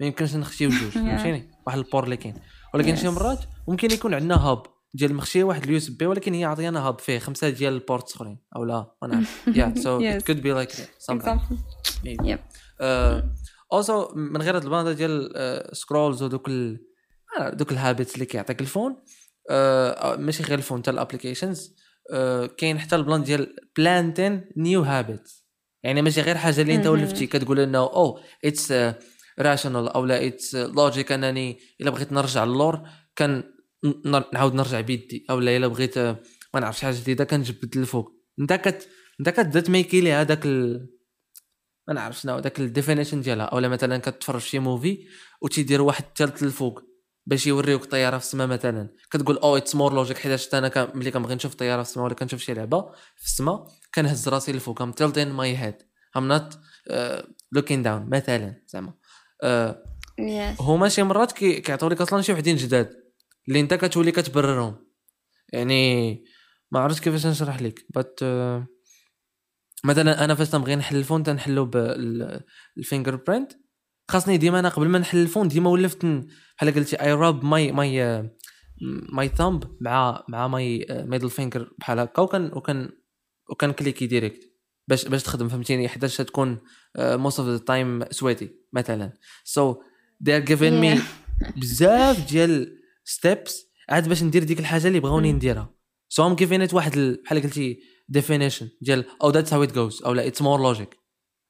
ما 0.00 0.06
يمكنش 0.06 0.34
نخشيو 0.34 0.70
جوج 0.70 0.90
فهمتيني؟ 0.92 1.50
واحد 1.66 1.78
ال 1.78 1.83
port 1.83 2.04
اللي 2.04 2.16
كاين. 2.16 2.34
ولكن 2.74 2.96
شي 2.96 3.02
Yes. 3.06 3.10
مرات 3.10 3.38
ممكن 3.68 3.90
يكون 3.90 4.14
عندنا 4.14 4.34
hub 4.36 4.62
ديال 4.94 5.14
مخشيه 5.14 5.44
واحد 5.44 5.62
ال 5.62 5.76
USB 5.76 6.06
ولكن 6.06 6.34
هي 6.34 6.44
عطينا 6.44 6.80
hub 6.80 6.98
فيه 6.98 7.18
خمسة 7.18 7.48
ديال 7.48 7.72
ال 7.72 7.79
ports 7.79 8.14
أخرين 8.16 8.38
أو 8.56 8.64
لا 8.64 8.94
ما 9.02 9.08
نعرف. 9.08 9.44
Yeah 9.58 9.78
so 9.80 10.00
Yes. 10.00 10.22
it 10.22 10.26
could 10.26 10.40
be 10.42 10.52
like 10.52 10.80
also 13.72 14.14
من 14.14 14.42
غير 14.42 14.58
الباندا 14.58 14.92
ديال 14.92 15.32
سكرولز 15.76 16.22
ودوك 16.22 16.48
ال 16.48 16.86
آه، 17.38 17.50
دوك 17.50 17.72
الهابيتس 17.72 18.14
اللي 18.14 18.26
كيعطيك 18.26 18.60
الفون 18.60 18.96
آه، 19.50 20.16
ماشي 20.16 20.42
غير 20.42 20.58
الفون 20.58 20.80
حتى 20.80 20.90
الابليكيشنز 20.90 21.76
كاين 22.58 22.78
حتى 22.78 22.96
البلان 22.96 23.22
ديال 23.22 23.56
بلانتين 23.76 24.50
نيو 24.56 24.82
هابيتس 24.82 25.46
يعني 25.82 26.02
ماشي 26.02 26.20
غير 26.20 26.36
حاجة 26.36 26.60
اللي 26.60 26.74
انت. 26.74 26.86
ولفتي 26.86 27.26
كتقول 27.26 27.60
إنه 27.60 27.78
أو 27.78 28.20
اتس 28.44 28.74
راشونال 29.38 29.88
أو 29.88 30.04
لا 30.04 30.26
اتس 30.26 30.54
لوجيك 30.54 31.12
أنني 31.12 31.58
إلا 31.80 31.90
بغيت 31.90 32.12
نرجع 32.12 32.44
للور 32.44 32.82
كان 33.16 33.42
نعاود 34.32 34.54
نرجع 34.54 34.80
بيدي. 34.80 35.26
أو 35.30 35.40
لا 35.40 35.56
إلا 35.56 35.66
بغيت 35.66 35.98
آه، 35.98 36.16
ما 36.54 36.60
نعرفش 36.60 36.82
حاجة 36.82 36.94
جديدة 37.00 37.24
كنجبد 37.24 37.76
الفوق 37.76 38.12
انت 38.40 38.52
كت 38.52 38.88
انت 39.20 39.28
كتبدا 39.28 39.60
تميكي 39.60 40.00
ليها 40.00 40.22
داك 40.22 40.46
ال... 40.46 40.88
ما 41.88 41.94
نعرف 41.94 42.20
شنو 42.20 42.38
داك 42.38 42.60
ال 42.60 42.66
definition 42.66 43.20
ديالها. 43.20 43.44
أولا 43.44 43.68
مثلا 43.68 43.98
كتفرج 43.98 44.40
شي 44.40 44.58
movie 44.58 45.06
وتيدير 45.40 45.82
واحد 45.82 46.04
الثالث 46.04 46.42
للفوق 46.42 46.82
باش 47.26 47.46
يوريوك 47.46 47.84
طيارة 47.84 48.18
في 48.18 48.24
السماء 48.24 48.46
مثلا. 48.46 48.88
كتقول 49.10 49.38
oh 49.38 49.56
it's 49.56 49.74
more 49.74 49.94
logic 49.94 50.18
حيت 50.18 50.54
أنا 50.54 50.92
ملي 50.94 51.10
كنبغي 51.10 51.34
نشوف 51.34 51.54
طيارة 51.54 51.82
في 51.82 51.88
السماء 51.88 52.06
ولا 52.06 52.14
كنشوف 52.14 52.40
شي 52.40 52.54
لعبة 52.54 52.80
في 53.16 53.24
السماء 53.24 53.66
كنهز 53.94 54.28
راسي 54.28 54.52
للفوق. 54.52 54.82
I'm 54.82 54.92
tilting 54.92 55.32
my 55.32 55.56
head 55.56 55.74
I'm 56.16 56.28
not 56.28 56.58
looking 57.52 57.82
down 57.82 58.08
مثلا 58.10 58.62
زعما. 58.68 58.94
Yes. 60.20 60.60
هما 60.60 60.88
شي 60.88 61.02
مرات 61.02 61.32
كي- 61.32 61.60
كيعطيو 61.60 61.88
لك 61.88 62.00
أصلا 62.00 62.22
شي 62.22 62.32
وحدين 62.32 62.56
جداد 62.56 62.90
اللي 63.48 63.60
أنت 63.60 63.74
كتولي 63.74 64.12
كتبررهم. 64.12 64.86
يعني 65.52 66.24
ما 66.70 66.80
عرفتش 66.80 67.00
كيفاش 67.00 67.26
نشرح 67.26 67.62
لك 67.62 67.86
but 67.90 68.20
مثلا 69.84 70.24
أنا 70.24 70.34
فاش 70.34 70.48
تنبغي 70.50 70.76
نحل 70.76 70.96
ال 70.96 71.00
phone 71.00 71.22
تنحلو 71.22 71.64
بال 71.66 73.16
fingerprint 73.16 73.52
خاصني 74.10 74.36
ديما 74.36 74.58
أنا 74.58 74.68
قبل 74.68 74.88
ما 74.88 74.98
نحل 74.98 75.18
ال 75.18 75.23
phone 75.23 75.48
ديما 75.48 75.70
ولفت 75.70 76.06
بحال 76.56 76.74
قلتي 76.74 76.96
I 77.02 77.12
rub 77.12 77.44
my 77.44 77.72
my 77.72 78.22
my 79.12 79.28
thumb 79.28 79.76
مع 79.80 80.24
مع 80.28 80.48
my 80.48 80.86
middle 80.90 81.30
finger 81.30 81.70
بحال 81.78 81.98
هكا 81.98 82.22
وكان 82.22 82.50
وكان 82.52 82.88
وكان 83.50 83.72
cliquer 83.72 84.06
direct 84.06 84.40
باش 84.88 85.08
باش 85.08 85.22
تخدم 85.22 85.48
فهمتيني؟ 85.48 85.88
حيتاش 85.88 86.16
تكون 86.16 86.58
most 86.98 87.40
of 87.40 87.48
the 87.48 87.58
time 87.58 88.04
sweaty 88.10 88.50
مثلا. 88.72 89.12
so 89.44 89.74
they 90.24 90.32
are 90.32 90.46
giving 90.48 90.82
me 90.84 91.00
بزاف 91.60 92.28
ديال 92.28 92.78
steps 93.04 93.66
عاد 93.88 94.08
باش 94.08 94.22
ندير 94.22 94.44
ديك 94.44 94.60
الحاجة 94.60 94.88
اللي 94.88 95.00
بغاوني. 95.00 95.32
نديرها. 95.32 95.74
so 96.08 96.26
I'm 96.26 96.34
giving 96.34 96.62
it 96.62 96.74
واحد 96.74 96.96
ال- 96.96 97.22
بحال 97.24 97.42
قلتي 97.42 97.78
definition 98.08 98.68
ديال 98.80 99.04
oh 99.22 99.30
that's 99.30 99.52
how 99.52 99.62
it 99.62 99.72
goes 99.72 100.02
أو 100.02 100.12
لا 100.12 100.26
it's 100.26 100.42
more 100.42 100.60
logic 100.60 100.98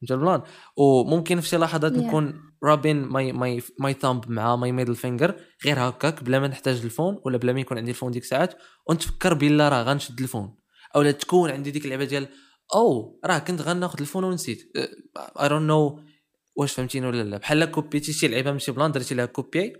فهمت 0.00 0.12
ال 0.12 0.17
plan؟ 0.17 0.42
وممكن 0.76 1.40
في 1.40 1.48
شي 1.48 1.56
لحظات 1.56 1.92
Yeah. 1.92 1.96
نكون 1.96 2.40
rubbing 2.64 3.02
my 3.02 3.32
my 3.32 3.62
my 3.80 3.92
thumb 3.92 4.30
مع 4.30 4.56
my 4.56 4.72
middle 4.72 4.94
finger 4.94 5.40
غير 5.64 5.78
هكاك 5.78 6.24
بلا 6.24 6.38
ما 6.38 6.48
نحتاج 6.48 6.80
ال 6.84 6.90
phone 6.90 7.20
ولا 7.24 7.38
بلا 7.38 7.52
ما 7.52 7.60
يكون 7.60 7.78
عندي 7.78 7.90
ال 7.90 7.94
phone 7.94 8.10
ديك 8.10 8.22
الساعات 8.22 8.54
ونتفكر 8.88 9.34
بلا 9.34 9.68
راه 9.68 9.82
غنشد 9.82 10.20
ال 10.20 10.27
phone 10.27 10.58
أو 10.96 11.02
لا 11.02 11.10
تكون 11.10 11.50
عندي 11.50 11.70
ديك 11.70 11.84
اللعبة 11.84 12.04
ديال 12.04 12.28
oh 12.74 13.20
راه 13.24 13.38
كنت 13.38 13.60
غناخذ 13.60 14.00
ال 14.00 14.04
phone 14.04 14.24
ونسيت. 14.24 14.72
I 15.40 15.48
don't 15.48 15.62
know 15.62 16.00
واش 16.56 16.72
فهمتيني 16.72 17.06
ولا 17.06 17.22
لا. 17.22 17.36
بحال 17.36 17.64
كوبيتي 17.64 18.12
شي 18.12 18.28
لعيبه 18.28 18.52
من 18.52 18.58
شي 18.58 18.72
plan 18.72 18.92
درتي 18.92 19.14
لها 19.14 19.26
copy 19.26 19.72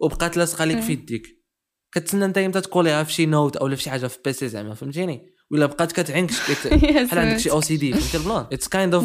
وبقات 0.00 0.36
لاصقة 0.36 0.64
لك. 0.64 0.80
في 0.80 0.92
يديك. 0.92 1.44
كتسنى 1.92 2.24
انت 2.24 2.38
إمتى 2.38 2.60
تكوليها 2.60 3.04
في 3.04 3.12
شي 3.12 3.26
note 3.26 3.56
أو 3.56 3.68
في 3.68 3.76
شي 3.76 3.90
حاجة 3.90 4.06
في 4.06 4.18
PC 4.24 4.48
زعما 4.48 4.74
فهمتيني؟ 4.74 5.33
ولا 5.52 5.66
بقات 5.66 5.92
كتعنكش 5.92 6.40
كت... 6.50 6.68
Yes, 6.68 6.98
بحال 6.98 7.18
عندك. 7.18 7.36
شي 7.36 7.50
OCD 7.50 7.92
فهمتي 7.92 8.16
ال 8.16 8.21
plan؟ 8.21 8.46
it's 8.52 8.68
kind 8.68 8.94
of 8.94 9.04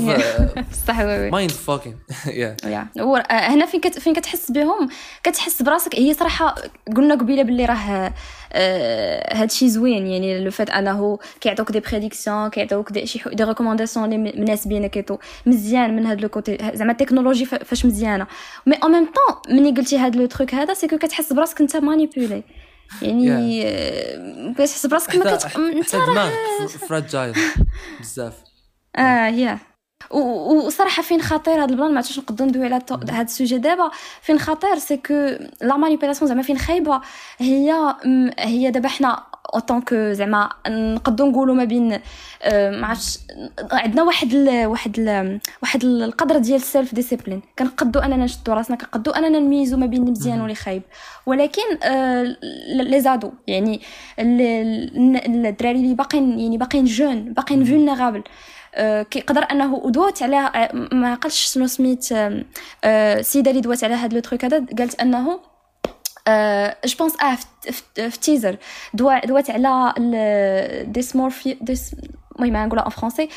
صح 0.87 0.99
وي 0.99 1.31
مايند 1.31 1.51
يا 2.65 2.87
هو 2.99 3.15
آه، 3.15 3.33
هنا 3.33 3.65
فين 3.65 3.81
كت 3.81 3.99
فين 3.99 4.13
كتحس 4.13 4.51
بهم؟ 4.51 4.89
كتحس 5.23 5.61
براسك. 5.61 5.95
هي 5.95 6.13
صراحة 6.13 6.55
قلنا 6.97 7.15
قبيلة 7.15 7.43
باللي 7.43 7.65
راه 7.65 8.13
آه، 8.53 9.37
هادشي 9.37 9.69
زوين. 9.69 10.07
يعني 10.07 10.43
le 10.43 10.51
fait 10.51 10.69
أنه 10.69 11.19
كيعطوك 11.41 11.71
des 11.71 11.79
prédictions 11.79 12.49
كيعطوك 12.49 12.91
des 12.91 13.05
شي 13.05 13.21
des 13.33 13.43
recommandations 13.43 14.13
اللي 14.13 14.17
مناسبين 14.17 14.87
كيتو 14.87 15.17
مزيان 15.45 15.95
من 15.95 16.05
هاد 16.05 16.21
le 16.21 16.29
côté 16.29 16.57
زعما 16.73 16.91
التكنولوجي 16.91 17.45
فاش 17.45 17.85
مزيانة. 17.85 18.27
mais 18.65 18.75
en 18.75 18.91
même 18.91 19.05
temps 19.05 19.55
ملي 19.55 19.71
قلتي 19.71 19.97
هاد 19.97 20.15
le 20.15 20.25
truc 20.25 20.53
هذا 20.53 20.73
c'est 20.73 20.87
كتحس 20.87 21.33
براسك 21.33 21.61
أنت 21.61 21.75
manipulé 21.75 22.43
يعني 23.01 23.63
آه، 23.67 24.53
كتحس 24.53 24.85
براسك 24.85 25.15
ما 25.15 25.35
كت... 25.35 25.55
أنت 25.57 25.95
دماغ 25.95 26.31
fragile 26.67 27.35
بزاف. 27.99 28.33
آه 28.95 29.27
yeah. 29.27 29.59
وصراحة 30.11 31.03
فين 31.03 31.21
خطير 31.21 31.53
هذا 31.53 31.71
ال 31.71 31.75
plan 31.75 31.91
ما 31.91 31.97
عرفتش 31.97 32.19
نقدروا 32.19 32.49
ندوي 32.49 32.65
على 32.65 32.81
هذا 33.09 33.21
ال 33.21 33.27
sujet 33.27 33.57
دابا. 33.57 33.91
فين 34.21 34.39
خطير 34.39 34.77
c'est 34.77 34.97
que 34.97 35.13
la 35.61 35.77
manipulation 35.77 36.29
زعما 36.29 36.41
فين 36.41 36.57
خايبة 36.57 37.01
هي 37.37 37.95
هي 38.39 38.71
دابا 38.71 38.87
حنا 38.87 39.28
autant 39.53 39.81
que 39.81 40.11
زعما 40.13 40.49
نقدروا 40.67 41.29
نقولوا 41.29 41.55
ما 41.55 41.63
بين 41.63 41.99
آه، 42.43 42.71
ما 42.71 42.87
عرفتش 42.87 43.17
عندنا 43.71 44.03
واحد 44.03 44.33
ال 44.33 44.65
واحد 44.65 44.99
ال 44.99 45.39
واحد 45.61 45.83
القدر 45.83 46.37
ديال 46.37 46.55
ال 46.55 46.63
self 46.63 46.95
discipline 46.95 47.41
كنقدوا 47.59 48.05
أننا 48.05 48.15
نشدوا 48.15 48.53
راسنا 48.53 48.77
كنقدوا 48.77 49.17
أننا 49.17 49.39
نميزوا 49.39 49.79
ما 49.79 49.85
بين 49.85 50.03
المزيان. 50.03 50.39
واللي 50.41 50.55
خايب 50.55 50.81
ولكن 51.25 51.61
آه، 51.83 52.23
les 52.73 53.01
ados 53.01 53.31
يعني 53.47 53.81
ال- 54.19 54.41
ال- 55.25 55.45
الدراري 55.45 55.79
اللي 55.79 55.93
باقيين 55.95 56.39
يعني 56.39 56.57
باقيين 56.57 56.85
jeunes 56.85 57.33
باقيين. 57.33 57.65
vulnérables 57.65 58.23
آه، 58.75 59.01
كيقدر 59.03 59.45
أنه 59.51 59.73
ودوات 59.75 60.23
على 60.23 60.69
ما 60.91 61.11
عقلتش 61.11 61.53
شنو 61.53 61.67
سميت 61.67 62.07
السيده 62.85 63.51
اللي 63.51 63.61
دوات 63.61 63.83
على 63.83 63.93
هذا 63.93 64.13
le 64.15 64.19
truc 64.21 64.45
هذا 64.45 64.65
قالت 64.79 65.01
أنه 65.01 65.39
je 66.85 66.95
pense 66.99 67.13
آه 67.21 67.37
في- 67.71 68.17
تيزر 68.21 68.57
دوا 68.93 69.25
دوات 69.25 69.49
على 69.49 69.93
ال 69.97 70.12
dysmorphie 70.12 71.57
dys 71.61 71.95
المهم 72.39 72.65
نقولها 72.65 72.85
en 72.85 72.89
français 72.89 73.29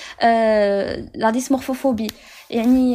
la 1.15 1.31
dysmorphophobie 1.31 2.07
يعني 2.51 2.95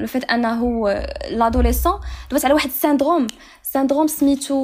le 0.00 0.06
fait 0.06 0.24
انه 0.24 0.88
l'adolescent 1.30 2.00
دوات 2.30 2.44
على 2.44 2.54
واحد 2.54 2.68
ال 2.68 2.74
syndrome 2.74 3.26
syndrome 3.62 4.06
سميتو 4.06 4.62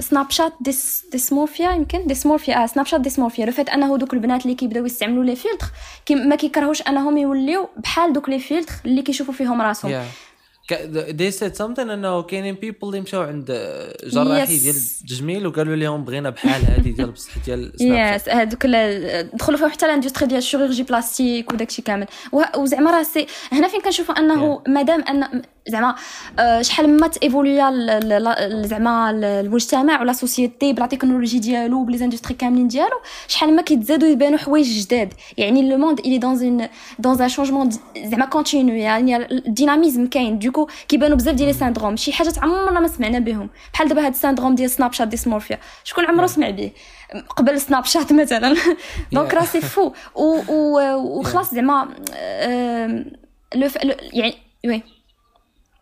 Snapchat 0.00 0.52
dys 0.60 1.04
dysmorphia 1.12 1.70
يمكن؟ 1.70 2.06
dysmorphia 2.06 2.62
آه 2.62 2.66
Snapchat 2.66 3.00
dysmorphia 3.00 3.46
le 3.46 3.52
fait 3.52 3.68
انه 3.68 3.96
دوك 3.98 4.14
البنات 4.14 4.42
اللي 4.42 4.54
كيبداو 4.54 4.86
يستعملوا 4.86 5.24
les 5.24 5.36
filtres 5.36 5.66
ما 6.10 6.36
كيكرهوش 6.36 6.82
انهم 6.82 7.16
يوليو 7.18 7.68
بحال 7.76 8.12
دوك 8.12 8.28
les 8.28 8.38
filtres 8.38 8.72
اللي 8.84 9.02
كيشوفوا 9.02 9.34
فيهم 9.34 9.62
راسهم. 9.62 9.90
yeah 9.90 10.04
they 11.10 11.30
said 11.30 11.56
something 11.56 11.90
إنه 11.90 12.22
كاينين 12.22 12.54
people 12.54 12.76
اللي 12.88 13.00
مشاو 13.00 13.22
عند 13.22 13.46
جراحي 14.04 14.58
Yes. 14.58 14.62
ديال 14.62 14.74
التجميل 14.76 15.46
وقالوا 15.46 15.76
لهم 15.76 16.04
بغينا 16.04 16.30
بحال 16.30 16.62
هذه 16.66 16.90
ديال 16.90 17.10
بصح 17.10 17.30
ديال 17.46 17.72
سناب 17.76 18.14
yes 18.20 18.28
هذوك 18.28 18.66
دخلوا 19.34 19.58
فيهم 19.58 19.68
حتى 19.70 19.86
l'industrie 19.86 20.26
ديال 20.26 20.38
ال 20.38 20.42
chirurgie 20.42 20.82
plastique 20.82 21.52
وداكشي 21.52 21.82
كامل. 21.82 22.06
وزعما 22.56 22.90
راه 22.90 23.02
c'est 23.02 23.26
هنا 23.52 23.68
فين 23.68 23.80
كنشوفوا 23.80 24.18
أنه 24.18 24.62
مادام 24.68 25.02
ان 25.08 25.42
زعما 25.68 25.94
آه، 26.38 26.62
شحال 26.62 26.96
ما 27.00 27.08
تيفوليا 27.08 27.70
زعما 28.66 29.10
ال- 29.10 29.24
المجتمع 29.24 30.00
و 30.00 30.04
la 30.04 30.12
société 30.12 30.72
بلا 30.72 30.86
تكنولوجي 30.86 31.38
ديالو 31.38 31.84
ب 31.84 31.98
les 31.98 32.06
industries 32.06 32.34
كاملين 32.34 32.68
ديالو 32.68 32.96
شحال 33.28 33.56
ما 33.56 33.62
كيتزادوا 33.62 34.08
يبانوا 34.08 34.38
حوايج 34.38 34.66
جداد. 34.80 35.12
يعني 35.38 35.70
le 35.70 35.76
monde 35.78 35.98
il 36.00 36.18
est 36.18 36.28
dans 36.28 36.42
un 36.42 36.68
dans 36.98 37.22
un 37.22 37.28
changement 37.28 37.70
زعما 38.04 38.24
continu 38.24 38.74
يعني 38.74 39.16
ال 39.16 39.25
dynamisme 39.25 40.06
كاين. 40.06 40.38
donc 40.54 40.70
كيبانوا 40.88 41.16
بزاف 41.16 41.34
ديال 41.34 41.74
les 41.90 41.96
شي 41.96 42.12
حاجات 42.12 42.38
عمرنا 42.38 42.80
ما 42.80 42.88
سمعنا 42.88 43.18
بهم. 43.18 43.50
بحال 43.72 43.88
دابا 43.88 44.06
هاد 44.06 44.12
ال 44.12 44.17
syndrome 44.17 44.54
ديال 44.54 44.70
سناب 44.70 44.92
شات 44.92 45.08
dysmorphia 45.08 45.58
شكون 45.84 46.04
عمره 46.06 46.26
سمع 46.26 46.50
به 46.50 46.72
قبل 47.36 47.60
سناب 47.60 47.84
شات 47.84 48.12
مثلا. 48.12 48.56
donc 49.12 49.34
راه 49.34 49.44
c'est 49.44 49.60
fou. 49.60 49.92
وخلاص 51.18 51.54
زعما 51.54 51.88
le 53.54 53.68
le- 53.84 53.94
يعني 54.12 54.34
oui. 54.66 54.82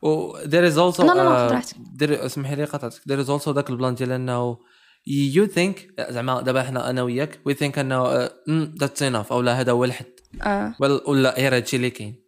و 0.02 0.32
there 0.38 0.72
is 0.72 0.76
also 0.76 1.00
خذ 1.00 1.18
راحتك. 1.18 1.76
there 1.76 2.24
اسمحي 2.24 2.54
لي 2.56 2.64
قطعتك. 2.64 3.00
There 3.00 3.24
is 3.26 3.28
also 3.28 3.48
ذاك 3.48 3.70
ال 3.70 3.75
plan 3.75 3.94
ديال 3.94 4.12
أنه 4.12 4.56
you 5.08 5.48
think 5.48 6.02
زعما 6.10 6.40
دابا 6.42 6.62
حنا 6.62 6.90
أنا 6.90 7.02
وياك 7.02 7.38
we 7.48 7.52
think 7.52 7.78
أنه 7.78 8.26
uh, 8.26 8.30
that's 8.82 9.00
enough 9.10 9.32
أو 9.32 9.40
لا 9.40 9.60
هذا 9.60 9.72
هو 9.72 9.84
الحد. 9.84 10.06
آه. 10.42 10.74
ولا 10.80 11.08
ولا 11.08 11.34
غير 11.36 11.56
هادشي 11.56 11.76
اللي 11.76 11.90
كاين. 11.90 12.21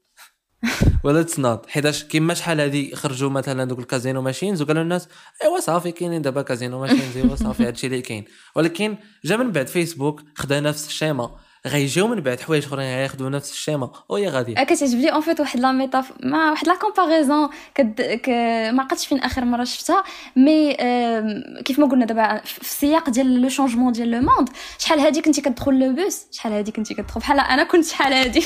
ولا 1.05 1.21
it's 1.21 1.39
not 1.39 1.67
حيتاش 1.67 2.05
كيما 2.05 2.35
شحال 2.35 2.61
هادي 2.61 2.97
خرجوا 2.97 3.31
مثلا 3.31 3.65
دوك 3.65 3.79
ال 3.79 3.85
casino 3.85 4.23
machines 4.23 4.63
وقالوا 4.63 4.83
الناس 4.83 5.09
أيوا 5.45 5.61
صافي 5.61 5.93
كاينين 5.93 6.23
دابا 6.23 6.43
casino 6.43 6.81
machines 6.81 7.17
أيوا 7.17 7.37
صافي 7.37 7.67
هادشي 7.67 7.87
اللي 7.87 8.03
كاين. 8.03 8.25
ولكن 8.57 8.97
جا 9.25 9.37
من 9.37 9.53
بعد 9.53 9.67
فيسبوك 9.67 10.23
خدا 10.35 10.61
نفس 10.61 10.87
ال 10.87 10.93
schéma. 10.93 11.37
غيجيو 11.67 12.07
من 12.07 12.21
بعد 12.21 12.41
حوايج 12.41 12.65
اخرين 12.65 12.85
غياخذوا 12.97 13.29
نفس 13.31 13.51
ال 13.51 13.56
schéma. 13.56 13.91
وهي 14.09 14.29
غادي. 14.29 14.55
كتعجبني 14.55 15.13
en 15.13 15.21
fait 15.21 15.41
واحد 15.41 15.61
la 15.61 15.73
métaph 15.73 16.13
ما 16.23 16.51
واحد 16.51 16.67
la 16.69 16.75
comparaison 16.75 17.49
كد 17.75 18.01
ك... 18.03 18.29
ما 18.75 18.83
عقدتش 18.83 19.07
فين 19.07 19.19
آخر 19.19 19.45
مرة 19.45 19.65
شفتها 19.65 20.05
mais 20.37 20.73
آم، 20.75 21.45
كيف 21.65 21.79
ما 21.79 21.87
قلنا 21.87 22.07
دابا 22.07 22.41
في 22.45 22.61
السياق 22.61 23.11
ديال 23.11 23.43
le 23.43 23.49
changement 23.49 23.93
ديال 23.93 24.11
le 24.11 24.21
monde 24.21 24.49
شحال 24.79 24.99
هادي 25.01 25.21
كنتي 25.23 25.41
كتدخل 25.41 25.79
le 25.79 25.93
bus 25.93 26.23
شحال 26.33 26.53
هادي 26.53 26.73
كنتي 26.73 26.95
كتدخل؟ 26.95 27.21
بحال 27.21 27.41
أنا 27.41 27.65
كنت 27.65 27.85
شحال 27.85 28.13
هادي. 28.13 28.43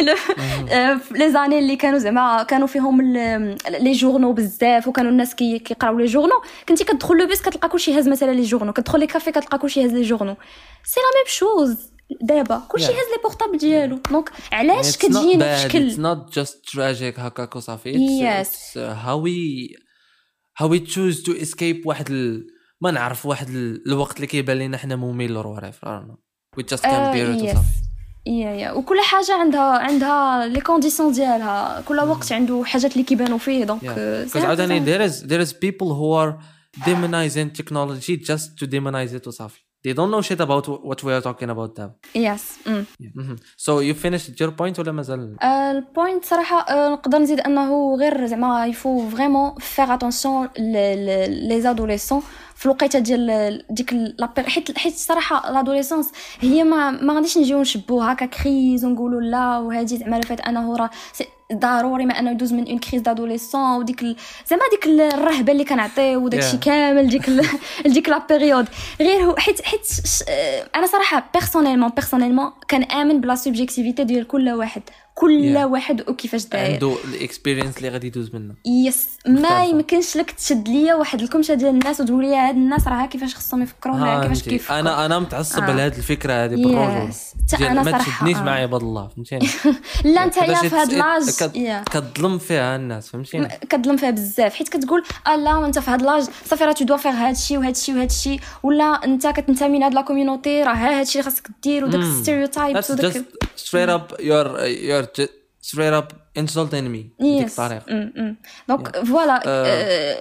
les 1.10 1.32
années 1.32 1.58
اللي 1.58 1.76
كانوا 1.76 1.98
زعما 1.98 2.42
كانوا 2.42 2.66
فيهم 2.66 3.00
les 3.80 3.92
journaux 3.92 4.32
بزاف 4.32 4.88
وكانوا 4.88 5.10
الناس 5.10 5.34
كي 5.34 5.58
كيقراو 5.58 5.98
les 5.98 6.06
journaux 6.06 6.42
كنتي 6.68 6.84
كتدخل 6.84 7.16
le 7.16 7.26
bus 7.26 7.40
كتلقى 7.42 7.68
كلشي 7.68 7.98
هاز 7.98 8.08
مثلا 8.08 8.30
les 8.32 8.42
journaux 8.42 8.72
كتدخل 8.72 9.00
les 9.00 9.06
cafés 9.06 9.30
كتلقى 9.32 9.58
كلشي 9.58 9.84
هاز 9.84 9.92
les 9.94 10.02
journaux 10.02 10.36
c'est 10.84 11.00
la 11.00 11.06
même 11.18 11.24
chose 11.28 11.93
دابا 12.20 12.62
كلشي 12.68 12.86
Yeah. 12.86 12.90
هاز 12.90 12.96
les 12.96 13.22
portables 13.22 13.58
ديالو 13.58 14.00
donc 14.10 14.30
علاش 14.52 14.96
كتجينا 14.96 15.56
بشكل 15.56 15.90
It's 15.90 15.94
not 15.96 16.34
just 16.34 16.70
tragic 16.76 17.20
هكاك 17.20 17.56
وصافي. 17.56 17.94
Uh, 18.74 18.78
how 18.78 19.16
we 19.16 19.68
how 20.62 20.68
we 20.68 20.80
choose 20.80 21.22
to 21.24 21.44
escape 21.44 21.86
واحد 21.86 22.10
ال... 22.10 22.46
ما 22.80 22.90
نعرف 22.90 23.26
واحد 23.26 23.48
ال... 23.48 23.82
الوقت 23.86 24.16
اللي 24.16 24.26
كيبان 24.26 24.58
لنا 24.58 24.76
حنا 24.76 24.96
ممل 24.96 25.42
or 25.42 25.46
whatever. 25.46 25.86
I 25.86 25.90
don't 25.90 26.08
know. 26.10 26.18
We 26.58 26.62
just 26.74 26.82
can't 26.82 26.86
آه، 26.86 27.12
bear 27.12 27.38
it 27.38 27.42
yes 27.44 27.50
وصافي. 27.50 27.68
yeah 28.26 28.50
yeah 28.50 28.72
وكل 28.72 29.00
حاجة 29.00 29.34
عندها 29.34 29.78
عندها 29.78 30.46
les 30.46 30.60
conditions 30.60 31.12
ديالها 31.12 31.80
كل 31.80 31.96
وقت 32.00 32.32
عنده 32.32 32.64
حاجات 32.64 32.92
اللي 32.92 33.04
كيبانوا 33.04 33.38
فيه 33.38 33.64
donc 33.64 33.84
عاوتاني 34.36 34.86
there 34.86 35.10
is 35.10 35.14
there 35.14 35.46
is 35.46 35.52
people 35.52 35.88
who 35.88 36.12
are 36.22 36.34
demonizing 36.84 37.50
technology 37.60 38.16
just 38.16 38.58
to 38.60 38.66
demonize 38.66 39.14
it 39.20 39.26
وصافي. 39.26 39.63
They 39.86 39.92
don't 39.92 40.10
know 40.10 40.22
shit 40.22 40.40
about 40.40 40.66
what 40.88 41.02
we 41.04 41.12
are 41.12 41.20
talking 41.20 41.50
about 41.50 41.78
now. 41.78 41.90
yes 42.14 42.52
أم. 42.66 42.84
Mhm. 43.02 43.36
So 43.58 43.70
you 43.82 43.94
finished 44.06 44.40
your 44.40 44.50
point 44.50 44.78
ولا 44.78 44.92
مازال؟ 44.92 45.36
آه، 45.42 45.70
ال 45.70 45.79
point 45.79 46.24
صراحة 46.24 46.60
آه، 46.60 46.88
نقدر 46.92 47.18
نزيد 47.18 47.40
أنه 47.40 47.96
غير 47.96 48.26
زعما 48.26 48.66
il 48.66 48.80
faut 48.80 49.08
vraiment 49.08 49.54
faire 49.58 49.94
attention 49.94 50.48
les 50.58 51.60
adolescents 51.60 52.22
في 52.56 52.66
الوقيته 52.66 52.98
ديال 52.98 53.62
ديك 53.70 53.92
la 53.92 54.26
pér- 54.36 54.48
حيت 54.48 54.78
حيت 54.78 54.94
الصراحه 54.94 55.52
l'adolescence 55.52 56.10
هي 56.40 56.64
ما 56.64 56.90
ما 56.90 57.14
غاديش 57.14 57.38
نجيو 57.38 57.60
نشبوها 57.60 58.12
هكا 58.12 58.26
crise 58.26 58.84
ونقولوا 58.84 59.20
لا 59.20 59.58
وهذه 59.58 59.86
زعما 59.86 60.20
fait 60.20 60.40
انه 60.40 60.76
راه 60.76 60.90
ضروري 61.52 62.06
ما 62.06 62.18
انه 62.18 62.30
يدوز 62.30 62.52
من 62.52 62.68
une 62.68 62.78
crise 62.78 63.02
d'adolescence 63.02 63.76
وديك 63.76 64.02
ال- 64.02 64.16
زعما 64.50 64.62
ديك 64.70 64.86
ال- 64.86 65.00
الرهبة 65.00 65.52
اللي 65.52 65.64
كنعطيو 65.64 66.24
وداك 66.24 66.40
الشيء 66.40 66.60
Yeah. 66.60 66.64
كامل 66.64 67.08
ديك 67.08 67.28
ال- 67.28 67.46
ديك 67.94 68.08
la 68.08 68.26
période 68.28 68.66
غير 69.00 69.24
هو 69.24 69.36
حيت 69.36 69.62
حيت 69.62 69.84
ش- 69.86 70.24
أنا 70.76 70.86
صراحة 70.86 71.24
personnellement 71.34 71.88
personnellement 71.90 72.50
كنامن 72.70 73.20
ب 73.20 73.25
la 73.25 73.34
subjectivité 73.34 74.04
ديال 74.04 74.26
كل 74.26 74.50
واحد. 74.50 74.82
كل 75.14 75.54
Yeah. 75.54 75.56
واحد 75.58 76.08
وكيفاش 76.08 76.44
داير 76.46 76.72
عنده 76.72 76.94
ال 77.04 77.11
experience 77.11 77.76
اللي 77.76 77.88
غادي 77.88 78.06
يدوز 78.06 78.34
منه. 78.34 78.54
yes 78.66 79.08
ما. 79.26 79.64
يمكنش 79.64 80.16
لك 80.16 80.30
تشد 80.30 80.68
ليا 80.68 80.94
واحد 80.94 81.22
الكمشه 81.22 81.54
ديال 81.54 81.70
الناس 81.70 82.00
وتقول 82.00 82.24
لي 82.24 82.36
هاد 82.36 82.54
الناس 82.54 82.88
راه 82.88 83.06
كيفاش 83.06 83.34
خصهم 83.34 83.62
يفكروا 83.62 83.94
ولا 83.94 84.20
كيفاش 84.20 84.36
فهمتي. 84.38 84.50
كيفكروا 84.50 84.80
أنا 84.80 85.06
أنا 85.06 85.18
متعصب 85.18 85.62
آه. 85.62 85.72
لهذه 85.76 85.96
الفكرة 85.96 86.32
هذه 86.32 86.50
بالرجوله. 86.50 87.08
yes 87.08 87.32
حتى 87.46 87.56
ديال 87.56 87.68
أنا 87.68 87.82
ما 87.82 87.98
تشدنيش 87.98 88.36
آه. 88.36 88.42
معايا 88.42 88.62
عباد 88.62 88.80
الله 88.82 89.08
فهمتيني 89.08 89.46
لا 90.14 90.24
أنت 90.24 90.36
يا 90.36 90.54
في 90.54 90.76
هاد 90.76 90.92
l'âge. 90.92 91.30
كتظلم 91.84 92.38
فيها 92.38 92.76
الناس 92.76 93.08
فهمتيني 93.08 93.48
كتظلم 93.70 93.96
فيها 93.96 94.10
بزاف 94.10 94.54
حيت 94.54 94.68
كتقول 94.68 95.02
آه 95.26 95.36
لا 95.36 95.56
وانت 95.56 95.78
في 95.78 95.90
هاد 95.90 96.02
l'âge 96.02 96.24
صافي 96.46 96.64
راه 96.64 96.72
tu 96.72 96.84
dois 96.84 96.96
faire 96.96 97.12
هادشي 97.12 97.58
وهادشي 97.58 97.94
وهادشي 97.94 98.40
ولا 98.62 98.84
أنت 98.84 99.26
كتنتمي 99.26 99.78
لهاد 99.78 99.94
la 99.94 100.00
community 100.00 100.62
راه 100.62 100.72
ها 100.74 100.98
هادشي 101.00 101.18
اللي 101.20 101.30
خاصك 101.30 101.48
دير 101.62 101.84
وداك 101.84 102.00
Mm. 102.00 102.04
ال 102.04 102.11
stereotypes 102.11 102.86
That's 102.86 102.90
وداك 102.90 103.12
just 103.12 103.60
straight 103.60 103.90
up 103.90 104.16
you're 104.20 105.03
just 105.20 105.30
straight 105.70 105.94
up 106.00 106.12
insulting 106.38 106.86
me 106.94 107.02
بديك 107.20 107.46
الطريقة 107.46 107.84
donc 108.68 109.04
voilà. 109.04 109.42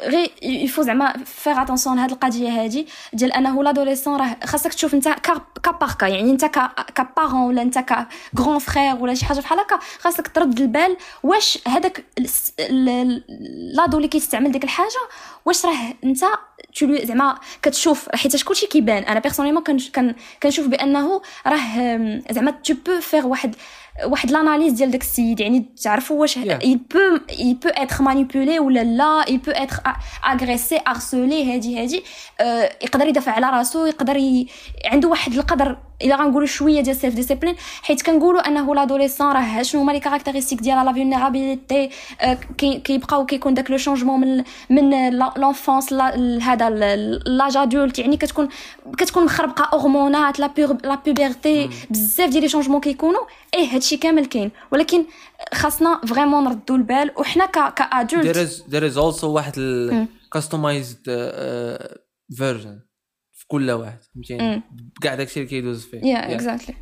غير 0.07 0.31
يفو 0.43 0.81
زعما 0.81 1.13
faire 1.25 1.61
attention 1.61 1.95
لهاد 1.95 2.11
القضية 2.11 2.49
هادي 2.49 2.88
ديال 3.13 3.34
انه 3.34 3.63
l'adolescent 3.63 4.19
راه 4.19 4.38
خاصك 4.45 4.73
تشوف 4.73 4.93
انت 4.93 5.09
cas 5.09 5.41
cas 5.63 5.71
par 5.71 5.91
cas 5.99 6.07
يعني 6.07 6.31
انت 6.31 6.45
cas 6.45 6.67
ك 6.95 7.02
parent 7.02 7.41
ولا 7.41 7.61
انت 7.61 7.79
ك 7.79 8.07
grand 8.39 8.59
frère 8.59 8.95
ولا 8.95 9.13
شي 9.13 9.25
حاجة 9.25 9.39
بحال 9.39 9.59
هكا 9.59 9.79
خاصك 9.99 10.27
ترد 10.27 10.61
البال 10.61 10.97
واش 11.23 11.59
هذاك 11.67 12.05
l'ado 13.77 13.97
اللي 13.97 14.07
كيستعمل 14.07 14.51
ديك 14.51 14.63
الحاجة 14.63 14.99
واش 15.45 15.65
راه 15.65 15.93
انت 16.03 16.25
زعما 17.03 17.38
كتشوف 17.61 18.09
حيت 18.15 18.43
كلشي 18.43 18.67
كيبان 18.67 19.03
أنا 19.03 19.19
personnellement 19.19 19.63
كن 19.63 20.15
كنشوف 20.43 20.67
بانه 20.67 21.21
راه 21.47 22.21
زعما 22.31 22.51
tu 22.51 22.73
peux 22.86 22.99
faire 22.99 23.27
واحد 23.27 23.55
واحد 24.05 24.31
l'analyse 24.31 24.73
ديال 24.73 24.91
داك 24.91 25.01
السيد 25.01 25.39
يعني 25.39 25.65
تعرفوا 25.83 26.21
واش 26.21 26.39
il 26.39 26.77
peut 26.93 27.21
il 27.31 27.55
peut 27.65 27.73
être 27.83 28.01
manipulé 28.01 28.59
ولا 28.59 28.83
لا 28.83 29.23
peut 29.25 29.55
être 29.55 29.79
a- 29.87 30.29
agressé 30.33 30.77
harcelé 30.89 31.33
هادي 31.53 31.81
هادي. 31.83 32.03
آه 32.41 32.69
يقدر 32.83 33.07
يدافع 33.07 33.31
على 33.31 33.49
راسو 33.49 33.85
يقدر 33.85 34.17
ي... 34.17 34.47
عنده 34.85 35.09
واحد 35.09 35.33
القدر 35.33 35.77
الا 36.01 36.15
غنقولوا 36.15 36.47
شوية 36.47 36.81
ديال 36.81 36.95
self 36.95 37.15
discipline 37.15 37.55
حيت 37.81 38.01
كنقولوا 38.01 38.47
انه 38.47 38.75
l'adolescent 38.75 39.31
راه 39.31 39.61
شنو 39.61 39.81
هما 39.81 39.91
les 39.91 39.99
caractéristiques 39.99 40.59
ديالها 40.61 40.83
la 40.84 40.93
vulnérabilité 40.93 41.89
كي- 42.57 42.79
كيبقاو 42.79 43.25
كيكون 43.25 43.53
داك 43.53 43.71
le 43.71 43.77
changement 43.77 44.19
من 44.19 44.43
من 44.69 45.09
l'enfance 45.38 45.93
هذا 46.41 46.69
l'âge 47.25 47.57
adulte 47.57 47.99
يعني 47.99 48.17
كتكون 48.17 48.47
كتكون 48.97 49.25
مخربقه 49.25 49.77
هرمونات 49.81 50.39
la 50.39 50.51
la 50.84 50.95
puberté 51.05 51.69
بزاف 51.89 52.29
ديال 52.29 52.41
les 52.43 52.49
changements 52.49 52.81
كيكونوا 52.81 53.21
إيه 53.53 53.67
هادشي 53.75 53.97
كامل 53.97 54.25
كاين 54.25 54.51
ولكن 54.71 55.05
خاصنا 55.53 56.01
vraiment 56.07 56.43
نردوا 56.43 56.77
البال 56.77 57.11
وحنا 57.17 57.45
there 57.45 57.69
ك 57.75 57.83
adultes 57.83 58.38
is 58.37 58.71
there 58.71 58.93
is 58.93 58.97
also 58.97 59.23
واحد 59.23 59.53
ال 59.57 59.93
مم. 59.93 60.07
customized 60.37 61.05
uh, 61.07 61.87
version 62.37 62.83
في 63.31 63.42
كل 63.53 63.71
واحد 63.71 63.99
فهمتيني. 64.13 64.61
كاع 65.01 65.15
داكشي 65.15 65.39
اللي 65.39 65.49
كيدوز 65.49 65.85
فيه 65.85 65.97
yeah 65.97 66.21
Yeah. 66.21 66.31
exactly 66.31 66.75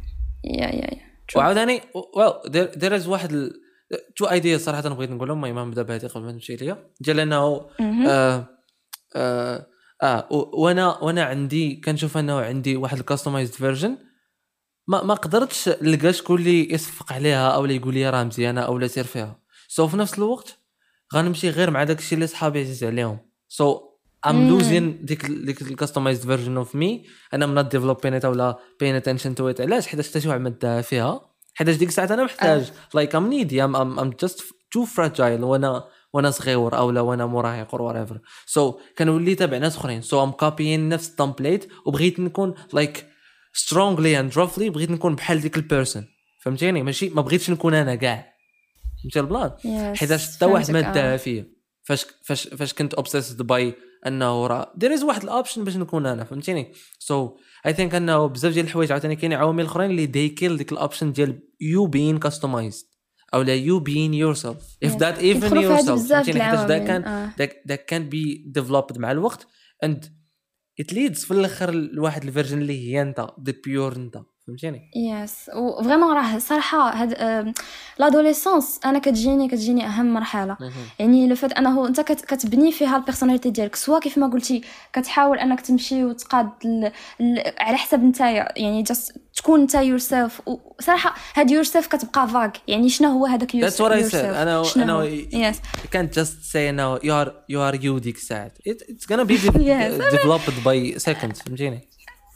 yeah 0.44 0.66
yeah 0.68 0.94
yeah 0.94 0.98
وعاوتاني 1.36 1.80
well 1.80 2.50
there, 2.50 2.80
there 2.80 3.02
is 3.04 3.08
واحد. 3.08 3.52
two 4.16 4.26
ideas 4.26 4.58
صراحة 4.58 4.90
بغيت 4.90 5.10
نقولهم 5.12 5.46
المهم 5.46 5.68
نبدا 5.68 5.82
بهذه 5.82 6.08
قبل 6.08 6.24
ما 6.24 6.32
نمشي 6.32 6.56
ليا 6.56 6.78
ديال 7.02 7.20
إنه. 7.20 7.68
آه 7.80 8.48
آه, 9.16 9.68
آه 10.04 10.28
وأنا 10.32 10.98
وأنا 10.98 11.24
عندي 11.24 11.76
كنشوف 11.76 12.18
أنه 12.18 12.40
عندي 12.42 12.76
واحد 12.76 12.98
ال 12.98 13.03
customized 13.03 13.54
version 13.54 13.98
ما 14.88 15.04
ما 15.04 15.14
قدرتش 15.14 15.70
نلقى 15.82 16.14
شكون 16.14 16.40
اللي 16.40 16.74
يصفق 16.74 17.14
عليها 17.14 17.50
أو 17.50 17.64
اللي 17.64 17.76
يقول 17.76 17.94
لي 17.94 18.10
راه 18.10 18.24
مزيانة 18.24 18.62
أو 18.62 18.78
لا 18.78 18.88
سير 18.88 19.04
فيها 19.04 19.40
so 19.68 19.88
في 19.88 19.98
نفس 19.98 20.18
الوقت 20.18 20.58
غنمشي 21.16 21.50
غير 21.50 21.72
مع 21.72 21.84
داك 21.84 22.00
الشيء 22.00 22.16
اللي 22.16 22.28
صحابي 22.28 22.60
عزيز 22.60 22.84
عليهم 22.84 23.18
so 23.48 23.74
I'm 23.76 23.91
مم. 24.28 24.50
losing 24.50 25.06
ديك 25.06 25.26
ال- 25.26 25.46
ديك 25.46 25.62
ال 25.62 25.68
customized 25.68 26.26
version 26.26 26.58
of 26.58 26.76
me 26.76 27.06
I'm 27.34 27.46
not 27.46 27.68
developing 27.68 28.20
ولا 28.26 28.58
paying 28.80 28.96
attention 28.96 29.36
to 29.36 29.50
it 29.50 29.62
علاش؟ 29.62 29.88
حيت 29.88 30.02
حتى 30.02 30.22
شي 30.22 30.28
واحد 30.30 30.40
ما 30.42 30.50
داها 30.50 30.82
فيها. 30.82 31.22
حيت 31.56 31.70
ديك 31.70 31.90
الساعة 31.90 32.06
أنا 32.14 32.24
محتاج. 32.24 32.72
like 32.94 33.16
I'm 33.16 33.28
needy 33.28 33.64
I'm 33.64 33.76
I'm 33.76 34.10
just 34.22 34.44
too 34.72 34.86
fragile 34.86 35.44
وأنا 35.44 35.84
وأنا 36.14 36.32
صغير 36.32 36.78
أو 36.78 36.92
لا 36.92 37.02
وأنا 37.02 37.26
مراهق 37.26 37.76
or 37.76 37.94
whatever. 37.94 38.18
so 38.46 38.80
كنولي 38.98 39.36
تابع 39.36 39.58
ناس 39.58 39.78
أخرين. 39.78 40.02
so 40.02 40.24
I'm 40.24 40.32
copying 40.32 40.90
نفس 40.90 41.10
ال 41.10 41.16
template 41.16 41.68
وبغيت 41.86 42.20
نكون 42.20 42.54
like 42.74 43.06
strongly 43.54 44.20
and 44.20 44.34
roughly 44.38 44.70
بغيت 44.70 44.92
نكون 44.92 45.16
بحال 45.16 45.42
ديك 45.42 45.58
ال 45.58 45.65
person 45.65 46.08
فهمتيني؟ 46.44 46.84
ماشي؟ 46.84 47.10
ما 47.10 47.22
بغيتش 47.22 47.50
نكون 47.50 47.74
أنا 47.74 47.96
كاع. 47.96 48.34
فهمتي 49.04 49.20
البلان 49.20 49.52
حيت 49.96 50.14
حتى 50.14 50.46
واحد 50.46 50.72
ما 50.72 50.82
داها 50.82 51.18
فيا 51.18 51.46
فاش 51.84 52.06
فاش 52.26 52.48
فاش 52.48 52.74
كنت 52.74 52.94
obsessed 52.94 53.42
by 53.42 53.74
أنه 54.08 54.48
راه 54.48 54.74
there 54.76 54.94
is 54.94 55.04
واحد 55.04 55.24
ال 55.24 55.29
option 55.29 55.64
باش 55.64 55.78
نكون 55.78 56.06
أنا 56.06 56.24
فهمتيني؟ 56.24 56.72
so 57.00 57.38
I 57.66 57.74
think 57.74 57.96
أنه 57.96 58.28
بزاف 58.28 58.54
ديال 58.54 58.66
الحوايج 58.66 58.92
عاوتاني 58.92 59.16
كاين 59.16 59.34
عوامل 59.34 59.66
أخرين 59.66 59.92
اللي 59.92 60.06
they 60.06 60.30
kill 60.30 60.58
ديك 60.58 60.72
ال 60.72 60.77
option 60.77 61.12
ديال 61.12 61.40
you 61.62 61.86
being 61.86 62.18
customized 62.18 62.86
أو 63.34 63.42
لا 63.42 63.56
you 63.56 63.80
being 63.80 64.14
yourself 64.14 64.78
if 64.84 64.98
that's 64.98 65.20
even 65.20 65.58
yourself 65.62 66.10
فهمتيني؟ 66.10 66.44
حيت 66.44 66.60
that 66.60 66.78
can 66.78 67.32
that 67.68 67.86
can 67.86 68.10
be 68.10 68.44
developed 68.48 68.98
مع 68.98 69.12
الوقت. 69.12 69.48
and 69.84 70.06
it 70.80 70.94
leads 70.94 71.26
في 71.26 71.32
الآخر 71.32 71.72
لواحد 71.72 72.24
ال 72.24 72.28
version 72.28 72.62
اللي 72.62 72.88
هي 72.88 73.02
أنت 73.02 73.28
the 73.46 73.54
pure 73.66 73.96
أنت. 73.96 74.22
فهمتيني؟ 74.52 74.92
yes 74.96 75.52
و 75.56 75.62
vraiment 75.62 76.16
راه 76.16 76.38
صراحة 76.38 76.90
هاد 76.90 77.54
l'adolescence 78.00 78.80
أنا 78.86 79.00
كتجيني 79.00 79.48
كتجيني 79.48 79.86
أهم 79.86 80.14
مرحلة. 80.14 80.58
يعني 81.00 81.28
le 81.28 81.36
fait 81.36 81.54
أنه 81.54 81.88
أنت 81.88 82.02
كتبني 82.02 82.72
فيها 82.72 82.98
ال 82.98 83.02
personnalité 83.02 83.50
ديالك 83.50 83.76
سواء 83.76 84.00
كيف 84.00 84.18
ما 84.18 84.28
قلتي 84.28 84.62
كتحاول 84.94 85.40
أنك 85.40 85.62
تمشي 85.62 86.04
وتقاد 86.04 86.50
على 87.60 87.78
حسب 87.78 88.04
نتايا 88.04 88.48
يعني 88.56 88.84
just 88.84 89.18
تكون 89.36 89.62
أنت 89.62 89.76
yourself 89.76 90.42
وصراحه 90.46 91.16
هاد 91.36 91.52
yourself 91.52 91.88
كتبقى 91.88 92.28
vague 92.28 92.50
يعني 92.68 92.90
شنو 92.90 93.10
هو 93.10 93.26
هذاك 93.26 93.56
yourself 93.56 94.16
أنا 94.16 94.64
أنا 94.76 95.04
yes 95.34 95.60
كانت 95.92 96.16
جاست 96.16 96.44
سي 96.44 96.70
أنه 96.70 97.00
you 97.04 97.22
are 97.22 97.34
you 97.50 97.62
are 97.62 97.84
you 97.84 97.98
ديك 97.98 98.16
الساعات. 98.16 98.58
it's 98.68 99.12
gonna 99.12 99.24
be 99.24 99.38
developed 100.12 100.64
by 100.66 101.00
second 101.00 101.36
فهمتيني؟ 101.36 101.88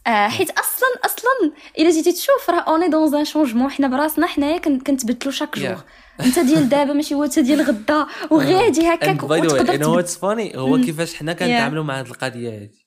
آه 0.08 0.28
حيت 0.28 0.50
أصلا 0.50 0.90
أصلا 1.06 1.52
إلا 1.80 1.90
جيتي 1.90 2.12
تشوف 2.12 2.50
راه 2.50 2.60
on 2.60 2.88
est 2.88 3.00
dans 3.00 3.16
un 3.16 3.26
changement 3.26 3.72
حنا 3.72 3.88
براسنا 3.88 4.28
حنايا 4.28 4.58
كنتبدلوا 4.58 5.32
chaque 5.32 5.60
jour 5.60 5.84
انت 6.20 6.40
ديال 6.40 6.70
دابا 6.70 6.94
ماشي 6.94 7.16
هو 7.16 7.24
انت 7.24 7.40
ديال 7.40 7.62
غدا 7.62 8.06
وغادي 8.32 8.82
هكاك 8.82 9.24
وتقدر 9.24 10.00
it's 10.00 10.18
funny 10.18 10.58
هو 10.58 10.78
كيفاش 10.78 11.16
حنا 11.16 11.34
كنتعاملوا 11.34 11.84
مع 11.84 12.00
هذه 12.00 12.08
القضية 12.08 12.50
هذه 12.50 12.86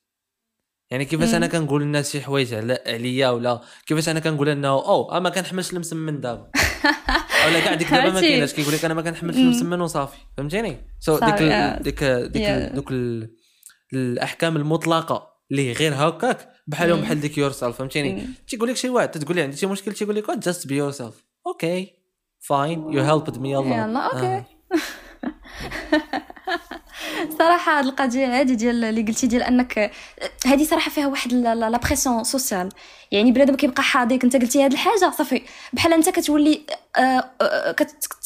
يعني 0.91 1.05
كيفاش 1.05 1.35
أنا 1.35 1.47
كنقول 1.47 1.83
للناس 1.83 2.13
شي 2.13 2.21
حوايج 2.21 2.55
على 2.55 2.79
عليا 2.87 3.31
ولا 3.31 3.61
كيفاش 3.87 4.09
أنا 4.09 4.21
كنقول 4.21 4.49
انه 4.49 4.69
أو 4.69 5.21
ما 5.21 5.31
كنحملش 5.31 5.73
المسمن 5.73 6.21
دابا. 6.21 6.51
ولا 7.47 7.61
كاع 7.61 7.75
ديك 7.75 7.91
دابا 7.91 8.11
ما 8.11 8.21
كايناش 8.21 8.53
كيقول 8.53 8.75
لك 8.75 8.85
أنا 8.85 8.95
ما 8.95 9.03
كنحملش 9.03 9.37
المسمن 9.37 9.81
وصافي. 9.81 10.17
فهمتيني؟ 10.37 10.77
so 11.01 11.19
ديك 11.19 11.43
ديك 11.83 12.05
ديك 12.05 12.51
دوك 12.75 12.93
الأحكام 13.93 14.57
المطلقة. 14.57 15.38
اللي 15.51 15.73
غير 15.73 15.95
هكاك 15.95 16.49
بحالهم 16.67 17.01
بحال 17.01 17.21
ديك 17.21 17.39
yourself 17.39 17.77
فهمتيني؟ 17.77 18.29
تيقول 18.49 18.69
لك 18.69 18.77
شي 18.77 18.89
واحد 18.89 19.11
تقول 19.11 19.37
لي 19.37 19.43
عندي 19.43 19.57
شي 19.57 19.67
مشكل 19.67 19.93
تيقول 19.93 20.17
لك 20.17 20.31
just 20.31 20.67
be 20.67 20.77
yourself 20.77 21.25
okay 21.47 21.95
fine 22.39 22.93
you 22.93 23.03
helped 23.03 23.39
me 23.39 23.53
يلا 23.53 23.77
يلا 23.77 24.01
okay 24.01 24.45
صراحة 27.39 27.79
هاد 27.79 27.85
القضية 27.85 28.39
هادي 28.39 28.55
ديال 28.55 28.85
اللي 28.85 29.03
قلتي 29.03 29.27
ديال 29.27 29.43
أنك 29.43 29.91
هادي 30.47 30.65
صراحة 30.65 30.91
فيها 30.91 31.07
واحد 31.07 31.33
la 31.33 31.79
pression 31.79 32.25
sociale 32.25 32.69
يعني 33.11 33.33
بنادم 33.33 33.57
كيبقى 33.57 33.83
حاضيك 33.83 34.25
أنت 34.25 34.37
قلتي 34.37 34.65
هاد 34.65 34.73
الحاجة 34.73 35.11
صافي. 35.19 35.43
بحال 35.73 35.93
أنت 35.93 36.09
كتولي 36.09 36.61
آه، 36.97 37.25
آه، 37.41 37.77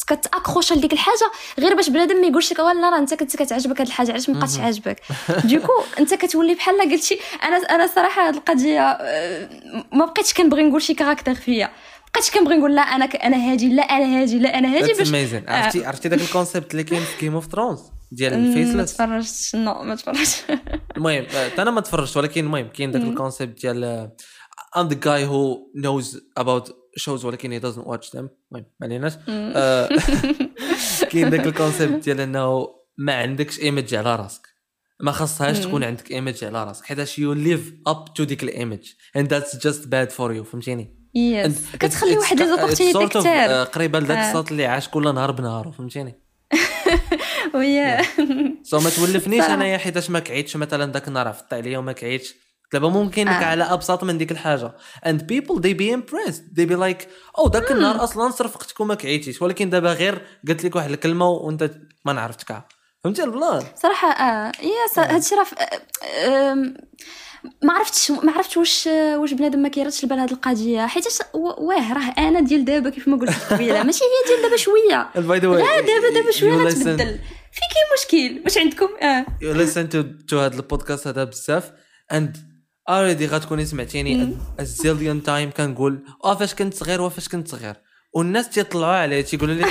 كت 0.07 0.20
accroche 0.20 0.73
لديك 0.73 0.93
الحاجة 0.93 1.31
غير 1.59 1.75
باش 1.75 1.89
بنادم 1.89 2.21
ما 2.21 2.27
يقولش 2.27 2.51
لك 2.53 2.59
لا 2.59 2.89
راه 2.89 2.97
أنت 2.97 3.13
كنت 3.13 3.35
كتعجبك 3.35 3.81
هاد 3.81 3.87
الحاجة 3.87 4.11
علاش 4.11 4.29
ما 4.29 4.39
بقاتش 4.39 4.59
عاجبك؟ 4.59 5.01
donc 5.43 5.71
أنت 5.99 6.13
كتولي 6.13 6.53
بحال 6.53 6.81
قلتي 6.81 7.19
أنا 7.43 7.57
أنا 7.57 7.87
صراحة 7.87 8.27
هاد 8.27 8.35
القضية 8.35 8.81
آه، 8.81 9.49
ما 9.91 10.05
بقيتش 10.05 10.33
كنبغي 10.33 10.63
نقول 10.63 10.81
شي 10.81 10.93
caractère 10.93 11.35
فيا. 11.35 11.69
بقيت 12.13 12.29
كنبغي 12.33 12.57
نقول 12.57 12.75
لا 12.75 12.81
أنا 12.81 13.05
أنا 13.05 13.51
هادي 13.51 13.69
لا 13.69 13.83
أنا 13.83 14.21
هادي 14.21 14.39
لا 14.39 14.59
أنا 14.59 14.75
هادي 14.75 14.93
باش 14.93 15.13
عرفتي 15.47 15.85
عرفتي 15.85 16.09
داك 16.09 16.21
ال 16.21 16.27
concept 16.27 16.71
اللي 16.71 16.83
كاين 16.83 17.01
في 17.01 17.19
Game 17.19 17.33
of 17.33 17.45
Thrones 17.51 17.79
ديال 18.13 18.33
ال 18.33 18.38
faceless 18.38 18.75
ما 18.75 18.83
تفرجتش. 18.83 19.55
no 19.55 19.83
ما 19.83 19.95
تفرجتش 19.95 20.41
المهم 20.97 21.25
أنا 21.59 21.71
ما 21.71 21.81
تفرجت 21.81 22.17
ولكن 22.17 22.45
المهم 22.45 22.67
كاين 22.67 22.91
داك 22.91 23.01
ال 23.01 23.09
concept 23.09 23.61
ديال 23.61 24.09
I'm 24.77 24.89
the 24.89 24.95
guy 24.95 25.23
who 25.31 25.59
knows 25.83 26.17
about 26.39 26.69
shows 26.99 27.25
ولكن 27.25 27.59
he 27.59 27.63
doesn't 27.63 27.85
watch 27.85 28.09
them. 28.09 28.27
المهم 28.51 28.65
ما 28.79 28.83
عليناش. 28.83 29.13
آه، 29.29 29.89
كاين 31.11 31.29
داك 31.29 31.47
الكونسيبت 31.47 32.03
ديال 32.03 32.21
إنه 32.21 32.67
ما 32.97 33.13
عندكش 33.13 33.59
ايمج 33.59 33.95
على 33.95 34.15
راسك. 34.15 34.53
ما 34.99 35.11
خصهاش 35.11 35.59
تكون 35.59 35.83
عندك 35.83 36.11
ايمج 36.11 36.43
على 36.43 36.63
راسك 36.63 36.85
حيت 36.85 37.17
يو 37.17 37.33
ليف 37.33 37.73
اب 37.87 38.13
تو 38.13 38.23
ديك 38.23 38.43
الايمج 38.43 38.91
and 39.17 39.21
that's 39.21 39.57
just 39.57 39.81
bad 39.89 40.11
for 40.17 40.31
you 40.37 40.41
فهمتيني؟ 40.41 41.03
يس 41.15 41.75
كتخلي 41.79 42.17
واحد 42.17 42.39
لي 42.39 42.47
زوبورتينيتي 42.47 43.07
كثار 43.07 43.63
قريبه 43.63 43.99
لذاك 43.99 44.17
آه. 44.17 44.29
الصوت 44.29 44.51
اللي 44.51 44.65
عاش 44.65 44.89
كل 44.89 45.15
نهار 45.15 45.31
بنهار 45.31 45.71
فهمتيني؟ 45.71 46.22
ويا. 47.53 48.01
سو 48.63 48.79
ما 48.79 48.89
تولفنيش 48.89 49.45
انايا 49.45 49.77
حيتاش 49.77 50.09
ما 50.09 50.19
كعيتش 50.19 50.57
مثلا 50.57 50.91
ذاك 50.91 51.07
النهار 51.07 51.27
عفت 51.27 51.53
عليا 51.53 51.77
وما 51.77 51.91
كعيتش. 51.91 52.35
دابا 52.73 52.89
ممكن 52.89 53.27
آه. 53.27 53.45
على 53.45 53.63
أبسط 53.63 54.03
من 54.03 54.17
ديك 54.17 54.31
الحاجة. 54.31 54.71
and 55.05 55.23
people 55.23 55.61
they 55.61 55.73
be 55.73 55.93
impressed 55.93 56.53
they 56.53 56.65
be 56.65 56.75
like 56.75 57.07
أو 57.39 57.49
ذاك 57.49 57.71
النهار 57.71 58.03
أصلا 58.03 58.31
صرفقتك 58.31 58.79
وما 58.79 58.95
كعيتيش. 58.95 59.41
ولكن 59.41 59.69
دابا 59.69 59.93
غير 59.93 60.21
قلت 60.47 60.63
لك 60.63 60.75
واحد 60.75 60.91
الكلمة 60.91 61.29
وأنت 61.29 61.71
ما 62.05 62.13
نعرفتك. 62.13 62.63
فهمتي 63.03 63.23
البلان 63.23 63.63
صراحة 63.75 64.07
آه 64.07 64.51
yeah 64.61 65.03
هادشي 65.03 65.35
راه 65.35 65.45
ما 67.63 67.73
عرفتش 67.73 68.11
ما 68.11 68.31
عرفتش 68.31 68.57
واش 68.57 68.87
واش 69.17 69.33
بنادم 69.33 69.59
ما 69.59 69.69
كيردش 69.69 70.03
البال 70.03 70.19
هذه 70.19 70.31
القضية. 70.31 70.87
حيت 70.87 71.05
واه 71.33 71.93
راه 71.93 72.27
أنا 72.27 72.39
ديال 72.39 72.65
دابا 72.65 72.89
كيف 72.89 73.07
ما 73.07 73.17
قلت 73.17 73.53
قبيلة. 73.53 73.83
ماشي 73.87 74.03
هي 74.03 74.27
ديال 74.27 74.41
دابا 74.41 74.57
شوية. 74.57 75.09
لا 75.15 75.81
دابا 75.81 76.13
دابا 76.13 76.31
شوية 76.31 76.53
غتبدل. 76.53 77.19
في 77.51 77.61
كاين 77.73 77.85
مشكل؟ 77.97 78.41
واش 78.43 78.57
عندكم؟ 78.57 78.89
آه. 79.01 79.25
you 79.41 79.53
listen 79.53 79.89
to 79.89 80.03
to 80.27 80.39
هذا 80.39 80.55
البودكاست 80.55 81.07
هذا 81.07 81.23
بزاف. 81.23 81.71
and 82.11 82.37
already 82.89 83.25
غتكوني 83.27 83.65
سمعتيني 83.65 84.37
a 84.59 84.67
zillion 84.67 85.23
time 85.23 85.51
كنقول 85.51 86.03
أه 86.23 86.35
فاش 86.35 86.55
كنت 86.55 86.73
صغير 86.73 87.01
وفاش 87.01 87.29
كنت 87.29 87.47
صغير. 87.47 87.75
والناس 88.15 88.49
تيطلعوا 88.49 88.93
عليه 88.95 89.21
تيقولوا 89.21 89.55
لي 89.55 89.65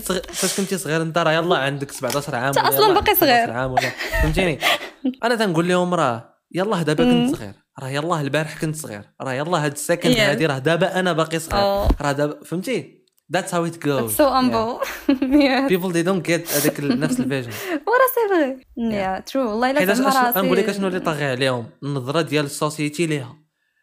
فاش 0.32 0.56
كنتي 0.60 0.78
صغير؟ 0.78 1.02
انت 1.02 1.18
راه 1.18 1.32
يلاه 1.32 1.58
عندك 1.58 1.92
17 1.92 2.34
عام 2.34 2.44
أنت 2.44 2.58
أصلا 2.58 2.94
باقي 2.94 3.14
صغير. 3.14 3.50
عام 3.50 3.70
ولا 3.72 3.90
فهمتيني؟ 4.22 4.58
أنا 5.24 5.36
تنقول 5.36 5.68
لهم 5.68 5.94
راه 5.94 6.31
يلاه 6.54 6.82
دابا 6.82 7.04
كنت 7.04 7.36
صغير. 7.36 7.54
راه 7.82 7.88
يلاه 7.88 8.20
البارح 8.20 8.60
كنت 8.60 8.76
صغير. 8.76 9.02
راه 9.20 9.32
يلاه 9.32 9.58
هاد 9.58 9.72
ال 9.72 9.78
second 9.78 10.16
هادي 10.16 10.46
راه 10.46 10.58
دابا 10.58 11.00
أنا 11.00 11.12
باقي 11.12 11.38
صغير. 11.38 11.88
راه 12.00 12.12
دابا 12.12 12.44
فهمتي؟ 12.44 13.02
That's 13.34 13.50
how 13.50 13.62
it 13.70 13.76
goes. 13.80 14.10
That's 14.10 14.20
so 14.22 14.28
humble. 14.38 14.72
yeah. 15.46 15.68
People 15.72 15.90
they 15.90 16.04
don't 16.08 16.24
get 16.30 16.54
هذاك 16.56 16.80
نفس 16.80 17.20
ال 17.20 17.24
vision. 17.24 17.50
ورا 17.86 18.06
c'est 18.14 18.28
vrai. 18.30 18.60
Yeah, 18.90 19.30
true. 19.32 19.36
والله 19.36 19.70
الا 19.70 19.94
زعما 19.94 20.28
راسي. 20.28 20.40
نقول 20.40 20.58
لك 20.58 20.72
شنو 20.72 20.88
اللي 20.88 21.00
طاغي 21.00 21.24
عليهم؟ 21.24 21.70
النظرة 21.82 22.20
ديال 22.22 22.44
ال 22.44 22.52
société 22.52 23.06
ليها. 23.06 23.36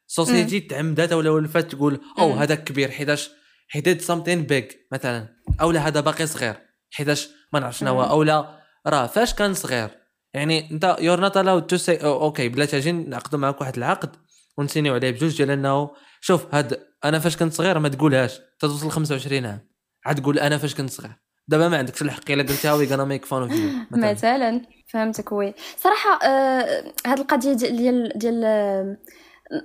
ال 0.07 0.14
société 0.14 0.59
تعمدات 0.59 1.13
ولا 1.13 1.29
ولفات 1.29 1.71
تقول 1.71 1.99
أو 2.19 2.31
هذاك 2.31 2.63
كبير 2.63 2.91
حيتاش 2.91 3.29
he 3.77 3.79
did 3.81 4.01
something 4.01 4.49
big 4.51 4.75
مثلا. 4.93 5.27
أو 5.61 5.71
لا 5.71 5.87
هذا 5.87 5.99
باقي 5.99 6.27
صغير. 6.27 6.55
حيتاش 6.91 7.29
ما 7.53 7.59
نعرف 7.59 7.77
شنو 7.77 8.01
هو. 8.01 8.03
أو 8.03 8.23
لا 8.23 8.59
راه 8.87 9.07
فاش 9.07 9.33
كان 9.33 9.53
صغير. 9.53 9.89
يعني 10.33 10.71
انت 10.71 10.95
you're 10.99 11.19
not 11.19 11.37
allowed 11.37 11.65
to 11.65 11.77
say 11.77 11.95
okay 12.03 12.49
بلاتي 12.49 12.77
أجي 12.77 12.91
نعقدوا 12.91 13.39
معاك 13.39 13.61
واحد 13.61 13.77
العقد 13.77 14.15
ونسينيو 14.57 14.93
عليه 14.93 15.11
بجوج 15.11 15.37
ديال 15.37 15.51
انه 15.51 15.89
شوف 16.21 16.55
هاد 16.55 16.79
أنا 17.05 17.19
فاش 17.19 17.37
كنت 17.37 17.53
صغير 17.53 17.79
ما 17.79 17.89
تقولهاش 17.89 18.41
توصل 18.59 18.91
25 18.91 19.45
عام 19.45 19.59
عاد 20.05 20.21
تقول 20.21 20.39
أنا 20.39 20.57
فاش 20.57 20.75
كنت 20.75 20.89
صغير. 20.89 21.11
دابا 21.47 21.67
ما 21.67 21.77
عندكش 21.77 22.01
الحق 22.01 22.31
إلا 22.31 22.43
قلتها 22.43 22.73
we 22.73 22.85
gonna 22.85 23.05
make 23.05 23.25
fun 23.25 23.41
of 23.41 23.51
you 23.51 23.69
مثلا. 23.91 24.61
فهمتك 24.87 25.31
oui. 25.31 25.53
صراحة 25.77 26.19
آه 26.23 26.83
هاد 27.05 27.19
القضية 27.19 27.53
ديال 27.53 28.11
ديال 28.15 28.43
آه 28.45 28.97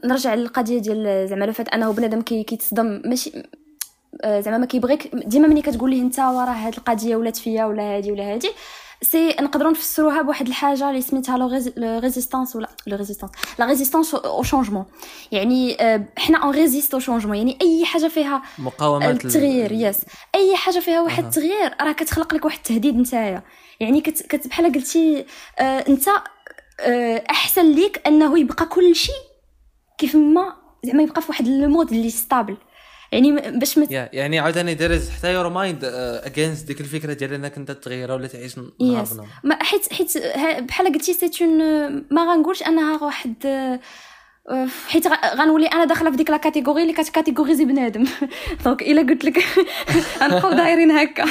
نرجع 0.05 0.35
للقضية 0.35 0.79
ديال 0.79 1.29
زعما 1.29 1.45
le 1.45 1.53
fait 1.53 1.69
أنه 1.69 1.93
بنادم 1.93 2.23
كيتصدم 2.23 3.03
ماشي 3.05 3.33
آه 4.25 4.41
زعما 4.41 4.59
ما 4.59 4.67
كيبغيك 4.67 5.15
ديما 5.15 5.49
ملي 5.49 5.63
كتقول 5.63 5.91
ليه 5.91 6.03
أنت 6.03 6.19
وراه 6.19 6.53
هاد 6.53 6.75
القضية 6.75 7.17
ولات 7.17 7.37
فيا 7.37 7.65
ولا 7.65 7.83
هادي 7.83 8.13
ولا 8.13 8.35
هادي 8.35 8.51
c'est 9.05 9.29
نقدروا 9.41 9.71
نفسروها 9.71 10.23
بواحد 10.23 10.47
الحاجة 10.49 10.91
اللي 10.91 11.01
سميتها 11.01 11.39
le 11.39 11.61
résistance 11.99 12.57
ولا 12.57 12.69
le 12.87 12.97
résistance 12.97 13.33
la 13.59 13.67
résistance 13.67 14.15
au 14.15 14.43
changement 14.43 14.85
يعني 15.33 15.77
حنا 16.19 16.39
on 16.39 16.55
résiste 16.55 16.95
au 16.95 17.01
changement 17.01 17.37
يعني 17.37 17.59
أي 17.63 17.85
حاجة 17.85 18.09
فيها 18.09 18.43
مقاومه 18.59 19.11
التغيير 19.11 19.73
yes 19.73 19.99
أي 20.35 20.57
حاجة 20.57 20.79
فيها 20.79 21.01
واحد 21.01 21.25
التغيير 21.25 21.75
راه 21.81 21.93
كتخلق 21.93 22.35
لك 22.35 22.45
واحد 22.45 22.57
التهديد 22.57 22.97
نتايا. 22.97 23.43
يعني 23.81 24.01
كت 24.01 24.49
بحال 24.49 24.73
قلتي 24.73 25.27
آه 25.59 25.85
أنت 25.89 26.09
آه 26.81 27.25
أحسن 27.31 27.73
ليك 27.73 28.03
أنه 28.07 28.39
يبقى 28.39 28.67
كل 28.67 28.95
شيء 28.95 29.15
كيف 29.99 30.17
ما 30.17 30.57
زعما 30.85 31.03
يبقى 31.03 31.23
في 31.23 31.27
واحد 31.29 31.47
ال 31.47 31.56
mode 31.56 31.93
اللي 31.93 32.11
stable 32.11 32.57
يعني 33.15 33.51
باش 33.59 33.79
مت... 33.79 33.89
yeah. 33.89 33.93
يعني 33.93 34.39
عاوتاني 34.39 34.75
دير 34.75 35.01
حتى 35.19 35.33
your 35.33 35.49
mind 35.49 35.79
against 36.25 36.67
ديك 36.67 36.81
الفكرة 36.81 37.13
ديال 37.13 37.33
إنك 37.35 37.57
أنت 37.57 37.71
تغيرها 37.71 38.15
ولا 38.15 38.27
تعيش 38.27 38.59
نهار 38.59 38.71
بنهار. 38.81 39.27
ما 39.45 39.63
حيت 39.63 39.93
حيت 39.93 40.13
بحال 40.63 40.87
قلتي 40.87 41.13
سي 41.13 41.31
اون 41.45 41.59
ما 42.11 42.33
غنقولش 42.33 42.63
أنها 42.63 43.05
واحد 43.05 43.35
آه، 44.51 44.67
حيت 44.89 45.07
غنولي 45.37 45.67
أنا 45.67 45.85
داخلة 45.85 46.11
في 46.11 46.17
ديك 46.17 46.31
لا 46.31 46.37
كاتيجوري 46.37 46.83
اللي 46.83 46.93
كاتيجوريزي 46.93 47.65
بنادم. 47.65 48.05
دونك 48.65 48.83
إلا 48.83 49.03
قلت 49.03 49.25
لك 49.25 49.39
غنبقاو 50.21 50.53
دايرين 50.53 50.91
هكا. 50.91 51.25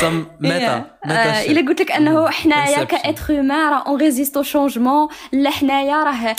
سم 0.00 0.26
ميتا 0.40 0.76
آه، 1.04 1.42
إلا 1.42 1.68
قلت 1.68 1.80
لك 1.80 1.92
أنه 1.92 2.30
حنايا 2.30 2.76
Inception. 2.76 2.88
كأتر 2.88 3.22
هيومان 3.28 3.72
راه 3.72 3.82
اون 3.86 4.00
ريزيستو 4.00 4.42
شونجمون 4.42 5.08
لا 5.32 5.50
حنايا 5.50 6.02
راه 6.04 6.36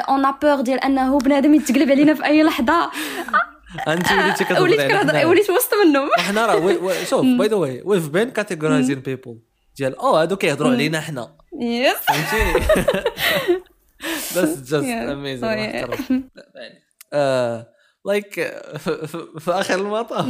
اون 0.00 0.24
ا 0.24 0.30
بور 0.42 0.60
ديال 0.60 0.80
أنه 0.84 1.18
بنادم 1.18 1.54
يتقلب 1.54 1.90
علينا 1.90 2.14
في 2.14 2.24
أي 2.24 2.42
لحظة. 2.42 2.90
انت 3.88 4.12
وليتي 4.12 4.44
كتهضري 4.44 4.62
وليت. 4.62 5.24
وليت 5.26 5.50
وسط 5.50 5.70
منهم. 5.86 6.08
وحنا 6.18 6.46
راه 6.46 7.04
شوف 7.04 7.26
باي 7.38 7.48
ذا 7.48 7.56
واي 7.56 7.82
ويف 7.84 8.08
بين 8.08 8.30
كاتيجورايزين 8.30 9.00
بيبل 9.00 9.38
ديال 9.76 9.96
أو 9.96 10.16
هادو 10.16 10.36
كيهضروا 10.36 10.70
علينا 10.70 11.00
حنا. 11.00 11.36
yes 11.60 11.96
فهمتيني 11.96 12.66
yeah. 14.34 15.44
محترم. 15.44 16.30
آه، 17.12 17.72
like 18.08 18.34
في 19.38 19.48
آخر 19.50 19.74
المطاف. 19.74 20.26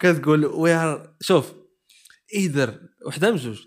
كتقول 0.00 0.46
we 0.46 0.74
are 0.74 1.14
شوف 1.20 1.52
either 2.36 2.70
وحدة 3.06 3.30
من 3.30 3.36
جوج 3.36 3.62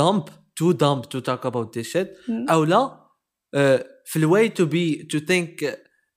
dumb 0.00 0.30
too 0.60 0.72
dumb 0.72 1.02
to 1.08 1.20
talk 1.20 1.44
about 1.50 1.72
this 1.72 1.92
shit 1.92 2.08
مم. 2.30 2.46
أو 2.50 2.64
لا 2.64 3.00
آه، 3.54 3.86
في 4.04 4.16
ال 4.16 4.24
way 4.24 4.50
to 4.50 4.62
be 4.62 5.06
to 5.16 5.20
think 5.20 5.66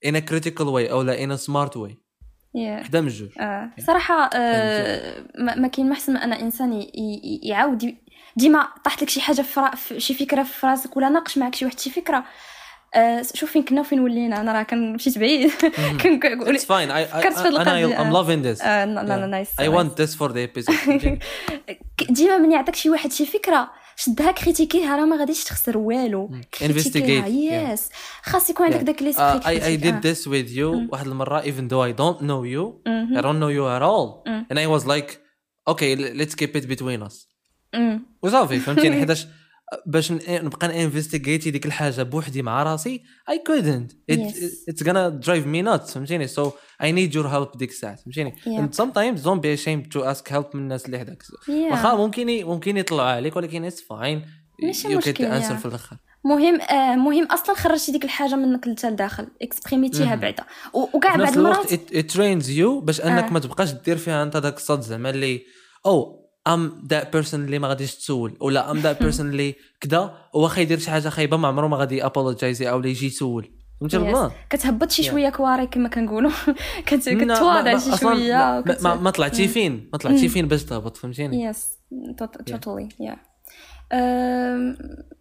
in 0.05 0.15
a 0.15 0.21
critical 0.21 0.65
way 0.65 0.91
أو 0.91 1.01
لا 1.01 1.17
in 1.17 1.39
a 1.39 1.41
smart 1.41 1.75
way. 1.75 1.93
Yeah. 2.53 2.81
وحده 2.81 3.01
من 3.01 3.07
جوج 3.07 3.29
آه. 3.39 3.69
صراحة 3.87 4.29
آه 4.33 5.23
ما 5.37 5.67
كاين 5.67 5.87
ما 5.87 5.93
احسن 5.93 6.13
من 6.13 6.17
أن 6.17 6.33
إنسان 6.33 6.87
يعاود 7.43 7.95
ديما 8.35 8.67
طاحت 8.83 9.01
لك 9.01 9.09
شي 9.09 9.21
حاجة 9.21 9.41
في, 9.41 9.99
شي 9.99 10.13
فكرة 10.13 10.43
في 10.43 10.67
راسك 10.67 10.97
ولا 10.97 11.09
ناقش 11.09 11.37
معك 11.37 11.55
شي 11.55 11.65
واحد 11.65 11.79
شي 11.79 11.89
فكرة. 11.89 12.25
آه 12.95 13.21
شوف 13.33 13.51
فين 13.51 13.63
كنا 13.63 13.81
وفين 13.81 13.99
ولينا. 13.99 14.41
أنا 14.41 14.53
راه 14.53 14.63
كان 14.63 14.93
مشيت 14.93 15.17
بعيد. 15.17 15.51
كنقول 16.01 16.59
It's 16.59 16.61
fine. 16.61 16.89
I, 16.89 17.13
I, 17.13 17.17
فكرت 17.17 17.39
في. 17.39 17.97
I'm 17.97 18.13
loving 18.13 18.57
this. 18.57 18.65
آه 18.65 18.85
لا 18.85 19.01
لا 19.03 19.25
nice 19.25 19.49
I 19.61 19.65
want 19.65 19.95
this 20.01 20.15
for 20.15 20.29
the 20.29 20.47
episode. 20.47 21.19
ديما 22.09 22.37
من 22.37 22.51
يعطيك 22.51 22.75
شي 22.75 22.89
واحد 22.89 23.11
شي 23.11 23.25
فكرة. 23.25 23.69
شدها 23.99 24.31
كريتيكيها 24.31 24.97
راه 24.97 25.05
ما 25.05 25.17
غاديش 25.17 25.43
تخسر 25.43 25.77
والو. 25.77 26.31
investigate 26.61 27.27
yes 27.27 27.89
خاص 28.23 28.49
يكون 28.49 28.65
عندك 28.65 28.79
داك 28.79 29.01
l'aspect 29.01 29.45
I 29.45 29.77
did 29.77 30.07
this 30.07 30.27
with 30.27 30.57
you 30.57 30.87
واحد 30.91 31.07
المرة 31.07 31.41
even 31.41 31.67
though 31.67 31.83
I 31.83 31.93
don't 31.93 32.21
know 32.23 32.43
you 32.43 32.81
I 32.87 33.21
don't 33.21 33.39
know 33.39 33.49
you 33.49 33.67
at 33.67 33.81
all 33.81 34.23
and 34.27 34.57
I 34.57 34.65
was 34.65 34.87
like 34.87 35.21
okay 35.67 35.95
let's 35.95 36.35
keep 36.35 36.57
it 36.57 36.65
between 36.65 37.03
us 37.03 37.29
وصافي 38.21 38.59
فهمتيني؟ 38.59 38.95
حيتاش 38.99 39.27
باش 39.85 40.11
ن- 40.11 40.19
نبقى 40.29 40.83
انفستيغيتي 40.83 41.51
ديك 41.51 41.65
الحاجة 41.65 42.03
بوحدي 42.03 42.41
مع 42.41 42.63
راسي 42.63 43.01
I 43.31 43.33
couldn't 43.33 44.13
it, 44.15 44.19
Yes. 44.19 44.71
it's 44.71 44.83
gonna 44.83 45.25
drive 45.25 45.45
me 45.45 45.67
nuts 45.67 45.91
فهمتيني 45.93 46.27
so 46.27 46.41
I 46.83 46.85
need 46.85 47.13
your 47.15 47.27
help 47.33 47.57
ديك 47.57 47.69
الساعة 47.69 47.95
فهمتيني 47.95 48.31
Yeah. 48.31 48.61
and 48.61 48.75
sometimes 48.81 49.23
don't 49.23 49.41
be 49.41 49.59
ashamed 49.61 49.91
to 49.97 50.03
ask 50.05 50.31
help 50.31 50.55
من 50.55 50.61
الناس 50.61 50.85
اللي 50.85 50.99
حداك. 50.99 51.23
واخا 51.49 51.95
ممكن 51.95 52.45
ممكن 52.45 52.77
يطلعوا 52.77 53.09
عليك 53.09 53.35
ولكن 53.35 53.69
it's 53.69 53.73
fine 53.73 54.27
ماشي 54.63 54.95
مشكل، 54.95 55.13
yeah. 55.41 55.53
في 55.57 55.65
الآخر 55.65 55.97
مهم 56.25 56.61
آه 56.61 56.95
مهم 56.95 57.25
أصلا 57.25 57.55
خرجتي 57.55 57.91
ديك 57.91 58.03
الحاجة 58.03 58.35
منك 58.35 58.67
انت 58.67 58.85
لداخل 58.85 59.27
اكسبريميتيها. 59.41 60.15
بعدا 60.15 60.43
وكاع 60.73 61.15
الوقت 61.15 61.37
المرات 61.37 61.73
trains 62.11 62.45
you 62.57 62.83
باش 62.83 63.01
أنك 63.01 63.23
آه. 63.23 63.29
ما 63.29 63.39
تبقاش 63.39 63.71
دير 63.71 63.97
فيها 63.97 64.23
أنت 64.23 64.37
داك 64.37 64.55
الصد 64.57 64.81
زعما 64.81 65.09
اللي 65.09 65.41
أو 65.85 66.26
I'm 66.53 66.87
that 66.89 67.13
person 67.13 67.45
اللي 67.45 67.59
ما 67.59 67.67
غاديش 67.67 67.95
تسول 67.95 68.37
ولا 68.39 68.71
I'm 68.71 68.77
that 68.77 69.01
person 69.03 69.29
اللي 69.29 69.55
كذا 69.81 70.17
واخا 70.33 70.61
يدير 70.61 70.79
شي 70.79 70.91
حاجة 70.91 71.09
خايبة 71.09 71.37
ما 71.37 71.47
عمره 71.47 71.67
ما 71.67 71.77
غادي 71.77 72.05
ابولوجايزي 72.05 72.69
أو 72.69 72.79
لا 72.79 72.87
يجي 72.87 73.05
يسول. 73.07 73.51
فهمتي 73.81 73.97
Yes. 73.97 74.01
البلان 74.01 74.31
كتهبط 74.49 74.91
شي. 74.91 75.03
شوية 75.03 75.29
كواري 75.29 75.67
كما 75.67 75.89
كنقولوا. 75.89 76.31
كتواضع 76.85 77.77
شي 77.77 77.97
شوية 77.97 78.63
ما, 78.81 78.95
ما, 78.95 79.09
طلعتي. 79.09 79.47
فين؟ 79.47 79.89
ما 79.93 79.97
طلعتي. 79.97 80.29
فين 80.29 80.47
باش 80.47 80.63
تهبط 80.63 80.97
فهمتيني؟ 80.97 81.43
yes 81.43 81.67
totally 82.17 82.89
yeah 82.99 83.17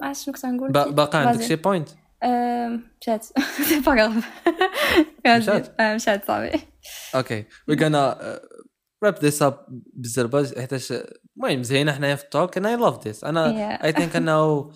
عرفت 0.02 0.24
شنو 0.24 0.34
كنت 0.34 0.46
غنقول؟ 0.46 0.72
با- 0.72 0.88
باقا 0.90 1.18
عندك. 1.18 1.42
شي 1.42 1.56
point 1.56 1.88
مشات. 3.02 3.24
c'est 3.68 3.80
pas 3.86 3.92
grave 3.94 4.12
مشات؟ 5.26 5.80
مشات 5.94 6.26
صافي. 6.26 6.58
أوكي 7.14 7.44
we 7.68 7.76
gonna 7.76 8.18
wrap 9.06 9.18
this 9.22 9.42
up 9.42 9.66
بالزربه 9.94 10.52
حيتاش 10.60 10.92
المهم 11.36 11.62
زينا 11.62 11.92
حنايا 11.92 12.14
في 12.14 12.24
ال 12.24 12.31
talk 12.31 12.56
أنا 12.56 12.68
I 12.68 12.76
love 12.76 13.04
this 13.06 13.24
أنا 13.24 13.46
Yeah. 13.78 13.84
I 13.84 13.92
think 13.92 14.16
أنه 14.16 14.70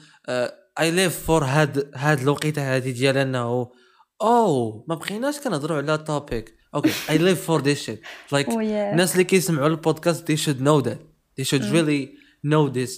I 0.80 0.90
live 0.90 1.18
for 1.26 1.44
هاد 1.44 1.90
هاد 1.94 2.20
الوقيتة 2.20 2.74
هادي 2.76 2.92
ديال 2.92 3.16
أنه 3.16 3.70
أو 4.22 4.84
ما 4.88 4.94
بقيناش 4.94 5.40
كنهضروا 5.40 5.76
على 5.76 5.98
topic 5.98 6.54
okay 6.74 6.90
I 7.10 7.18
live 7.18 7.44
for 7.46 7.62
this 7.62 7.82
shit 7.82 8.00
like 8.32 8.46
Oh, 8.46 8.50
yeah. 8.50 8.56
الناس 8.92 9.12
اللي 9.12 9.24
كيسمعوا 9.24 9.66
البودكاست 9.68 10.32
they 10.32 10.36
should 10.36 10.58
know 10.60 10.86
that 10.88 10.98
they 11.40 11.44
should 11.50 11.62
Mm. 11.62 11.72
really 11.74 12.08
know 12.46 12.74
this 12.74 12.90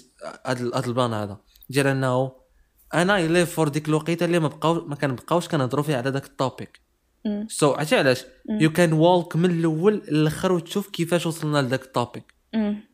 هاد 0.47 0.61
ال- 0.61 0.74
هاد 0.74 0.87
البلان 0.87 1.12
هذا 1.12 1.41
ديال 1.70 1.87
أنه 1.87 2.33
أنا 2.95 3.16
I 3.16 3.28
live 3.28 3.55
for 3.55 3.68
ديك 3.68 3.89
الوقيتة 3.89 4.24
اللي 4.24 4.39
ما 4.39 4.49
بقاو 4.49 4.74
ما 4.87 4.95
كنبقاوش 4.97 5.49
كنهضروا 5.49 5.85
فيها 5.85 5.97
على 5.97 6.11
داك 6.11 6.24
ال 6.26 6.36
topic 6.36 6.80
so 7.49 7.72
عرفتي 7.73 7.97
علاش؟ 7.97 8.25
you 8.61 8.72
can 8.72 8.93
walk 8.93 9.37
من 9.37 9.51
الأول 9.51 10.03
للآخر 10.09 10.53
وتشوف 10.53 10.89
كيفاش 10.91 11.27
وصلنا 11.27 11.62
لذاك 11.62 11.83
ال 11.83 11.89
topic. 11.89 12.24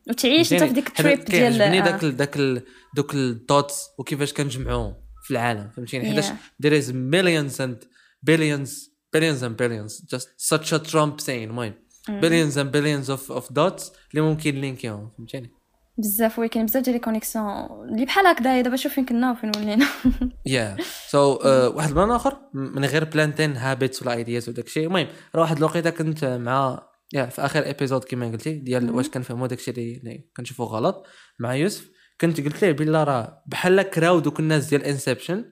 وتعيش 0.09 0.53
أنت 0.53 0.63
في 0.63 0.73
ديك 0.73 0.87
ال 0.87 0.93
trip 0.93 1.17
ديال 1.19 1.27
كيعجبني 1.27 1.79
آه. 1.79 1.83
داك 1.83 2.03
ال- 2.03 2.17
داك 2.17 2.37
ال- 2.37 2.61
دوك 2.95 3.13
ال 3.13 3.28
dots 3.28 3.87
وكيفاش 3.97 4.33
كنجمعوهم 4.33 4.95
في 5.23 5.31
العالم 5.31 5.69
فهمتيني؟ 5.75 6.05
حيتاش 6.05 6.25
there 6.65 6.81
is 6.83 6.87
millions 6.91 7.55
and 7.59 7.85
billions 8.29 8.69
billions 9.17 9.41
and 9.43 9.55
billions 9.61 9.91
just 10.15 10.27
such 10.53 10.73
a 10.73 10.79
Trump 10.91 11.21
saying 11.25 11.29
المهم 11.29 11.73
billions 12.09 12.53
and 12.55 12.67
billions 12.71 13.09
of 13.09 13.31
of 13.37 13.43
dots 13.53 13.83
اللي 14.11 14.21
ممكن 14.21 14.55
لينكيهم 14.55 15.11
فهمتيني؟ 15.17 15.51
بزاف 15.99 16.39
oui 16.39 16.47
كاين 16.47 16.65
بزاف 16.65 16.83
ديال 16.83 16.95
les 16.95 16.99
connexions 16.99 17.45
اللي 17.89 18.05
بحال 18.05 18.27
هكذا 18.27 18.61
دابا 18.61 18.75
شوف 18.75 18.93
فين 18.93 19.05
كنا 19.05 19.31
وفين 19.31 19.51
ولينا. 19.57 19.85
yeah 20.45 20.77
so 21.07 21.39
واحد 21.75 21.89
البلان 21.89 22.11
آخر 22.11 22.37
من 22.53 22.85
غير 22.85 23.03
planting 23.03 23.57
habits 23.57 24.01
ولا 24.01 24.13
ideas 24.13 24.49
وداك 24.49 24.65
الشيء. 24.65 24.87
المهم 24.87 25.07
راه 25.35 25.41
واحد 25.41 25.57
الوقيته 25.57 25.89
كنت 25.89 26.25
مع 26.25 26.89
يا 27.13 27.25
في 27.25 27.45
آخر 27.45 27.65
episode 27.65 28.03
كما 28.03 28.31
قلتي 28.31 28.53
ديال 28.53 28.91
واش 28.91 29.09
كنفهموا 29.09 29.47
داك 29.47 29.59
الشيء 29.59 29.73
اللي 29.73 30.29
كنشوفوه 30.37 30.67
غلط 30.67 31.05
مع 31.39 31.55
يوسف 31.55 31.89
كنت 32.21 32.41
قلت 32.41 32.61
ليه 32.61 32.71
بلا 32.71 33.03
راه 33.03 33.43
بحال 33.47 33.81
كراو 33.81 34.19
دوك 34.19 34.39
الناس 34.39 34.69
ديال 34.69 34.83
Inception 34.83 35.45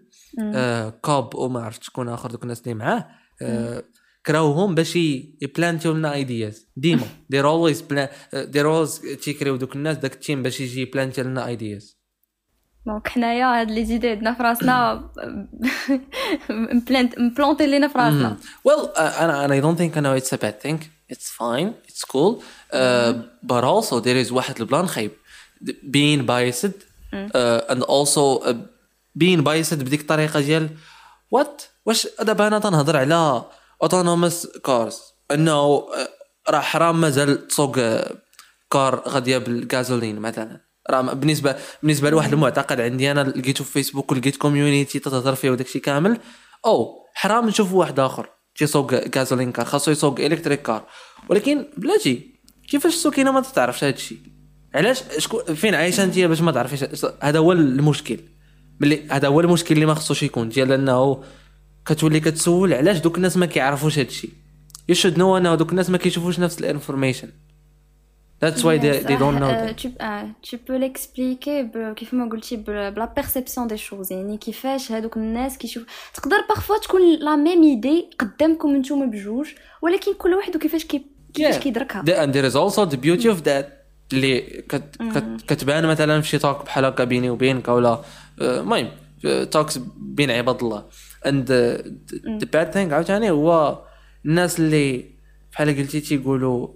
آه 0.55 0.89
Cobb 0.89 1.35
وما 1.35 1.63
عرفت 1.63 1.83
شكون 1.83 2.09
آخر 2.09 2.31
دوك 2.31 2.43
الناس 2.43 2.61
اللي 2.61 2.73
معاه 2.73 3.07
آه 3.41 3.83
كراوهم 4.27 4.75
باش 4.75 4.95
يبلانتيو 4.95 5.93
لنا 5.93 6.13
ideas 6.13 6.67
ديما. 6.75 7.07
they're 7.29 7.47
always 7.47 7.83
they're 8.33 8.67
always 8.67 9.01
تيكريو 9.23 9.55
دوك 9.55 9.75
الناس 9.75 9.97
داك 9.97 10.13
ال 10.13 10.19
team 10.19 10.43
باش 10.43 10.59
يجي 10.59 10.81
يبلانتي 10.81 11.23
لنا 11.23 11.47
ideas 11.47 11.97
donc 12.85 13.07
حنايا 13.07 13.61
هاد 13.61 13.71
les 13.71 13.85
idées 13.85 14.09
عندنا 14.09 14.33
في 14.33 14.43
راسنا 14.43 15.09
مبلانت 16.49 17.19
مبلونتي 17.19 17.67
لينا 17.67 17.87
في 17.87 17.97
راسنا 17.97 18.37
Well, 18.67 18.85
uh, 18.85 18.99
أنا 18.99 19.45
أنا 19.45 19.61
I 19.61 19.63
don't 19.63 19.77
think 19.77 19.97
I 19.97 20.01
know 20.01 20.23
it's 20.23 20.33
a 20.33 20.41
bad 20.41 20.61
thing. 20.61 20.79
It's 21.13 21.29
fine. 21.41 21.73
It's 21.89 22.03
cool. 22.13 22.41
Uh, 22.73 23.13
but 23.43 23.63
also 23.63 23.99
there 23.99 24.25
is 24.27 24.31
واحد 24.31 24.59
البلان 24.59 24.87
خايب. 24.87 25.11
Being 25.65 26.25
biased. 26.25 26.73
Uh, 27.13 27.71
and 27.71 27.83
also 27.83 28.39
uh, 28.39 28.53
being 29.19 29.43
biased 29.43 29.73
بديك 29.73 30.01
الطريقة 30.01 30.39
ديال 30.39 30.69
what? 31.35 31.61
واش 31.85 32.07
دابا 32.21 32.47
أنا 32.47 32.59
تنهضر 32.59 32.97
على 32.97 33.45
autonomous 33.85 34.47
cars. 34.67 34.95
إنه 35.31 35.85
راه 36.49 36.59
حرام 36.59 37.01
مازال 37.01 37.47
تسوق 37.47 37.75
uh, 37.75 38.13
كار 38.71 39.03
غادية 39.07 39.37
بالغازولين 39.37 40.19
مثلا. 40.19 40.61
راه 40.89 41.01
بالنسبة 41.01 41.55
بالنسبة 41.83 42.09
لواحد 42.09 42.33
المعتقد 42.33 42.81
عندي 42.81 43.11
أنا 43.11 43.21
لقيته 43.21 43.63
في 43.63 43.71
فيسبوك 43.71 44.11
ولقيت 44.11 44.37
community 44.37 44.99
تتهضر 44.99 45.35
فيه 45.35 45.49
وداكشي 45.49 45.79
كامل. 45.79 46.19
أو 46.65 47.05
حرام 47.13 47.47
نشوف 47.47 47.73
واحد 47.73 47.99
آخر 47.99 48.29
تيسوق 48.55 49.17
gasoline 49.17 49.51
car 49.51 49.65
خاصو 49.65 49.91
يسوق 49.91 50.19
electric 50.19 50.61
car 50.61 50.85
ولكن 51.29 51.65
بلاتي 51.77 52.41
كيفاش 52.69 52.93
السكينه 52.93 53.31
ما 53.31 53.41
تعرفش 53.41 53.83
هذا 53.83 53.93
الشيء 53.93 54.17
علاش؟ 54.75 55.03
شكون 55.17 55.55
فين؟ 55.55 55.75
عايشه 55.75 56.03
أنت 56.03 56.19
باش 56.19 56.41
ما 56.41 56.51
تعرفيش؟ 56.51 57.05
هذا 57.21 57.39
هو 57.39 57.51
المشكل. 57.51 58.19
ملي 58.79 59.07
هذا 59.09 59.27
هو 59.27 59.39
المشكل 59.39 59.75
اللي 59.75 59.85
ما 59.85 59.93
خصوش 59.93 60.23
يكون. 60.23 60.49
ديال 60.49 60.71
أنه 60.71 61.23
كتولي 61.87 62.19
كتسول 62.19 62.73
علاش 62.73 62.97
دوك 62.97 63.17
الناس 63.17 63.37
ما 63.37 63.45
كيعرفوش 63.45 63.99
هذا 63.99 64.07
الشيء 64.07 64.29
you 64.89 64.95
should 64.95 65.17
know 65.19 65.37
انه 65.37 65.55
دوك 65.55 65.71
الناس 65.71 65.89
ما 65.89 65.97
كيشوفوش 65.97 66.39
نفس 66.39 66.59
ال 66.59 66.65
information. 66.65 67.29
That's 68.45 68.61
why 68.65 68.77
they, 68.83 68.93
they 69.09 69.17
don't 69.23 69.37
know 69.41 69.51
that. 69.51 69.77
tu 69.83 69.87
آه، 70.01 70.29
tu 70.47 70.55
peux 70.57 70.77
l'expliquer 70.83 71.77
كيف 71.95 72.13
ما 72.13 72.29
قلتي 72.31 72.55
بلا 72.55 73.13
perception 73.15 73.67
des 73.67 73.77
choses 73.77 74.11
يعني 74.11 74.37
كيفاش 74.37 74.91
هادوك 74.91 75.17
الناس 75.17 75.57
كيشوف 75.57 75.83
تقدر 76.13 76.35
parfois 76.49 76.77
تكون 76.77 77.01
la 77.19 77.35
même 77.35 77.63
idée 77.63 78.09
قدامكم 78.19 78.75
نتوما 78.75 79.05
بجوج 79.05 79.47
ولكن 79.81 80.13
كل 80.13 80.33
واحد 80.33 80.55
وكيفاش 80.55 80.85
كي 80.85 81.05
كيفاش 81.33 81.55
Yeah. 81.55 81.59
كيدركها 81.59 82.01
The- 82.03 82.25
and 82.27 82.33
there 82.33 82.51
is 82.51 82.55
also 82.55 82.91
the 82.93 82.97
beauty 82.97 83.27
of 83.35 83.47
that 83.47 83.65
اللي 84.13 84.41
كت 84.41 84.83
كت 85.15 85.41
كتبان 85.47 85.85
مثلا 85.85 86.21
في 86.21 86.27
شي 86.27 86.37
talk 86.37 86.65
بحال 86.65 86.85
هكا 86.85 87.03
بيني 87.03 87.29
وبينك 87.29 87.67
ولا 87.67 88.01
المهم 88.41 88.89
talks 89.51 89.79
بين 89.97 90.31
عباد 90.31 90.63
الله 90.63 90.85
the, 91.31 91.83
the 92.41 92.45
bad 92.45 92.73
thing 92.73 92.93
عاوتاني 92.93 93.29
هو 93.31 93.83
الناس 94.25 94.59
اللي 94.59 95.05
بحال 95.51 95.77
قلتي 95.77 96.01
تيقولوا 96.01 96.67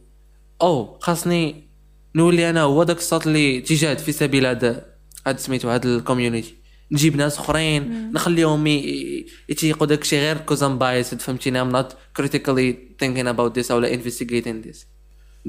أو 0.61 0.99
خاصني 0.99 1.69
نولي 2.15 2.49
أنا 2.49 2.61
هو 2.61 2.83
داك 2.83 2.97
الصوت 2.97 3.27
اللي 3.27 3.61
تيجاهد 3.61 3.97
في 3.99 4.11
سبيل 4.11 4.45
هذا 4.45 4.85
هاد 5.27 5.39
سميتو 5.39 5.69
هاد 5.69 5.85
ال 5.85 5.92
community 5.92 6.55
نجيب 6.91 7.15
ناس 7.15 7.37
أخرين 7.39 8.11
نخليهم 8.11 8.67
ي- 8.67 8.71
ي- 8.79 9.25
يتيقوا 9.49 9.87
داك 9.87 10.01
الشيء 10.01 10.19
غير 10.19 10.37
cause 10.37 10.63
I'm 10.63 10.77
biased 10.77 11.21
فهمتيني؟ 11.21 11.63
I'm 11.63 11.73
not 11.73 11.87
critically 12.21 12.75
thinking 13.03 13.27
about 13.27 13.53
this 13.59 13.71
أو 13.71 13.81
investigating 13.85 14.67
this. 14.67 14.77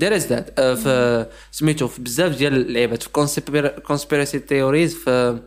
There 0.01 0.13
is 0.13 0.25
that. 0.33 0.47
uh, 0.47 0.61
في 0.61 1.27
سميتو 1.51 1.89
في 1.89 2.03
بزاف 2.03 2.37
ديال 2.37 2.55
اللعيبات 2.55 3.03
في 3.03 3.09
conspiracy 3.89 4.39
theories 4.51 5.05
في 5.05 5.41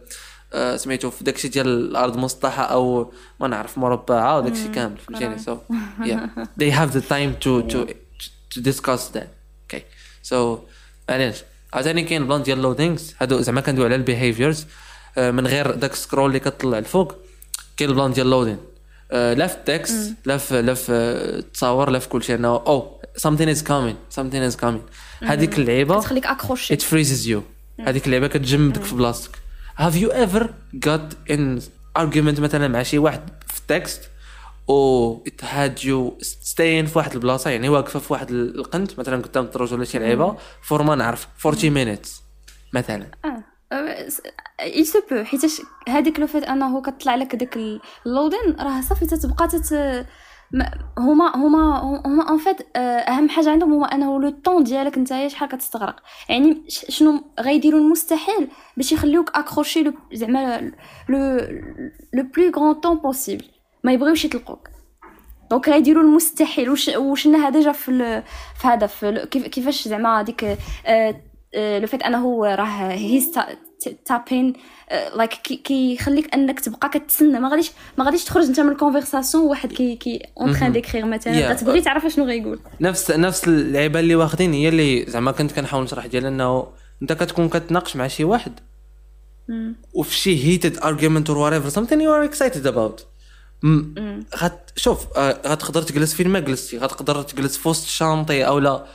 سميتو 0.75 1.09
في 1.09 1.23
داكشي 1.23 1.47
ديال 1.47 1.67
الأرض 1.67 2.17
مسطحه 2.17 2.63
أو 2.63 3.13
ما 3.39 3.47
نعرف 3.47 3.77
مربعه 3.77 4.37
وداكشي 4.37 4.67
كامل 4.67 4.97
فهمتيني 4.97 5.37
so 5.37 5.51
yeah. 6.09 6.45
They 6.57 6.71
have 6.71 6.91
the 6.93 7.01
time 7.01 7.31
to 7.43 7.61
to 7.71 7.79
to 8.53 8.61
discuss 8.61 9.09
that. 9.13 9.27
Okay. 9.67 9.83
So 10.23 10.35
معليش 11.09 11.43
عاوتاني 11.73 12.03
كاين 12.03 12.27
plan 12.27 12.43
ديال 12.43 12.61
loadings 12.61 13.15
هادو 13.21 13.41
زعما 13.41 13.61
كندوي 13.61 13.85
على 13.85 13.95
ال 13.95 14.02
behaviors 14.02 14.65
من 15.17 15.47
غير 15.47 15.71
داك 15.71 15.93
ال 15.93 15.98
scroll 15.98 16.27
اللي 16.27 16.39
كتطلع 16.39 16.77
الفوق 16.77 17.15
كاين 17.77 17.89
ال 17.89 17.94
plan 17.94 18.13
ديال 18.13 18.29
loading 18.29 18.57
لا 19.11 19.47
في 19.47 19.55
ال 19.55 19.67
text 19.67 20.13
لا 20.25 20.37
في 20.37 20.61
لا 20.61 20.73
في 20.73 20.91
التصاور 20.91 21.89
لا 21.89 21.99
في 21.99 22.09
كلشي 22.09 22.35
انه 22.35 22.47
oh 22.47 23.01
something 23.17 23.55
is 23.55 23.61
coming 23.61 24.17
something 24.19 24.51
is 24.51 24.61
coming. 24.61 24.81
هذيك 25.23 25.59
اللعيبة 25.59 25.99
تخليك 25.99 26.25
accroché 26.25 26.77
it 26.77 26.79
freezes 26.79 27.27
you. 27.27 27.39
هذيك 27.87 28.05
اللعبه 28.05 28.27
كتجمدك 28.27 28.83
في 28.83 28.95
بلاصتك. 28.95 29.44
Have 29.79 29.95
you 29.95 30.09
ever 30.11 30.43
got 30.85 31.31
in 31.33 31.61
argument 31.99 32.39
مثلا 32.39 32.67
مع 32.67 32.83
شي 32.83 32.97
واحد 32.97 33.21
في 33.47 33.59
ال 33.59 33.69
text 33.69 34.09
و 34.67 35.17
it 35.29 35.41
had 35.41 35.79
you 35.79 36.25
staying 36.25 36.85
في 36.85 36.91
واحد 36.95 37.13
البلاصة 37.13 37.49
يعني 37.49 37.69
واقفة 37.69 37.99
في 37.99 38.13
واحد 38.13 38.31
القنت 38.31 38.99
مثلا 38.99 39.21
قدام 39.21 39.43
الدروج 39.43 39.73
ولا 39.73 39.85
شي 39.85 39.99
لعيبة 39.99 40.37
for 40.61 40.83
ما 40.83 40.95
نعرف 40.95 41.27
40 41.45 41.95
minutes 41.95 42.09
مثلا. 42.73 43.07
آه. 43.25 43.43
il 44.61 44.85
se 44.85 44.97
peut 45.09 45.23
حيتاش 45.23 45.61
هذيك 45.89 46.19
le 46.19 46.27
fait 46.27 46.43
أنه 46.43 46.81
كطلع 46.81 47.15
لك 47.15 47.35
داك 47.35 47.57
ال 48.05 48.11
loading 48.11 48.55
راه 48.59 48.81
صافي 48.81 49.05
تتبقى 49.05 49.47
تت 49.47 49.73
هما 50.97 51.35
هما 51.35 51.79
هما 52.05 52.29
en 52.29 52.37
fait 52.37 52.57
أهم 52.77 53.29
حاجة 53.29 53.49
عندهم 53.49 53.73
هو 53.73 53.85
أنه 53.85 54.21
le 54.21 54.29
temps 54.29 54.63
ديالك 54.63 54.97
نتايا 54.97 55.27
شحال 55.27 55.49
كتستغرق. 55.49 55.95
يعني 56.29 56.63
شنو 56.69 57.23
غيديروا 57.39 57.79
المستحيل 57.79 58.47
باش 58.77 58.91
يخليوك 58.91 59.31
accroché 59.37 59.91
زعما 60.13 60.71
le 61.09 61.37
le 62.13 62.23
plus 62.35 62.51
grand 62.55 62.73
temps 62.73 62.97
possible 62.97 63.45
ما 63.83 63.91
يبغيوش 63.91 64.25
يطلقوك. 64.25 64.69
donc 65.51 65.69
غيديروا 65.69 66.03
المستحيل. 66.03 66.69
وش 66.69 66.87
وشناها 66.87 67.49
déjà 67.49 67.71
في 67.71 68.23
في 68.61 68.67
هذا 68.67 68.87
في 68.87 69.27
كيفاش 69.31 69.87
زعما 69.87 70.21
ديك 70.21 70.43
le 71.55 71.87
fait 71.87 72.03
أنه 72.03 72.55
راه 72.55 72.91
he's 72.91 73.39
typing 74.05 74.53
like 75.15 75.31
كيخليك 75.63 76.33
انك 76.33 76.59
تبقى 76.59 76.89
كتسنى. 76.89 77.39
ما 77.39 77.49
غاديش 77.49 77.71
ما 77.97 78.05
غاديش 78.05 78.23
تخرج 78.23 78.45
انت 78.45 78.59
من 78.59 78.71
ال 78.71 78.77
conversation 78.77 79.43
واحد 79.43 79.73
qui 79.73 79.95
qui 79.95 80.21
est 80.41 80.48
en 80.48 80.53
train 80.59 80.71
d'écrire 80.71 81.05
مثلا. 81.05 81.33
غتبغي 81.51 81.81
تعرف 81.81 82.05
شنو 82.05 82.25
غيقول. 82.25 82.59
نفس 82.81 83.11
نفس 83.11 83.47
اللعيبه 83.47 83.99
اللي 83.99 84.15
واخدين 84.15 84.53
هي 84.53 84.69
اللي 84.69 85.05
زعما 85.07 85.31
كنت 85.31 85.51
كنحاول 85.51 85.83
نشرح 85.83 86.05
ديال 86.05 86.25
إنه 86.25 86.67
أنت 87.01 87.13
كتكون 87.13 87.49
كتناقش 87.49 87.95
مع 87.95 88.07
شي 88.07 88.23
واحد. 88.23 88.59
وفي 89.93 90.15
شي 90.15 90.45
heated 90.45 90.77
argument 90.77 91.27
or 91.27 91.35
whatever 91.35 91.75
something 91.75 91.99
you 91.99 92.09
are 92.09 92.33
excited 92.33 92.65
about. 92.73 93.01
م- 93.63 94.23
غت 94.35 94.71
شوف 94.75 95.17
آه، 95.17 95.41
غتقدر 95.47 95.81
تجلس 95.81 96.13
فين 96.13 96.29
ما 96.29 96.39
جلستي 96.39 96.77
غتقدر 96.77 97.21
تجلس 97.21 97.57
في 97.57 97.69
وسط 97.69 97.83
ال 97.83 97.90
chantier 97.90 98.47
أو 98.47 98.59
لا. 98.59 98.85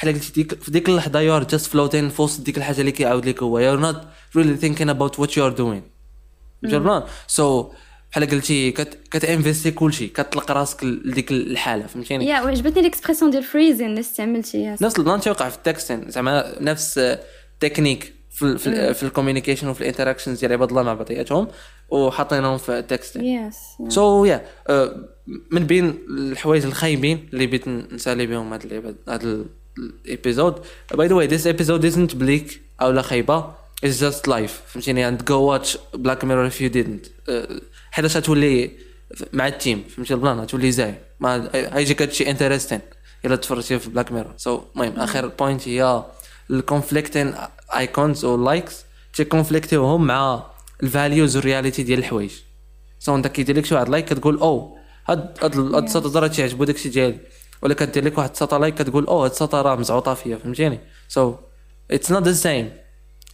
بحال 0.00 0.14
قلتي 0.14 0.32
ديك 0.32 0.62
في 0.62 0.70
ديك 0.70 0.88
اللحظة 0.88 1.20
you 1.20 1.36
are 1.36 1.44
just 1.44 1.66
floating 1.66 2.08
في 2.08 2.22
وسط 2.22 2.40
ديك 2.40 2.58
الحاجة 2.58 2.80
اللي 2.80 2.92
كيعاود 2.92 3.26
لك 3.26 3.42
هو. 3.42 3.58
you 3.58 3.76
not 3.76 4.00
really 4.36 4.56
thinking 4.56 4.90
about 4.90 5.18
what 5.18 5.36
you 5.36 5.46
are 5.46 5.52
doing 5.52 5.82
جربان 6.64 7.02
so 7.26 7.72
بحال 8.12 8.30
قلتي 8.30 8.70
كت 8.72 8.98
كتانفيستي 9.10 9.70
كلشي 9.70 10.06
كتطلق 10.06 10.50
راسك 10.50 10.84
لديك 10.84 11.30
الحالة 11.32 11.86
فهمتيني؟ 11.86 12.26
yeah 12.26 12.40
وعجبتني 12.40 12.82
l'expression 12.82 13.30
ديال 13.30 13.42
freezing 13.42 13.86
اللي 13.86 14.00
استعملتيها 14.00 14.76
نفس 14.80 14.98
ال 14.98 15.02
plan 15.02 15.20
تيوقع 15.20 15.48
في 15.48 15.56
ال 15.56 15.63
texting 15.63 16.10
زعما 16.10 16.54
نفس 16.60 17.00
تكنيك 17.60 18.14
في 18.30 18.58
في, 18.58 18.94
في 18.94 19.02
ال 19.02 19.07
communication 19.07 19.68
وفي 19.68 19.80
ال 19.80 19.85
interactions 19.85 20.40
ديال 20.40 20.52
عباد 20.52 20.68
الله 20.68 20.82
مع 20.82 20.94
بعضياتهم 20.94 21.48
وحاطينهم 21.88 22.58
في 22.58 22.78
ال 22.78 22.83
texting. 22.83 23.24
yes 23.24 23.56
so 23.88 24.24
yeah 24.24 24.46
من 25.50 25.66
بين 25.66 25.98
الحوايج 26.10 26.64
الخايبين 26.64 27.28
اللي 27.32 27.46
بغيت 27.46 27.68
نسالي 27.68 28.26
بهم 28.26 28.52
هاد 28.52 28.62
اللعبه 28.62 28.94
هاد 29.08 29.46
ال 30.06 30.12
episode 30.12 30.54
by 30.94 31.08
the 31.08 31.14
way 31.14 31.26
this 31.26 31.46
episode 31.46 31.84
isn't 31.84 32.16
bleak 32.16 32.60
أو 32.82 32.90
لا 32.90 33.02
خايبه 33.02 33.60
It's 33.86 33.98
just 34.00 34.26
life 34.28 34.50
فهمتيني 34.66 35.10
and 35.10 35.20
go 35.20 35.40
watch 35.50 35.76
Black 35.96 36.22
Mirror 36.22 36.50
if 36.50 36.60
you 36.60 36.68
didn't. 36.68 37.08
أه، 37.28 37.60
حيتاش 37.90 38.16
غتولي 38.16 38.70
مع 39.32 39.46
التيم. 39.46 39.84
فهمتي؟ 39.96 40.14
ال 40.14 40.19
plan 40.19 40.40
غتولي 40.40 40.72
زاي. 40.72 40.94
ما 41.20 41.50
غيجيك 41.54 42.02
هادشي 42.02 42.30
interesting 42.30 42.80
الا 43.24 43.36
تفرجتي 43.36 43.78
في 43.78 43.90
Black 43.90 44.12
Mirror 44.12 44.32
so 44.36 44.60
المهم 44.76 45.00
آخر 45.00 45.26
point 45.26 45.68
هي 45.68 46.04
ال 46.50 46.57
conflicting 46.57 47.34
icons 47.76 48.24
أو 48.24 48.44
likes 48.44 48.84
تيكونفليكتيوهم 49.14 50.06
مع 50.06 50.46
ال 50.82 50.90
values 50.90 51.36
وال 51.36 51.46
reality 51.46 51.82
ديال 51.82 51.98
الحوايج. 51.98 52.32
so 52.98 53.16
أنت 53.16 53.26
كيدير 53.26 53.56
لك 53.56 53.64
شي 53.64 53.74
واحد 53.74 53.88
like 53.88 54.04
كتقول 54.04 54.38
oh 54.38 54.76
هاد 55.08 55.38
هاد 55.42 55.58
هاد 55.58 55.84
السطر 55.84 56.22
راه 56.22 56.26
تيعجبو 56.26 56.64
داكشي 56.64 56.88
ديالي. 56.88 57.18
ولا 57.62 57.74
كدير 57.74 58.04
لك 58.04 58.18
واحد 58.18 58.30
السطر 58.30 58.58
like 58.58 58.74
كتقول 58.74 59.06
oh 59.06 59.22
هاد 59.22 59.30
السطر 59.30 59.66
راه 59.66 59.76
مزعوطة 59.76 60.14
فيا. 60.14 60.36
فهمتيني؟ 60.36 60.78
so 61.08 61.34
it's 61.90 62.12
not 62.12 62.22
the 62.22 62.32
same 62.32 62.72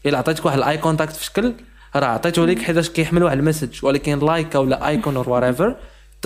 إلا 0.06 0.18
عطيتك 0.18 0.44
واحد 0.44 0.58
ال 0.58 0.78
eye 0.78 0.90
contact 0.90 1.16
في 1.16 1.24
شكل 1.24 1.54
راه 1.96 2.06
عطيته 2.06 2.46
لك 2.46 2.58
حيتاش 2.58 2.90
كيحمل 2.90 3.22
واحد 3.22 3.38
ال 3.38 3.44
message 3.44 3.84
ولكن 3.84 4.18
like 4.18 4.56
أو 4.56 4.64
لا 4.64 4.88
icon 4.88 5.16
or 5.16 5.24
whatever 5.24 5.72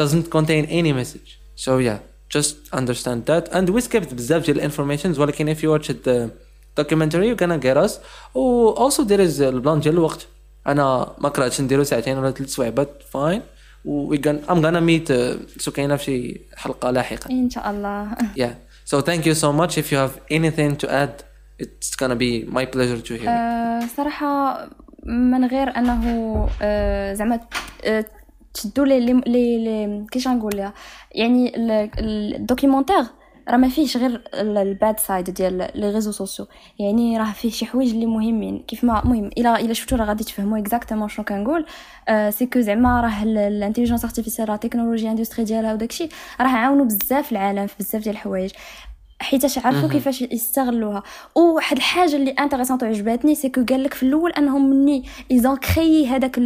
doesn't 0.00 0.30
contain 0.36 0.66
any 0.66 0.92
message. 0.92 1.38
So 1.56 1.70
yeah 1.78 1.98
just 2.36 2.54
understand 2.72 3.26
that. 3.26 3.48
And 3.52 3.68
we 3.70 3.80
skipped 3.80 4.14
بزاف 4.14 4.44
ديال 4.44 4.56
ال 4.56 4.61
informations 4.61 5.18
ولكن 5.18 5.54
if 5.54 5.58
you 5.58 5.68
watch 5.78 5.88
the 5.88 6.30
documentary 6.80 7.26
you're 7.26 7.42
gonna 7.42 7.62
get 7.62 7.76
us. 7.76 7.92
و 8.34 8.74
also 8.74 9.04
there 9.04 9.20
البلان 9.40 9.80
ديال 9.80 9.94
الوقت. 9.94 10.26
أنا 10.66 11.14
ما 11.18 11.28
كرهتش 11.28 11.60
نديرو 11.60 11.84
ساعتين 11.84 12.18
ولا 12.18 12.30
ثلاث 12.30 12.50
سوايع 12.50 12.70
we 12.70 13.02
gonna, 13.12 13.42
I'm 13.86 14.60
gonna 14.62 14.80
meet 14.80 15.10
uh, 15.10 15.58
سكينة 15.58 15.96
في 15.96 16.40
حلقة 16.56 16.90
لاحقا 16.90 17.30
إن 17.30 17.50
شاء 17.50 17.70
الله. 17.70 18.14
Yeah. 18.36 18.54
So 18.84 19.00
thank 19.00 19.24
you 19.26 19.34
so 19.34 19.52
much. 19.52 19.78
If 19.78 19.92
you 19.92 19.98
have 19.98 20.20
anything 20.30 20.76
to 20.76 20.86
add 20.90 21.24
it's 21.62 21.94
gonna 22.00 22.16
be 22.16 22.44
my 22.56 22.64
pleasure 22.64 23.00
to 23.08 23.14
hear. 23.14 23.28
آه، 23.28 23.80
صراحة 23.96 24.68
من 25.06 25.44
غير 25.44 25.76
أنه 25.76 26.48
آه، 26.62 27.14
زعما 27.14 27.40
آه، 27.84 28.04
تشدوا 28.54 28.86
لي 28.86 29.00
لي 29.00 29.14
لي, 29.64 30.06
كيش 30.10 30.28
غنقول 30.28 30.56
لها 30.56 30.72
يعني 31.12 31.56
ال- 31.56 31.70
ال- 31.98 32.34
ال 32.34 32.40
documentaire 32.40 33.04
راه 33.50 33.56
ما 33.56 33.68
فيهش 33.68 33.96
غير 33.96 34.22
ال- 34.34 34.58
ال 34.58 34.69
bad 34.69 35.00
side 35.00 35.30
ديال 35.30 35.70
les 35.74 35.90
réseaux 35.90 36.12
sociaux. 36.12 36.46
يعني 36.78 37.18
راه 37.18 37.32
فيه 37.32 37.50
شي 37.50 37.66
حوايج 37.66 37.90
اللي 37.90 38.06
مهمين. 38.06 38.64
كيف 38.68 38.84
ما 38.84 39.02
المهم 39.02 39.26
الا 39.38 39.60
إلا 39.60 39.72
شفتو 39.72 39.96
راه 39.96 40.04
غادي 40.04 40.24
تفهموا 40.24 40.58
exactement 40.58 41.08
شنو 41.08 41.24
كنقول. 41.24 41.66
آه 42.08 42.30
c'est 42.30 42.46
que 42.46 42.60
زعما 42.60 43.00
راه 43.00 43.22
ال 43.22 43.29
intelligence 43.29 44.04
artificielle 44.04 44.48
راه 44.48 44.54
التكنولوجيا 44.54 45.10
industry 45.10 45.44
ديالها 45.44 45.74
وداكشي 45.74 46.08
راه 46.40 46.48
عاونوا 46.48 46.84
بزاف 46.84 47.32
العالم 47.32 47.66
في 47.66 47.74
بزاف 47.80 48.02
ديال 48.02 48.14
الحوايج. 48.14 48.50
حيتاش 49.20 49.58
عرفوا 49.58 49.88
كيفاش 49.88 50.22
يستغلوها. 50.22 51.02
وواحد 51.34 51.76
الحاجة 51.76 52.16
اللي 52.16 52.30
intéressante 52.30 52.82
وعجبتني 52.82 53.34
c'est 53.34 53.48
que 53.48 53.64
قال 53.68 53.82
لك 53.82 53.94
في 53.94 54.02
الأول 54.02 54.30
أنهم 54.32 54.70
مني 54.70 55.04
ils 55.30 55.43
ont 55.43 55.56
créé 55.56 56.06
هذاك 56.06 56.40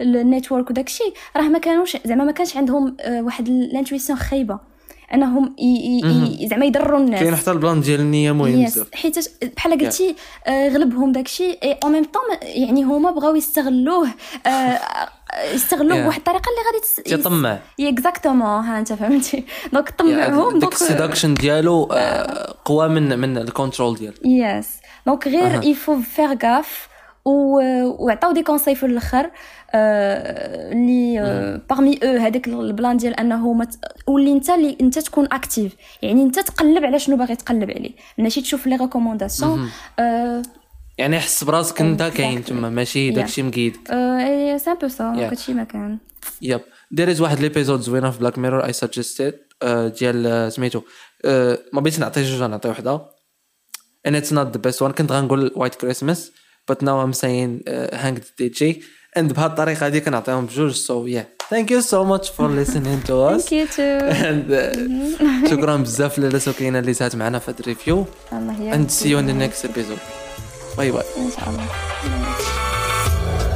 ال 0.00 0.09
network 0.09 0.70
وداكشي 0.70 1.04
راه 1.36 1.48
ما 1.48 1.58
كانوش 1.58 1.96
زعما 2.04 2.24
ما 2.24 2.32
كانش 2.32 2.56
عندهم 2.56 2.96
آه، 3.00 3.22
واحد 3.22 3.48
ال 3.48 3.55
intention 3.55 4.18
خايبة. 4.18 4.73
أنهم 5.14 5.56
زعما 6.50 6.64
يضروا 6.66 6.98
الناس. 7.00 7.20
كاين 7.20 7.36
حتى 7.36 7.50
ال 7.50 7.56
plan 7.56 7.80
ديال 7.80 8.00
النية 8.00 8.32
مهم 8.32 8.64
بزاف. 8.64 8.86
حيت 8.94 9.44
بحال 9.56 9.72
قلتي 9.80 10.16
آه، 10.46 10.68
غلبهم 10.68 11.12
داكشي 11.12 11.58
et 11.62 11.78
en 11.84 11.92
même 11.92 12.04
temps 12.04 12.22
يعني 12.42 12.82
هما 12.84 13.10
بغاو 13.10 13.36
يستغلوه 13.36 14.08
آه، 14.46 14.80
يستغلوك 15.54 15.98
Yeah. 15.98 16.02
بواحد 16.02 16.18
الطريقة 16.18 16.42
اللي 16.50 16.60
غادي 16.66 16.80
تس... 16.82 16.94
تيطمع 16.96 17.58
exactement 17.80 18.64
ها 18.64 18.78
أنت 18.78 18.92
فهمتي؟ 18.92 19.44
donc 19.72 19.90
طمعهم 19.90 20.58
donc 20.58 20.72
ال 20.72 20.78
séduction 20.78 21.34
ديالو 21.34 21.84
آه، 21.92 22.54
قوى 22.64 22.88
من 22.88 23.18
من 23.18 23.38
ال 23.38 23.44
contrôle 23.44 23.96
ديال 23.96 24.14
yes 24.24 24.66
donc 25.06 25.28
غير. 25.28 25.62
il 25.64 25.76
faut 25.76 26.00
faire 26.00 26.38
gaffe 26.44 26.88
وعطاو 27.24 28.32
des 28.32 28.42
conseils 28.42 28.74
في 28.74 28.86
الأخر. 28.86 29.30
آه، 29.76 30.72
اللي 30.72 31.60
باغمي 31.70 31.98
أو 32.02 32.16
هذاك 32.16 32.48
ال 32.48 32.58
plan 32.58 32.96
ديال 32.96 33.14
أنه 33.20 33.52
ما 33.52 33.64
ت- 33.64 33.78
واللي 34.06 34.32
أنت 34.32 34.50
اللي 34.50 34.76
أنت 34.80 34.98
تكون 34.98 35.28
actif 35.32 35.72
يعني 36.02 36.22
أنت 36.22 36.38
تقلب 36.38 36.84
على 36.84 36.98
شنو 36.98 37.16
باغي 37.16 37.36
تقلب 37.36 37.70
عليه. 37.70 37.90
ماشي 38.18 38.40
تشوف 38.40 38.66
les 38.66 38.76
recommandations 38.76 39.70
يعني 40.98 41.18
حس 41.20 41.44
براسك 41.44 41.80
أنت 41.80 42.02
كاين. 42.02 42.44
تما 42.44 42.70
ماشي. 42.70 43.10
داكشي 43.10 43.42
مقيد 43.42 43.76
c'est 44.56 44.70
un 44.70 44.76
peu 44.82 44.88
ça. 44.88 45.04
هادشي 45.04 45.54
ما 45.54 45.64
كان 45.64 45.98
yep 46.42 46.60
as 47.00 47.20
واحد 47.20 47.40
l'épisode 47.40 47.80
زوينة 47.80 48.10
في 48.10 48.18
Black 48.18 48.38
Mirror 48.38 48.64
I 48.64 48.72
suggested 48.72 49.34
ديال 49.98 50.26
آه، 50.26 50.48
سميتو 50.48 50.80
آه، 51.24 51.58
ما 51.72 51.80
بغيتش 51.80 51.98
نعطي 51.98 52.22
جوج 52.22 52.42
نعطي 52.50 52.68
وحدة. 52.68 53.00
And 54.08 54.12
it's 54.12 54.30
not 54.32 54.56
the 54.56 54.60
best 54.70 54.78
one. 54.80 54.90
كنت 54.92 55.12
غنقول 55.12 55.52
White 55.56 55.74
Christmas 55.74 56.32
but 56.70 56.78
now 56.82 56.96
I'm 57.04 57.12
saying 57.12 57.50
uh, 57.66 57.96
Hang 57.96 58.12
the 58.12 58.24
DJ 58.40 58.82
and 59.16 59.32
بهاد 59.32 59.50
الطريقة 59.50 59.86
هادي 59.86 60.00
كنعطيهم 60.00 60.46
بجوج 60.46 60.74
so 60.74 61.06
yeah 61.06 61.24
thank 61.54 61.70
you 61.70 61.80
so 61.82 62.04
much 62.04 62.30
for 62.36 62.48
listening 62.48 63.00
to 63.06 63.12
us. 63.12 63.48
thank 63.48 63.52
you 63.52 63.66
too 63.66 63.98
and 64.10 64.50
uh, 65.46 65.50
شكرا 65.50 65.76
بزاف 65.76 66.18
لاله 66.18 66.38
سكينه 66.38 66.78
اللي 66.78 66.94
ساعات 66.94 67.16
معنا 67.16 67.38
في 67.38 67.50
هاد 67.50 67.60
ال 67.60 67.66
review. 67.66 68.06
and 68.72 68.90
see 68.90 69.08
you 69.08 69.18
in 69.18 69.26
the 69.26 69.48
next 69.48 69.64
episode. 69.68 70.00
bye 70.76 70.90
bye 70.90 71.04
إن 71.16 71.30
شاء 71.30 71.48
الله. 71.48 72.23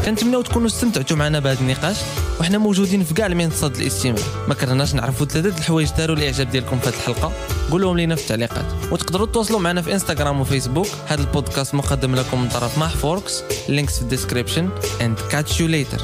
كنتمناو 0.06 0.42
تكونوا 0.42 0.68
استمتعتوا 0.68 1.16
معنا 1.16 1.40
بهذا 1.40 1.60
النقاش 1.60 1.96
وحنا 2.40 2.58
موجودين 2.58 3.04
في 3.04 3.14
كاع 3.14 3.26
المنصات 3.26 3.80
الاستماع 3.80 4.22
ما 4.48 4.54
كرهناش 4.54 4.94
نعرفوا 4.94 5.26
ثلاثة 5.26 5.58
الحوايج 5.58 5.90
داروا 5.98 6.16
الإعجاب 6.16 6.50
ديالكم 6.50 6.78
في 6.78 6.88
هذه 6.88 6.94
الحلقة. 6.94 7.32
قولوهم 7.70 7.96
لينا 7.96 8.14
في 8.14 8.22
التعليقات. 8.22 8.64
وتقدروا 8.90 9.26
تواصلوا 9.26 9.60
معنا 9.60 9.82
في 9.82 9.92
انستغرام 9.92 10.40
وفيسبوك 10.40 10.88
هذا 11.06 11.20
البودكاست 11.20 11.74
مقدم 11.74 12.14
لكم 12.14 12.42
من 12.42 12.48
طرف 12.48 12.78
محفوركس. 12.78 13.42
links 13.68 13.97
في 13.96 14.02
ال 14.02 14.08
description. 14.08 14.70
And 15.00 15.34
catch 15.34 15.52
you 15.52 15.68
later. 15.68 16.02